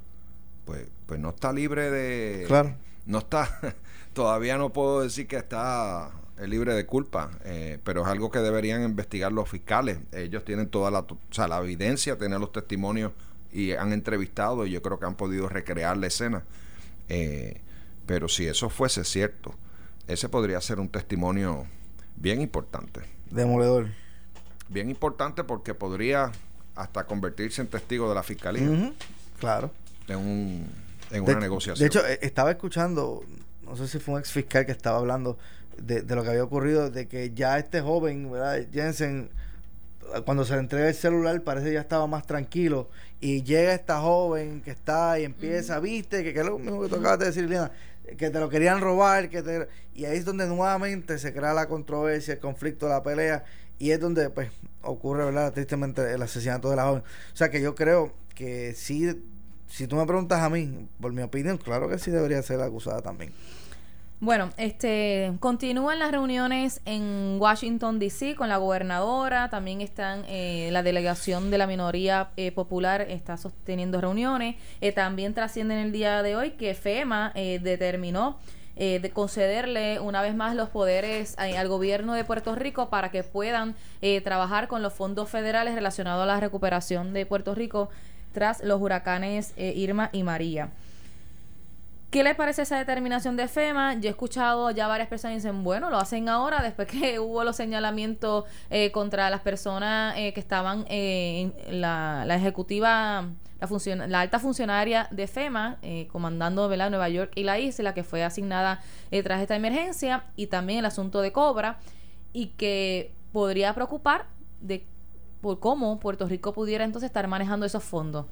pues, 0.66 0.86
pues 1.06 1.18
no 1.18 1.30
está 1.30 1.52
libre 1.52 1.90
de... 1.90 2.44
Claro. 2.46 2.74
No 3.06 3.18
está... 3.18 3.58
todavía 4.16 4.56
no 4.56 4.72
puedo 4.72 5.02
decir 5.02 5.26
que 5.26 5.36
está 5.36 6.10
libre 6.46 6.72
de 6.74 6.86
culpa, 6.86 7.30
eh, 7.44 7.78
pero 7.84 8.00
es 8.00 8.08
algo 8.08 8.30
que 8.30 8.38
deberían 8.38 8.82
investigar 8.82 9.30
los 9.30 9.46
fiscales. 9.48 9.98
Ellos 10.12 10.42
tienen 10.42 10.68
toda 10.68 10.90
la, 10.90 11.00
o 11.00 11.18
sea, 11.30 11.46
la 11.48 11.58
evidencia, 11.58 12.16
tienen 12.16 12.40
los 12.40 12.50
testimonios 12.50 13.12
y 13.52 13.72
han 13.72 13.92
entrevistado 13.92 14.66
y 14.66 14.70
yo 14.70 14.80
creo 14.80 14.98
que 14.98 15.04
han 15.04 15.16
podido 15.16 15.50
recrear 15.50 15.98
la 15.98 16.06
escena. 16.06 16.44
Eh, 17.10 17.60
pero 18.06 18.28
si 18.28 18.46
eso 18.46 18.70
fuese 18.70 19.04
cierto, 19.04 19.54
ese 20.06 20.30
podría 20.30 20.62
ser 20.62 20.80
un 20.80 20.88
testimonio 20.88 21.66
bien 22.16 22.40
importante. 22.40 23.00
Demoledor. 23.30 23.88
Bien 24.68 24.88
importante 24.88 25.44
porque 25.44 25.74
podría 25.74 26.32
hasta 26.74 27.06
convertirse 27.06 27.60
en 27.60 27.68
testigo 27.68 28.08
de 28.08 28.14
la 28.14 28.22
fiscalía. 28.22 28.92
Claro. 29.38 29.70
En, 30.08 30.18
un, 30.18 30.66
en 31.10 31.22
una 31.22 31.40
negociación. 31.40 31.78
De 31.78 31.86
hecho, 31.86 32.06
eh, 32.06 32.18
estaba 32.22 32.50
escuchando, 32.50 33.24
no 33.62 33.76
sé 33.76 33.88
si 33.88 33.98
fue 33.98 34.14
un 34.14 34.20
ex 34.20 34.32
fiscal 34.32 34.66
que 34.66 34.72
estaba 34.72 34.98
hablando 34.98 35.38
de, 35.78 36.02
de 36.02 36.14
lo 36.14 36.22
que 36.22 36.30
había 36.30 36.44
ocurrido, 36.44 36.90
de 36.90 37.08
que 37.08 37.32
ya 37.34 37.58
este 37.58 37.80
joven, 37.80 38.30
¿verdad? 38.30 38.66
Jensen 38.72 39.30
cuando 40.24 40.44
se 40.44 40.54
le 40.54 40.60
entrega 40.60 40.88
el 40.88 40.94
celular 40.94 41.42
parece 41.42 41.68
que 41.68 41.74
ya 41.74 41.80
estaba 41.80 42.06
más 42.06 42.26
tranquilo 42.26 42.88
y 43.20 43.42
llega 43.42 43.74
esta 43.74 44.00
joven 44.00 44.62
que 44.62 44.70
está 44.70 45.18
y 45.18 45.24
empieza, 45.24 45.80
viste, 45.80 46.22
que, 46.22 46.38
es 46.38 46.46
lo 46.46 46.58
mismo 46.58 46.82
que 46.82 46.88
tocaba 46.88 47.16
de 47.16 47.26
decir, 47.26 47.44
Liliana, 47.44 47.72
que 48.16 48.30
te 48.30 48.38
lo 48.38 48.48
querían 48.48 48.80
robar, 48.80 49.28
que 49.28 49.42
te... 49.42 49.68
y 49.94 50.04
ahí 50.04 50.18
es 50.18 50.24
donde 50.24 50.46
nuevamente 50.46 51.18
se 51.18 51.32
crea 51.32 51.54
la 51.54 51.66
controversia, 51.66 52.34
el 52.34 52.40
conflicto, 52.40 52.88
la 52.88 53.02
pelea, 53.02 53.44
y 53.78 53.90
es 53.90 54.00
donde 54.00 54.30
pues 54.30 54.50
ocurre, 54.82 55.24
¿verdad? 55.24 55.52
Tristemente 55.52 56.12
el 56.12 56.22
asesinato 56.22 56.70
de 56.70 56.76
la 56.76 56.84
joven. 56.84 57.02
O 57.32 57.36
sea 57.36 57.50
que 57.50 57.60
yo 57.60 57.74
creo 57.74 58.12
que 58.34 58.74
sí, 58.74 59.22
si 59.68 59.86
tú 59.86 59.96
me 59.96 60.06
preguntas 60.06 60.42
a 60.42 60.50
mí, 60.50 60.88
por 61.00 61.12
mi 61.12 61.22
opinión, 61.22 61.58
claro 61.58 61.88
que 61.88 61.98
sí 61.98 62.10
debería 62.10 62.42
ser 62.42 62.60
acusada 62.60 63.02
también. 63.02 63.32
Bueno, 64.18 64.48
este 64.56 65.34
continúan 65.40 65.98
las 65.98 66.10
reuniones 66.10 66.80
en 66.86 67.36
Washington 67.38 67.98
D.C. 67.98 68.34
con 68.34 68.48
la 68.48 68.56
gobernadora. 68.56 69.50
También 69.50 69.82
están 69.82 70.24
eh, 70.26 70.70
la 70.72 70.82
delegación 70.82 71.50
de 71.50 71.58
la 71.58 71.66
minoría 71.66 72.30
eh, 72.38 72.50
popular 72.50 73.02
está 73.02 73.36
sosteniendo 73.36 74.00
reuniones. 74.00 74.56
Eh, 74.80 74.92
también 74.92 75.34
trascienden 75.34 75.78
el 75.78 75.92
día 75.92 76.22
de 76.22 76.34
hoy 76.34 76.52
que 76.52 76.72
FEMA 76.72 77.32
determinó 77.34 78.38
de 78.74 79.10
concederle 79.14 80.00
una 80.00 80.20
vez 80.20 80.34
más 80.34 80.54
los 80.54 80.68
poderes 80.68 81.34
al 81.38 81.66
gobierno 81.66 82.12
de 82.12 82.24
Puerto 82.24 82.54
Rico 82.54 82.90
para 82.90 83.10
que 83.10 83.22
puedan 83.22 83.74
trabajar 84.22 84.68
con 84.68 84.82
los 84.82 84.92
fondos 84.92 85.30
federales 85.30 85.74
relacionados 85.74 86.22
a 86.22 86.26
la 86.26 86.40
recuperación 86.40 87.14
de 87.14 87.24
Puerto 87.24 87.54
Rico 87.54 87.88
tras 88.36 88.62
los 88.62 88.82
huracanes 88.82 89.54
Irma 89.56 90.10
y 90.12 90.22
María. 90.22 90.68
¿Qué 92.10 92.22
les 92.22 92.36
parece 92.36 92.62
esa 92.62 92.78
determinación 92.78 93.36
de 93.36 93.48
FEMA? 93.48 93.94
Yo 93.94 94.08
he 94.08 94.10
escuchado 94.10 94.70
ya 94.70 94.86
varias 94.86 95.08
personas 95.08 95.32
que 95.32 95.48
dicen, 95.48 95.64
bueno, 95.64 95.90
lo 95.90 95.98
hacen 95.98 96.28
ahora 96.28 96.62
después 96.62 96.86
que 96.86 97.18
hubo 97.20 97.42
los 97.44 97.56
señalamientos 97.56 98.44
eh, 98.70 98.92
contra 98.92 99.28
las 99.28 99.40
personas 99.40 100.14
eh, 100.16 100.32
que 100.32 100.40
estaban 100.40 100.86
eh, 100.88 101.52
en 101.66 101.80
la, 101.80 102.24
ejecutiva, 102.30 103.28
la, 103.60 104.06
la 104.06 104.20
alta 104.20 104.38
funcionaria 104.38 105.08
de 105.10 105.26
FEMA, 105.26 105.78
comandando 106.10 106.68
¿verdad? 106.68 106.90
Nueva 106.90 107.08
York 107.08 107.32
y 107.34 107.42
la 107.42 107.58
isla, 107.58 107.92
que 107.92 108.04
fue 108.04 108.22
asignada 108.22 108.80
tras 109.24 109.42
esta 109.42 109.56
emergencia, 109.56 110.24
y 110.36 110.46
también 110.46 110.78
el 110.78 110.86
asunto 110.86 111.20
de 111.20 111.32
Cobra, 111.32 111.80
y 112.32 112.48
que 112.56 113.12
podría 113.32 113.74
preocupar 113.74 114.26
de 114.60 114.86
cómo 115.60 115.98
Puerto 116.00 116.26
Rico 116.26 116.52
pudiera 116.52 116.84
entonces 116.84 117.08
estar 117.08 117.26
manejando 117.28 117.66
esos 117.66 117.84
fondos. 117.84 118.26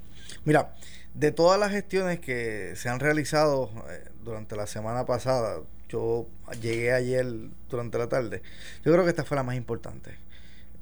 Mira, 0.44 0.74
de 1.14 1.30
todas 1.30 1.58
las 1.58 1.70
gestiones 1.70 2.20
que 2.20 2.74
se 2.76 2.88
han 2.88 3.00
realizado 3.00 3.70
eh, 3.88 4.04
durante 4.24 4.56
la 4.56 4.66
semana 4.66 5.06
pasada, 5.06 5.60
yo 5.88 6.26
llegué 6.60 6.92
ayer 6.92 7.26
durante 7.70 7.98
la 7.98 8.08
tarde, 8.08 8.42
yo 8.84 8.92
creo 8.92 9.04
que 9.04 9.10
esta 9.10 9.24
fue 9.24 9.36
la 9.36 9.42
más 9.42 9.56
importante. 9.56 10.18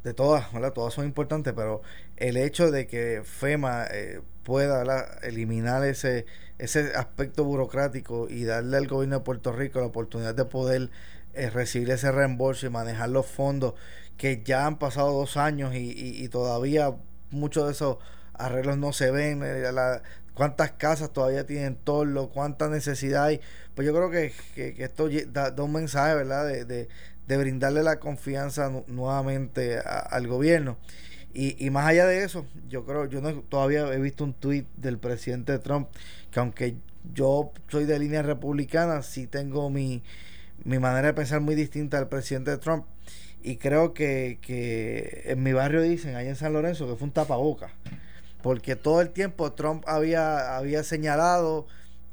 De 0.05 0.15
todas, 0.15 0.53
¿verdad? 0.53 0.73
Todas 0.73 0.95
son 0.95 1.05
importantes, 1.05 1.53
pero 1.55 1.81
el 2.17 2.37
hecho 2.37 2.73
de 2.73 2.89
que 2.89 3.23
FEMA 3.25 3.85
eh, 3.89 4.21
pueda 4.43 5.19
eliminar 5.23 5.85
ese, 5.85 6.27
ese 6.59 6.93
aspecto 6.97 7.45
burocrático 7.45 8.29
y 8.29 8.45
darle 8.45 8.79
al 8.79 8.89
gobierno 8.89 9.19
de 9.19 9.25
Puerto 9.25 9.53
Rico 9.53 9.81
la 9.81 9.87
oportunidad 9.87 10.35
de 10.35 10.45
poder 10.45 10.91
eh, 11.35 11.51
recibir 11.51 11.91
ese 11.91 12.13
reembolso 12.13 12.67
y 12.67 12.71
manejar 12.71 13.09
los 13.09 13.27
fondos 13.27 13.75
que 14.17 14.43
ya 14.45 14.67
han 14.67 14.79
pasado 14.79 15.13
dos 15.13 15.37
años 15.37 15.75
y, 15.75 15.93
y, 15.97 16.29
todavía 16.29 16.95
muchos 17.31 17.67
de 17.67 17.73
esos 17.73 17.97
arreglos 18.35 18.79
no 18.79 18.93
se 18.93 19.11
ven, 19.11 19.41
la, 19.41 20.03
cuántas 20.35 20.73
casas 20.73 21.13
todavía 21.13 21.47
tienen 21.47 21.77
torlo, 21.77 22.29
cuánta 22.29 22.69
necesidad 22.69 23.25
hay. 23.25 23.41
Pues 23.75 23.87
yo 23.87 23.95
creo 23.95 24.11
que, 24.11 24.33
esto 24.79 25.09
da, 25.33 25.55
un 25.63 25.73
mensaje, 25.73 26.15
¿verdad? 26.15 26.47
De, 26.47 26.65
de, 26.65 26.89
brindarle 27.37 27.83
la 27.83 27.99
confianza 27.99 28.71
nuevamente 28.89 29.79
al 29.79 30.27
gobierno. 30.27 30.77
Y, 31.33 31.65
y, 31.65 31.71
más 31.71 31.87
allá 31.87 32.07
de 32.07 32.25
eso, 32.25 32.47
yo 32.69 32.85
creo, 32.85 33.07
yo 33.07 33.23
no 33.23 33.33
todavía 33.41 33.91
he 33.93 33.99
visto 33.99 34.23
un 34.23 34.35
tuit 34.35 34.69
del 34.77 34.99
presidente 34.99 35.59
Trump 35.59 35.89
que 36.31 36.41
aunque 36.41 36.77
yo 37.15 37.53
soy 37.69 37.87
de 37.87 37.99
línea 37.99 38.23
republicana, 38.23 39.03
sí 39.03 39.27
tengo 39.27 39.71
mi, 39.71 40.03
mi 40.65 40.79
manera 40.79 41.09
de 41.09 41.15
pensar 41.15 41.41
muy 41.41 41.55
distinta 41.55 41.99
al 41.99 42.09
presidente 42.09 42.57
Trump. 42.59 42.87
Y 43.43 43.57
creo 43.57 43.93
que, 43.93 44.39
que 44.41 45.23
en 45.27 45.43
mi 45.43 45.53
barrio 45.53 45.83
dicen, 45.83 46.15
allá 46.15 46.29
en 46.29 46.37
San 46.37 46.53
Lorenzo, 46.53 46.87
que 46.87 46.97
fue 46.97 47.07
un 47.07 47.13
tapaboca 47.13 47.73
porque 48.43 48.77
todo 48.77 49.01
el 49.01 49.11
tiempo 49.11 49.53
Trump 49.53 49.85
había, 49.87 50.57
había 50.57 50.83
señalado 50.83 51.67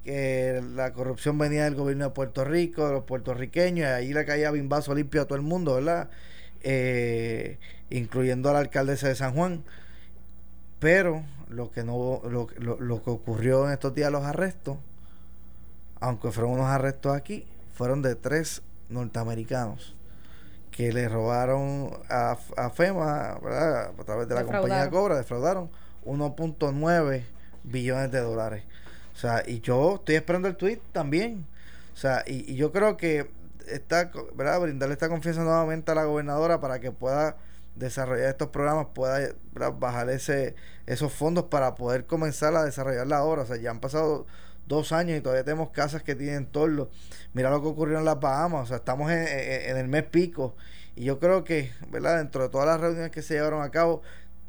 que 0.04 0.64
la 0.76 0.94
corrupción 0.94 1.38
venía 1.38 1.66
del 1.66 1.76
gobierno 1.76 2.06
de 2.06 2.12
Puerto 2.12 2.46
Rico, 2.46 2.88
de 2.88 2.94
los 2.94 3.04
puertorriqueños, 3.04 3.86
y 3.86 3.90
ahí 3.90 4.14
le 4.14 4.26
caía 4.26 4.52
bimbazo 4.52 4.96
limpio 4.96 5.24
a 5.24 5.26
todo 5.26 5.36
el 5.36 5.42
mundo, 5.42 5.76
¿verdad? 5.76 6.10
Eh, 6.62 7.58
incluyendo 7.90 8.50
a 8.50 8.54
la 8.54 8.60
alcaldesa 8.60 9.08
de 9.08 9.16
San 9.16 9.34
Juan. 9.34 9.64
Pero 10.80 11.24
lo 11.50 11.72
que 11.72 11.84
no 11.84 12.22
lo, 12.24 12.48
lo, 12.58 13.04
que 13.04 13.10
ocurrió 13.10 13.66
en 13.66 13.74
estos 13.74 13.94
días 13.94 14.12
los 14.12 14.24
arrestos, 14.24 14.78
aunque 16.00 16.32
fueron 16.32 16.54
unos 16.54 16.68
arrestos 16.68 17.16
aquí, 17.16 17.46
fueron 17.80 18.02
de 18.02 18.16
tres 18.16 18.62
norteamericanos 18.90 19.96
que 20.70 20.92
le 20.92 21.08
robaron 21.08 21.90
a, 22.10 22.36
a 22.58 22.70
FEMA, 22.72 23.40
¿verdad? 23.42 23.94
a 23.98 24.04
través 24.04 24.28
de 24.28 24.36
la 24.36 24.44
compañía 24.44 24.84
de 24.84 24.90
Cobra, 24.90 25.16
defraudaron 25.16 25.70
1.9 26.04 27.24
billones 27.64 28.12
de 28.12 28.20
dólares. 28.20 28.66
O 29.14 29.18
sea, 29.18 29.44
y 29.48 29.62
yo 29.62 29.96
estoy 29.96 30.16
esperando 30.16 30.50
el 30.50 30.58
tweet 30.58 30.82
también. 30.92 31.46
O 31.94 31.96
sea, 31.96 32.26
y, 32.28 32.54
yo 32.54 32.74
creo 32.74 32.98
que 32.98 33.32
está, 33.66 34.12
¿verdad? 34.36 34.60
Brindarle 34.60 34.92
esta 34.92 35.08
confianza 35.08 35.42
nuevamente 35.46 35.94
a 35.94 35.96
la 35.96 36.04
gobernadora 36.04 36.60
para 36.60 36.82
que 36.82 36.92
pueda 36.92 37.38
desarrollar 37.76 38.28
estos 38.28 38.50
programas, 38.50 38.88
pueda 38.94 39.36
bajar 39.80 40.10
ese, 40.10 40.54
esos 40.86 41.14
fondos 41.14 41.46
para 41.46 41.76
poder 41.76 42.06
comenzar 42.08 42.54
a 42.58 42.66
desarrollar 42.66 43.08
la 43.08 43.24
obra. 43.24 43.44
O 43.44 43.46
sea, 43.46 43.56
ya 43.56 43.72
han 43.72 43.80
pasado 43.80 44.26
dos 44.70 44.94
años 44.94 45.18
y 45.18 45.22
todavía 45.22 45.44
tenemos 45.44 45.72
casas 45.72 46.02
que 46.02 46.16
tienen 46.16 46.46
torlo. 46.46 46.90
Mira 47.34 47.50
lo 47.50 47.62
que 47.62 47.68
ocurrió 47.68 47.98
en 47.98 48.06
las 48.06 48.20
Bahamas, 48.22 48.64
o 48.64 48.66
sea, 48.68 48.78
estamos 48.78 49.12
en, 49.12 49.28
en, 49.28 49.76
el 49.76 49.90
mes 49.90 50.04
pico. 50.04 50.56
Y 50.96 51.04
yo 51.04 51.20
creo 51.20 51.44
que, 51.44 51.72
¿verdad? 51.90 52.20
Dentro 52.20 52.44
de 52.44 52.50
todas 52.50 52.68
las 52.68 52.80
reuniones 52.80 53.12
que 53.12 53.22
se 53.22 53.34
llevaron 53.34 53.62
a 53.62 53.72
cabo, 53.72 54.02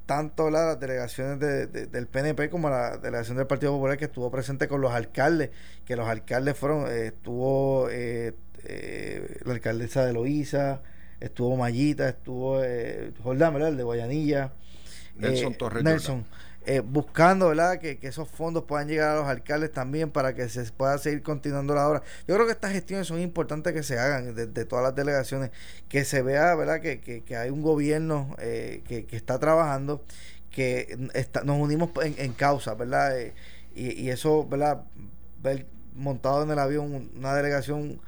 tanto 0.07 0.51
las 0.51 0.79
delegaciones 0.79 1.41
de, 1.41 1.67
del 1.67 2.07
PNP 2.07 2.51
como 2.51 2.71
la 2.71 2.99
delegación 2.99 3.37
del 3.37 3.47
Partido 3.47 3.73
Popular 3.73 3.97
que 3.97 4.07
estuvo 4.07 4.31
presente 4.31 4.69
con 4.69 4.81
los 4.81 4.93
alcaldes, 4.93 5.51
que 5.85 5.97
los 5.97 6.09
alcaldes 6.09 6.57
fueron, 6.57 6.87
eh, 6.89 7.07
estuvo 7.07 7.89
eh, 7.91 8.35
eh, 8.65 9.41
la 9.45 9.53
alcaldesa 9.55 10.05
de 10.05 10.13
Loíza, 10.13 10.83
estuvo 11.21 11.57
Mayita, 11.57 12.09
estuvo 12.09 12.63
eh, 12.63 13.13
Jordán, 13.23 13.55
¿verdad? 13.55 13.71
El 13.71 13.77
de 13.77 13.83
Guayanilla. 13.85 14.53
Nelson 15.17 15.55
Torres. 15.55 15.85
Nelson. 15.85 16.25
Eh, 16.67 16.81
buscando 16.81 17.49
¿verdad? 17.49 17.79
Que, 17.79 17.99
esos 18.03 18.29
fondos 18.29 18.65
puedan 18.65 18.87
llegar 18.87 19.17
a 19.17 19.21
los 19.21 19.27
alcaldes 19.27 19.73
también 19.73 20.11
para 20.11 20.35
que 20.35 20.49
se 20.51 20.63
pueda 20.73 20.99
seguir 20.99 21.23
continuando 21.23 21.75
la 21.75 21.89
obra. 21.89 22.03
Yo 22.29 22.35
creo 22.35 22.47
que 22.47 22.53
estas 22.53 22.73
gestiones 22.73 23.07
son 23.07 23.19
importantes 23.21 23.73
que 23.73 23.83
se 23.83 23.99
hagan 23.99 24.35
de, 24.35 24.65
todas 24.67 24.85
las 24.85 24.95
delegaciones, 24.95 25.51
que 25.89 26.05
se 26.05 26.21
vea 26.23 26.55
¿verdad? 26.55 26.81
Que, 26.81 27.01
que, 27.01 27.37
hay 27.37 27.49
un 27.49 27.63
gobierno 27.63 28.37
eh, 28.39 28.83
que, 28.87 29.07
está 29.17 29.39
trabajando, 29.39 30.05
que 30.51 30.99
nos 31.45 31.59
unimos 31.59 31.91
en, 32.03 32.33
causa, 32.35 32.75
¿verdad? 32.75 33.19
Eh, 33.19 33.35
y, 33.75 34.11
eso, 34.11 34.47
¿verdad? 34.47 34.83
Ver 35.43 35.67
montado 35.95 36.43
en 36.43 36.51
el 36.51 36.59
avión 36.59 37.11
una 37.17 37.35
delegación 37.35 38.01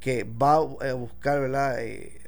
que 0.00 0.24
va 0.24 0.54
a 0.54 0.92
buscar 0.94 1.40
¿verdad? 1.40 1.78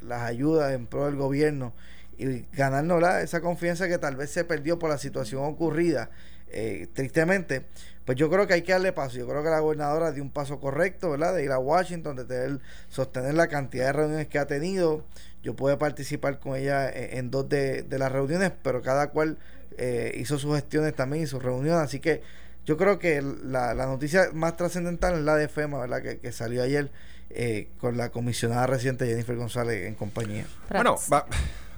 las 0.03 0.23
ayudas 0.23 0.73
en 0.73 0.87
pro 0.87 1.07
del 1.07 1.17
gobierno 1.17 1.73
y 2.19 2.47
ganarnos 2.53 3.03
esa 3.23 3.41
confianza 3.41 3.89
que 3.89 3.99
tal 3.99 4.17
vez 4.17 4.31
se 4.31 4.45
perdió 4.45 4.79
por 4.79 4.91
la 4.91 4.99
situación 4.99 5.45
ocurrida, 5.45 6.11
eh, 6.49 6.89
tristemente, 6.93 7.67
pues 8.05 8.17
yo 8.17 8.31
creo 8.31 8.47
que 8.47 8.55
hay 8.55 8.63
que 8.63 8.73
darle 8.73 8.93
paso. 8.93 9.17
Yo 9.19 9.29
creo 9.29 9.43
que 9.43 9.51
la 9.51 9.61
gobernadora 9.61 10.13
dio 10.13 10.23
un 10.23 10.31
paso 10.31 10.61
correcto, 10.61 11.11
¿verdad? 11.11 11.35
De 11.35 11.45
ir 11.45 11.53
a 11.53 11.59
Washington, 11.59 12.17
de 12.17 12.25
tener, 12.25 12.61
sostener 12.89 13.35
la 13.35 13.49
cantidad 13.49 13.87
de 13.87 13.93
reuniones 13.93 14.29
que 14.29 14.39
ha 14.39 14.47
tenido. 14.47 15.05
Yo 15.43 15.55
pude 15.55 15.77
participar 15.77 16.41
con 16.41 16.57
ella 16.57 16.91
en, 16.91 17.31
dos 17.31 17.49
de, 17.49 17.87
las 17.91 18.11
reuniones, 18.11 18.53
pero 18.63 18.83
cada 18.83 19.11
cual 19.11 19.39
eh, 19.77 20.13
hizo 20.17 20.39
sus 20.39 20.55
gestiones 20.57 20.95
también 20.95 21.25
y 21.25 21.27
sus 21.27 21.43
reuniones. 21.43 21.83
Así 21.83 22.01
que 22.01 22.23
yo 22.65 22.77
creo 22.77 22.99
que 22.99 23.23
la, 23.23 23.75
noticia 23.75 24.31
más 24.33 24.57
trascendental 24.57 25.15
es 25.15 25.21
la 25.21 25.37
de 25.37 25.49
FEMA, 25.49 25.79
¿verdad? 25.79 26.03
Que, 26.03 26.19
que 26.19 26.33
salió 26.33 26.63
ayer 26.63 26.91
eh, 27.31 27.69
con 27.79 27.99
la 27.99 28.09
comisionada 28.09 28.67
reciente 28.67 29.07
Jennifer 29.07 29.37
González 29.37 29.87
en 29.87 29.95
compañía. 29.95 30.47
Bueno, 30.71 30.97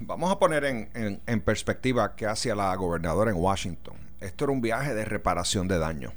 vamos 0.01 0.31
a 0.31 0.39
poner 0.39 0.65
en, 0.65 1.41
perspectiva 1.41 2.15
qué 2.15 2.25
hacía 2.25 2.55
la 2.55 2.75
gobernadora 2.75 3.31
en 3.31 3.37
Washington. 3.37 3.95
Esto 4.19 4.45
era 4.45 4.53
un 4.53 4.61
viaje 4.61 4.93
de 4.93 5.05
reparación 5.05 5.67
de 5.67 5.79
daño. 5.79 6.13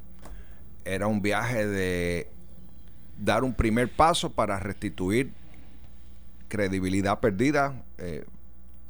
Era 0.84 1.06
un 1.06 1.22
viaje 1.22 1.66
de 1.66 2.28
dar 3.18 3.44
un 3.44 3.54
primer 3.54 3.90
paso 3.94 4.32
para 4.32 4.58
restituir 4.58 5.32
credibilidad 6.48 7.20
perdida 7.20 7.82
eh, 7.98 8.24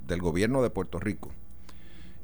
del 0.06 0.20
gobierno 0.20 0.62
de 0.62 0.70
Puerto 0.70 0.98
Rico. 0.98 1.30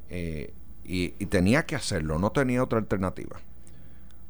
Eh, 0.08 0.52
y, 0.84 1.14
y, 1.18 1.26
tenía 1.26 1.66
que 1.66 1.76
hacerlo, 1.76 2.18
no 2.18 2.32
tenía 2.32 2.62
otra 2.62 2.78
alternativa. 2.78 3.40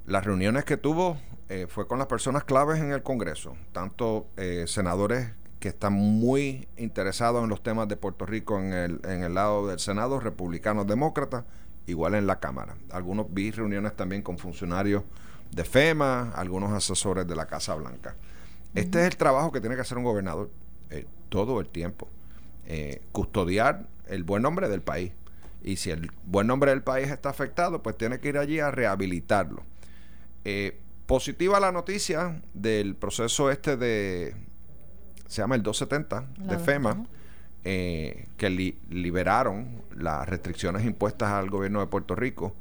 Las 0.06 0.24
reuniones 0.24 0.64
que 0.64 0.76
tuvo 0.76 1.18
eh, 1.50 1.66
fue 1.68 1.88
con 1.88 1.98
las 1.98 2.06
personas 2.06 2.44
claves 2.44 2.78
en 2.78 2.92
el 2.92 3.02
Congreso, 3.02 3.56
tanto 3.72 4.28
eh, 4.36 4.66
senadores 4.68 5.30
que 5.60 5.68
están 5.68 5.92
muy 5.92 6.66
interesados 6.76 7.44
en 7.44 7.50
los 7.50 7.62
temas 7.62 7.86
de 7.88 7.96
Puerto 7.96 8.26
Rico 8.26 8.58
en 8.58 8.72
el, 8.72 9.00
en 9.04 9.22
el 9.22 9.34
lado 9.34 9.66
del 9.68 9.78
Senado, 9.78 10.18
republicanos, 10.18 10.86
demócratas, 10.86 11.44
igual 11.86 12.14
en 12.14 12.26
la 12.26 12.40
Cámara. 12.40 12.76
Algunos 12.90 13.32
vi 13.32 13.50
reuniones 13.50 13.94
también 13.94 14.22
con 14.22 14.38
funcionarios 14.38 15.04
de 15.52 15.64
FEMA, 15.64 16.32
algunos 16.32 16.72
asesores 16.72 17.26
de 17.26 17.36
la 17.36 17.46
Casa 17.46 17.74
Blanca. 17.74 18.16
Este 18.74 19.00
es 19.00 19.06
el 19.06 19.16
trabajo 19.16 19.52
que 19.52 19.60
tiene 19.60 19.76
que 19.76 19.82
hacer 19.82 19.98
un 19.98 20.04
gobernador 20.04 20.50
eh, 20.90 21.06
todo 21.28 21.60
el 21.60 21.68
tiempo. 21.68 22.08
custodiar 23.12 23.86
el 24.06 24.24
buen 24.24 24.42
nombre 24.42 24.68
del 24.68 24.82
país. 24.82 25.12
Y 25.62 25.76
si 25.76 25.90
el 25.90 26.10
buen 26.24 26.46
nombre 26.46 26.70
del 26.70 26.82
país 26.82 27.10
está 27.10 27.28
afectado, 27.28 27.82
pues 27.82 27.96
tiene 27.98 28.18
que 28.18 28.28
ir 28.28 28.38
allí 28.38 28.60
a 28.60 28.70
rehabilitarlo. 28.70 29.62
Eh, 30.44 30.78
Positiva 31.10 31.58
la 31.58 31.72
noticia 31.72 32.40
del 32.54 32.94
proceso 32.94 33.50
este 33.50 33.76
de, 33.76 34.36
se 35.30 35.42
llama 35.42 35.54
el 35.54 35.62
270 35.62 36.24
de 36.38 36.58
FEMA, 36.58 37.06
eh, 37.62 38.26
que 38.36 38.50
liberaron 38.50 39.82
las 39.94 40.28
restricciones 40.28 40.84
impuestas 40.84 41.30
al 41.30 41.50
gobierno 41.50 41.78
de 41.78 41.86
Puerto 41.86 42.16
Rico 42.16 42.52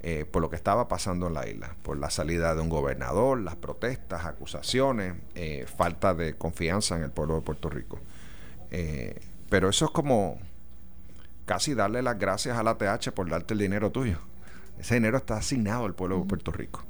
eh, 0.00 0.24
por 0.30 0.40
lo 0.40 0.48
que 0.48 0.54
estaba 0.54 0.86
pasando 0.86 1.26
en 1.26 1.34
la 1.34 1.48
isla, 1.48 1.74
por 1.82 1.96
la 1.96 2.10
salida 2.10 2.54
de 2.54 2.60
un 2.60 2.68
gobernador, 2.68 3.40
las 3.40 3.56
protestas, 3.56 4.26
acusaciones, 4.26 5.14
eh, 5.34 5.66
falta 5.76 6.14
de 6.14 6.34
confianza 6.34 6.94
en 6.94 7.02
el 7.02 7.10
pueblo 7.10 7.34
de 7.34 7.40
Puerto 7.40 7.68
Rico. 7.68 7.98
pero 9.48 9.68
eso 9.68 9.86
es 9.86 9.90
como 9.90 10.38
casi 11.46 11.74
darle 11.74 12.02
las 12.02 12.18
gracias 12.18 12.56
a 12.56 12.62
la 12.62 12.76
TH 12.76 13.10
por 13.12 13.28
darte 13.28 13.54
el 13.54 13.60
dinero 13.60 13.90
tuyo. 13.90 14.18
Ese 14.78 14.94
dinero 14.94 15.16
está 15.16 15.36
asignado 15.36 15.84
al 15.84 15.94
pueblo 15.94 16.20
de 16.20 16.26
Puerto 16.26 16.52
Rico. 16.52 16.84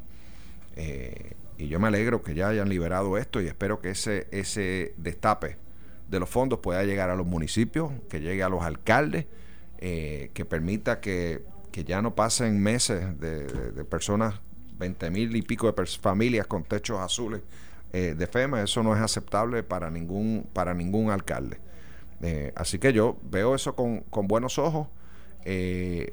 Eh, 0.76 1.34
y 1.56 1.68
yo 1.68 1.78
me 1.78 1.88
alegro 1.88 2.22
que 2.22 2.34
ya 2.34 2.48
hayan 2.48 2.68
liberado 2.68 3.16
esto 3.16 3.40
y 3.40 3.46
espero 3.46 3.80
que 3.80 3.90
ese, 3.90 4.26
ese 4.32 4.94
destape 4.96 5.56
de 6.08 6.20
los 6.20 6.28
fondos 6.28 6.58
pueda 6.60 6.82
llegar 6.84 7.10
a 7.10 7.16
los 7.16 7.26
municipios, 7.26 7.92
que 8.08 8.20
llegue 8.20 8.42
a 8.42 8.48
los 8.48 8.62
alcaldes, 8.62 9.26
eh, 9.78 10.30
que 10.34 10.44
permita 10.44 11.00
que, 11.00 11.42
ya 11.86 12.00
no 12.00 12.14
pasen 12.14 12.62
meses 12.62 13.18
de, 13.18 13.84
personas, 13.84 14.34
20 14.78 15.10
mil 15.10 15.34
y 15.34 15.42
pico 15.42 15.70
de 15.70 15.86
familias 15.86 16.46
con 16.46 16.62
techos 16.62 17.00
azules 17.00 17.42
eh, 17.92 18.14
de 18.16 18.26
FEMA. 18.28 18.62
Eso 18.62 18.84
no 18.84 18.94
es 18.94 19.00
aceptable 19.00 19.64
para 19.64 19.90
ningún, 19.90 20.48
para 20.52 20.72
ningún 20.72 21.10
alcalde. 21.10 21.58
así 22.54 22.78
que 22.78 22.92
yo 22.92 23.16
veo 23.24 23.56
eso 23.56 23.74
con, 23.74 24.00
con 24.02 24.28
buenos 24.28 24.56
ojos. 24.58 24.86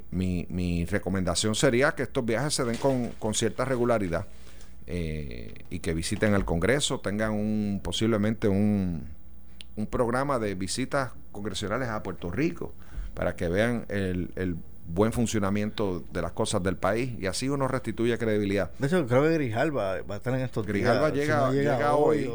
mi, 0.09 0.47
mi 0.49 0.85
recomendación 0.85 1.53
sería 1.53 1.91
que 1.91 2.03
estos 2.03 2.25
viajes 2.25 2.55
se 2.55 2.65
den 2.65 2.77
con, 2.77 3.09
con 3.19 3.35
cierta 3.35 3.63
regularidad. 3.63 4.25
Eh, 4.93 5.53
y 5.69 5.79
que 5.79 5.93
visiten 5.93 6.33
el 6.33 6.43
Congreso, 6.43 6.99
tengan 6.99 7.31
un 7.31 7.79
posiblemente 7.81 8.49
un, 8.49 9.07
un 9.77 9.87
programa 9.87 10.37
de 10.37 10.53
visitas 10.53 11.11
congresionales 11.31 11.87
a 11.87 12.03
Puerto 12.03 12.29
Rico 12.29 12.73
para 13.13 13.37
que 13.37 13.47
vean 13.47 13.85
el, 13.87 14.31
el 14.35 14.57
buen 14.85 15.13
funcionamiento 15.13 16.03
de 16.11 16.21
las 16.21 16.33
cosas 16.33 16.61
del 16.61 16.75
país 16.75 17.17
y 17.17 17.27
así 17.27 17.47
uno 17.47 17.69
restituye 17.69 18.17
credibilidad. 18.17 18.71
De 18.79 18.87
hecho, 18.87 19.07
creo 19.07 19.23
que 19.23 19.33
Grijalba 19.35 20.01
va 20.01 20.15
a 20.15 20.17
estar 20.17 20.33
en 20.33 20.41
estos 20.41 20.65
Grijalba 20.65 21.09
llega, 21.09 21.51
llega, 21.51 21.95
hoy, 21.95 22.29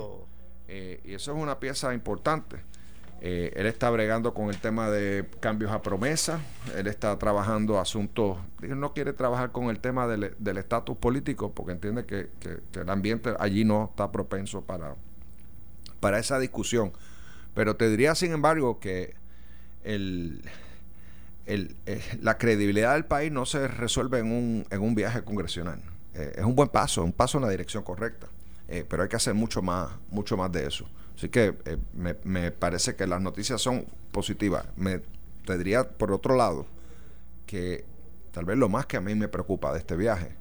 eh, 0.69 1.01
y 1.05 1.13
eso 1.13 1.37
es 1.37 1.43
una 1.43 1.61
pieza 1.61 1.93
importante. 1.93 2.57
Eh, 3.23 3.53
él 3.57 3.67
está 3.67 3.89
bregando 3.91 4.35
con 4.35 4.51
el 4.51 4.59
tema 4.59 4.91
de 4.91 5.27
cambios 5.41 5.73
a 5.73 5.81
promesa, 5.81 6.39
él 6.77 6.87
está 6.87 7.19
trabajando 7.19 7.81
asuntos, 7.81 8.37
él 8.63 8.79
no 8.79 8.93
quiere 8.93 9.15
trabajar 9.15 9.53
con 9.53 9.71
el 9.71 9.81
tema 9.81 10.07
del 10.07 10.59
estatus 10.59 10.99
político 10.99 11.53
porque 11.53 11.73
entiende 11.73 12.05
que, 12.05 12.29
el 12.79 12.91
ambiente 12.91 13.35
allí 13.39 13.65
no 13.65 13.87
está 13.91 14.13
propenso 14.13 14.63
para, 14.63 14.97
para 15.99 16.19
esa 16.19 16.39
discusión. 16.39 16.93
Pero 17.55 17.75
te 17.75 17.89
diría, 17.89 18.15
sin 18.15 18.33
embargo, 18.33 18.81
que 18.81 19.15
eh, 19.83 20.41
la 22.21 22.37
credibilidad 22.37 22.93
del 22.93 23.07
país 23.07 23.33
no 23.33 23.47
se 23.47 23.67
resuelve 23.67 24.19
en 24.19 24.31
un, 24.31 24.67
en 24.71 24.83
un 24.83 24.95
viaje 24.95 25.25
congresional. 25.25 25.81
Eh, 26.13 26.35
es 26.37 26.45
un 26.45 26.55
buen 26.55 26.69
paso, 26.69 27.03
un 27.03 27.13
paso 27.13 27.39
en 27.39 27.45
la 27.45 27.51
dirección 27.51 27.83
correcta, 27.83 28.27
pero 28.91 29.05
hay 29.05 29.09
que 29.09 29.17
hacer 29.17 29.33
mucho 29.33 29.63
más, 29.63 29.89
mucho 30.11 30.37
más 30.37 30.53
de 30.53 30.67
eso. 30.67 30.87
Así 31.17 31.31
que 31.31 31.55
eh, 31.65 31.79
me, 31.95 32.51
parece 32.53 32.95
que 32.95 33.07
las 33.07 33.21
noticias 33.21 33.61
son 33.61 33.87
positivas. 34.13 34.67
Me 34.77 35.01
te 35.47 35.57
diría, 35.57 35.89
por 35.89 36.13
otro 36.13 36.37
lado, 36.37 36.67
que 37.47 37.85
tal 38.33 38.45
vez 38.45 38.59
lo 38.59 38.69
más 38.69 38.87
que 38.87 38.97
a 38.97 39.01
mí 39.01 39.15
me 39.15 39.29
preocupa 39.29 39.73
de 39.73 39.79
este 39.79 39.97
viaje, 39.97 40.33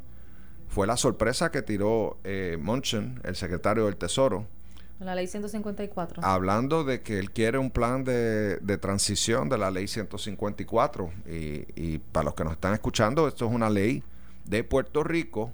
fue 0.68 0.88
la 0.88 0.98
sorpresa 0.98 1.52
que 1.52 1.62
tiró 1.62 2.18
eh, 2.24 2.58
Munchen, 2.60 3.22
el 3.24 3.36
secretario 3.36 3.86
del 3.86 3.96
Tesoro, 3.96 4.48
La 5.00 5.14
ley 5.16 5.28
154. 5.28 6.24
hablando 6.26 6.84
de 6.84 7.02
que 7.02 7.20
él 7.20 7.32
quiere 7.32 7.58
un 7.58 7.70
plan 7.70 8.04
de, 8.04 8.58
de 8.58 8.78
transición 8.78 9.48
de 9.48 9.58
la 9.58 9.72
ley 9.72 9.88
154. 9.88 11.12
Y, 11.28 11.66
y 11.76 12.00
para 12.00 12.26
los 12.26 12.34
que 12.34 12.44
nos 12.44 12.54
están 12.54 12.74
escuchando, 12.74 13.28
esto 13.28 13.46
es 13.46 13.52
una 13.54 13.70
ley 13.70 14.04
de 14.46 14.64
Puerto 14.64 15.04
Rico 15.04 15.52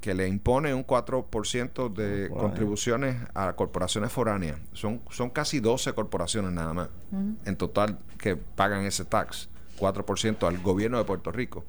que 0.00 0.14
le 0.14 0.28
impone 0.28 0.72
un 0.74 0.86
4% 0.86 1.92
de 1.92 2.28
Foráneo. 2.28 2.36
contribuciones 2.36 3.16
a 3.34 3.52
corporaciones 3.54 4.12
foráneas. 4.12 4.58
Son, 4.72 5.00
son 5.10 5.30
casi 5.30 5.60
12 5.60 5.92
corporaciones 5.92 6.52
nada 6.52 6.72
más 6.72 6.88
en 7.44 7.56
total 7.56 7.98
que 8.18 8.36
pagan 8.36 8.84
ese 8.84 9.04
tax, 9.04 9.48
4% 9.78 10.46
al 10.46 10.58
gobierno 10.58 10.98
de 10.98 11.04
Puerto 11.04 11.32
Rico. 11.32 11.64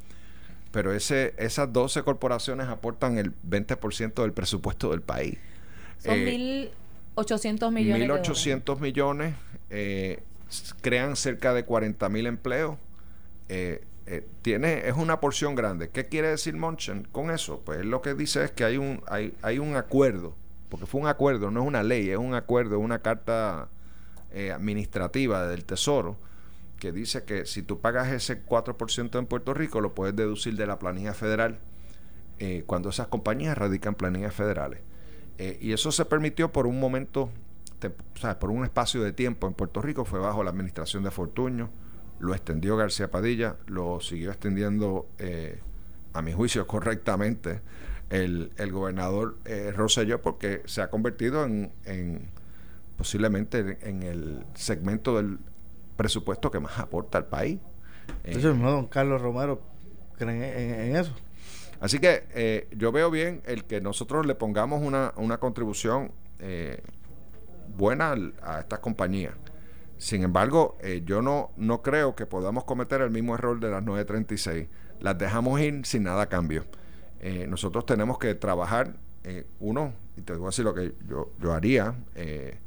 Pero 0.71 0.93
ese, 0.93 1.34
esas 1.38 1.73
12 1.73 2.03
corporaciones 2.03 2.67
aportan 2.67 3.17
el 3.17 3.34
20% 3.41 4.21
del 4.21 4.34
presupuesto 4.34 4.91
del 4.91 5.01
país. 5.01 5.38
Son 5.97 6.13
Eh, 6.15 6.71
1.800 7.15 7.71
millones. 7.71 8.01
de 8.01 8.07
dólares. 8.07 8.30
1.800 8.30 8.80
millones, 8.80 9.34
eh, 9.71 10.21
crean 10.82 11.15
cerca 11.15 11.53
de 11.55 11.65
40 11.65 12.07
mil 12.09 12.27
empleos. 12.27 12.77
eh, 13.51 13.84
eh, 14.12 14.28
tiene, 14.41 14.88
es 14.88 14.95
una 14.95 15.20
porción 15.20 15.53
grande. 15.53 15.89
¿Qué 15.89 16.07
quiere 16.07 16.30
decir 16.30 16.55
Monchen 16.55 17.07
con 17.12 17.30
eso? 17.30 17.62
Pues 17.64 17.86
lo 17.86 18.01
que 18.01 18.16
dice 18.16 18.43
es 18.43 18.49
que 18.49 18.64
hay 18.64 18.76
un, 18.78 19.03
hay, 19.07 19.36
hay 19.43 19.60
un 19.60 19.76
acuerdo, 19.76 20.36
porque 20.70 20.88
fue 20.88 20.99
un 20.99 21.07
acuerdo, 21.07 21.51
no 21.51 21.62
es 21.62 21.68
una 21.68 21.84
ley, 21.84 22.10
es 22.10 22.18
un 22.18 22.34
acuerdo, 22.34 22.80
una 22.80 23.03
carta 23.03 23.70
eh, 24.32 24.51
administrativa 24.51 25.45
del 25.45 25.64
Tesoro 25.64 26.18
que 26.80 26.91
dice 26.91 27.24
que 27.24 27.45
si 27.45 27.62
tú 27.62 27.82
pagas 27.82 28.07
ese 28.07 28.43
4% 28.43 29.20
en 29.20 29.28
Puerto 29.28 29.53
Rico, 29.53 29.80
lo 29.80 29.93
puedes 29.93 30.16
deducir 30.16 30.55
de 30.55 30.66
la 30.66 30.80
planilla 30.80 31.14
federal 31.14 31.60
eh, 32.39 32.64
cuando 32.66 32.89
esas 32.89 33.10
compañías 33.10 33.55
radican 33.55 33.93
planillas 33.93 34.34
federales. 34.34 34.82
Y 35.62 35.72
eso 35.72 35.93
se 35.93 36.03
permitió 36.03 36.51
por 36.51 36.68
un 36.68 36.82
momento, 36.82 37.30
por 38.41 38.49
un 38.49 38.66
espacio 38.66 39.01
de 39.01 39.14
tiempo 39.14 39.47
en 39.47 39.53
Puerto 39.53 39.82
Rico, 39.82 40.03
fue 40.03 40.20
bajo 40.20 40.43
la 40.43 40.49
administración 40.49 41.01
de 41.01 41.12
Fortuño, 41.12 41.70
lo 42.20 42.34
extendió 42.34 42.78
García 42.78 43.09
Padilla, 43.09 43.55
lo 43.67 43.99
siguió 44.01 44.32
extendiendo, 44.32 45.07
eh, 45.17 45.59
a 46.13 46.22
mi 46.22 46.34
juicio, 46.34 46.67
correctamente 46.67 47.61
el, 48.09 48.51
el 48.57 48.72
gobernador 48.72 49.38
eh, 49.45 49.72
Rosselló, 49.76 50.22
porque 50.22 50.61
se 50.65 50.82
ha 50.82 50.89
convertido 50.89 51.45
en, 51.45 51.72
en 51.86 52.30
posiblemente 52.97 53.78
en 53.82 54.03
el 54.03 54.45
segmento 54.55 55.15
del 55.15 55.39
presupuesto 55.95 56.51
que 56.51 56.59
más 56.59 56.80
aporta 56.80 57.17
al 57.17 57.26
país. 57.26 57.59
Eh, 58.24 58.34
Entonces, 58.34 58.55
no, 58.55 58.72
don 58.72 58.88
Carlos 58.88 59.22
Romero, 59.22 59.61
¿creen 60.17 60.43
en, 60.43 60.95
eso? 60.95 61.13
Así 61.80 61.99
que 61.99 62.24
eh, 62.34 62.67
yo 62.76 62.91
veo 62.91 63.09
bien 63.09 63.41
el 63.45 63.63
que 63.63 63.80
nosotros 63.80 64.26
le 64.26 64.36
pongamos 64.36 64.82
una, 64.82 65.13
una 65.15 65.38
contribución 65.38 66.11
eh, 66.39 66.82
buena 67.78 68.15
a 68.41 68.59
estas 68.59 68.80
compañías. 68.80 69.34
Sin 69.99 70.23
embargo, 70.23 70.77
eh, 70.81 71.03
yo 71.05 71.21
no, 71.21 71.51
no 71.57 71.83
creo 71.83 72.15
que 72.15 72.25
podamos 72.25 72.63
cometer 72.63 73.01
el 73.01 73.11
mismo 73.11 73.35
error 73.35 73.59
de 73.59 73.69
las 73.69 73.83
936. 73.83 74.67
Las 74.99 75.17
dejamos 75.17 75.59
ir 75.61 75.85
sin 75.85 76.03
nada 76.03 76.23
a 76.23 76.29
cambio. 76.29 76.65
Eh, 77.21 77.47
nosotros 77.47 77.85
tenemos 77.85 78.17
que 78.17 78.33
trabajar, 78.35 78.95
eh, 79.23 79.45
uno, 79.59 79.93
y 80.15 80.21
te 80.21 80.33
voy 80.33 80.51
a 80.57 80.61
lo 80.61 80.73
que 80.73 80.93
yo, 81.07 81.33
yo 81.39 81.53
haría, 81.53 81.95
eh, 82.15 82.57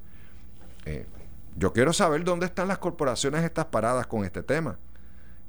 yo 1.57 1.73
quiero 1.73 1.93
saber 1.93 2.25
dónde 2.25 2.47
están 2.47 2.69
las 2.69 2.79
corporaciones 2.79 3.45
estas 3.45 3.67
paradas 3.67 4.07
con 4.07 4.25
este 4.25 4.43
tema. 4.43 4.79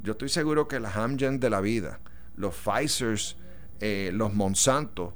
Yo 0.02 0.14
estoy 0.14 0.30
seguro 0.30 0.68
que 0.68 0.80
las 0.80 0.96
Amgen 0.96 1.40
de 1.40 1.50
la 1.50 1.60
vida, 1.62 2.00
los 2.36 2.56
Pfizers, 2.56 3.38
los 4.12 4.34
Monsanto, 4.34 5.14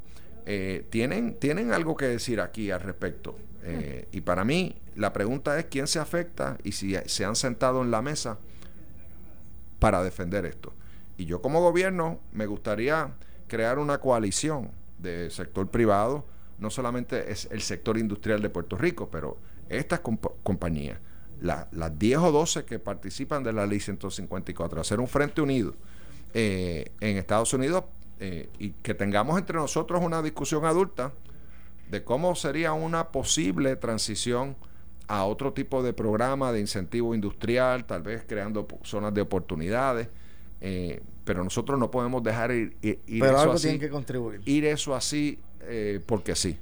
tienen, 0.89 1.35
tienen 1.39 1.73
algo 1.73 1.95
que 1.95 2.05
decir 2.05 2.39
aquí 2.39 2.71
al 2.71 2.81
respecto. 2.81 3.37
Y 4.11 4.21
para 4.21 4.45
mí, 4.45 4.77
la 4.97 5.13
pregunta 5.13 5.57
es 5.59 5.65
quién 5.65 5.87
se 5.87 5.99
afecta 5.99 6.57
y 6.63 6.73
si 6.73 6.95
se 7.05 7.25
han 7.25 7.35
sentado 7.35 7.81
en 7.81 7.91
la 7.91 8.01
mesa 8.01 8.37
para 9.79 10.03
defender 10.03 10.45
esto. 10.45 10.73
Y 11.17 11.25
yo 11.25 11.41
como 11.41 11.61
gobierno 11.61 12.19
me 12.33 12.45
gustaría 12.45 13.11
crear 13.47 13.79
una 13.79 13.99
coalición 13.99 14.71
de 14.99 15.29
sector 15.29 15.67
privado, 15.69 16.25
no 16.59 16.69
solamente 16.69 17.31
es 17.31 17.47
el 17.51 17.61
sector 17.61 17.97
industrial 17.97 18.41
de 18.41 18.49
Puerto 18.49 18.77
Rico, 18.77 19.09
pero 19.11 19.37
estas 19.69 20.01
compa- 20.01 20.31
compañías, 20.43 20.99
la- 21.41 21.67
las 21.71 21.97
10 21.97 22.17
o 22.19 22.31
12 22.31 22.65
que 22.65 22.79
participan 22.79 23.43
de 23.43 23.53
la 23.53 23.65
ley 23.67 23.79
154, 23.79 24.81
hacer 24.81 24.99
un 24.99 25.07
frente 25.07 25.41
unido 25.41 25.75
eh, 26.33 26.91
en 26.99 27.17
Estados 27.17 27.53
Unidos 27.53 27.83
eh, 28.19 28.49
y 28.57 28.71
que 28.71 28.95
tengamos 28.95 29.37
entre 29.37 29.57
nosotros 29.57 30.01
una 30.03 30.21
discusión 30.23 30.65
adulta 30.65 31.13
de 31.91 32.03
cómo 32.03 32.35
sería 32.35 32.73
una 32.73 33.09
posible 33.09 33.75
transición 33.75 34.55
a 35.07 35.23
otro 35.25 35.53
tipo 35.53 35.81
de 35.83 35.93
programa 35.93 36.51
de 36.51 36.59
incentivo 36.59 37.15
industrial, 37.15 37.85
tal 37.85 38.01
vez 38.03 38.23
creando 38.27 38.67
zonas 38.83 39.13
de 39.13 39.21
oportunidades, 39.21 40.09
eh, 40.61 41.01
pero 41.23 41.43
nosotros 41.43 41.79
no 41.79 41.89
podemos 41.91 42.21
dejar 42.23 42.51
ir, 42.51 42.75
ir- 42.81 42.99
ir 43.07 43.21
Pero 43.21 43.25
eso 43.33 43.39
algo 43.41 43.53
así, 43.53 43.63
tienen 43.63 43.79
que 43.81 43.89
contribuir. 43.89 44.41
ir 44.45 44.65
eso 44.65 44.95
así 44.95 45.39
eh, 45.61 45.99
porque 46.05 46.35
sí. 46.35 46.57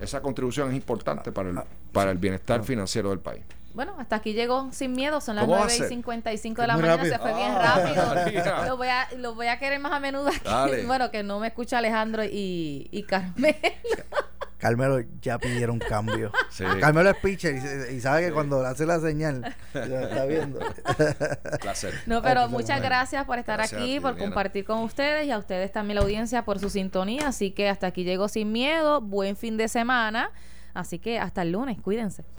Esa 0.00 0.20
contribución 0.22 0.68
es 0.70 0.76
importante 0.76 1.32
para 1.32 1.50
el, 1.50 1.58
ah, 1.58 1.66
para 1.92 2.10
el 2.10 2.18
bienestar 2.18 2.62
financiero 2.62 3.10
del 3.10 3.18
país. 3.20 3.42
Bueno, 3.74 3.94
hasta 3.98 4.16
aquí 4.16 4.32
llegó 4.32 4.68
sin 4.72 4.92
miedo. 4.92 5.20
Son 5.20 5.36
las 5.36 5.44
¿Cómo 5.44 5.54
va 5.56 5.62
a 5.62 5.64
9 5.64 5.74
y 5.74 5.78
ser? 5.78 5.88
55 5.88 6.60
de 6.62 6.66
la 6.68 6.76
mañana. 6.76 6.96
rápido. 6.96 7.14
Se 7.14 7.18
fue 7.20 7.34
bien 7.34 7.50
Ah, 7.52 7.76
rápido. 7.76 8.64
Lo 8.68 8.76
voy, 8.76 8.88
a, 8.88 9.08
lo 9.18 9.34
voy 9.34 9.46
a 9.46 9.58
querer 9.58 9.78
más 9.80 9.92
a 9.92 10.00
menudo 10.00 10.28
aquí. 10.28 10.40
Dale. 10.44 10.84
Bueno, 10.86 11.10
que 11.10 11.22
no 11.22 11.38
me 11.40 11.48
escucha 11.48 11.78
Alejandro 11.78 12.24
y, 12.24 12.88
y 12.90 13.02
Carmen. 13.04 13.56
Carmelo 14.58 15.00
ya 15.22 15.38
pidieron 15.38 15.78
cambio. 15.78 16.30
Sí. 16.50 16.64
Carmelo 16.80 17.10
es 17.10 17.16
pitcher 17.16 17.54
y, 17.56 17.60
se- 17.60 17.94
y 17.94 18.00
sabe 18.00 18.26
que 18.26 18.32
cuando 18.32 18.64
hace 18.66 18.84
la 18.84 18.98
señal, 18.98 19.54
ya 19.74 19.80
está 20.02 20.24
viendo. 20.24 20.58
Placer. 21.60 21.94
No, 22.06 22.20
pero 22.22 22.42
Ay, 22.42 22.48
muchas 22.48 22.80
gracias 22.82 23.24
por 23.24 23.38
estar 23.38 23.58
Gracias 23.58 23.80
aquí, 23.80 23.94
ti, 23.94 24.00
por 24.00 24.16
compartir 24.18 24.64
con 24.64 24.78
ustedes 24.80 25.26
y 25.26 25.30
a 25.30 25.38
ustedes 25.38 25.70
también 25.72 25.96
la 25.96 26.02
audiencia 26.02 26.44
por 26.44 26.58
su 26.58 26.68
sintonía. 26.70 27.28
Así 27.28 27.52
que 27.52 27.68
hasta 27.68 27.86
aquí 27.86 28.04
llegó 28.04 28.28
sin 28.28 28.50
miedo. 28.52 29.00
Buen 29.00 29.36
fin 29.36 29.56
de 29.56 29.68
semana. 29.68 30.30
Así 30.74 30.98
que 30.98 31.18
hasta 31.18 31.42
el 31.42 31.52
lunes. 31.52 31.80
Cuídense. 31.80 32.24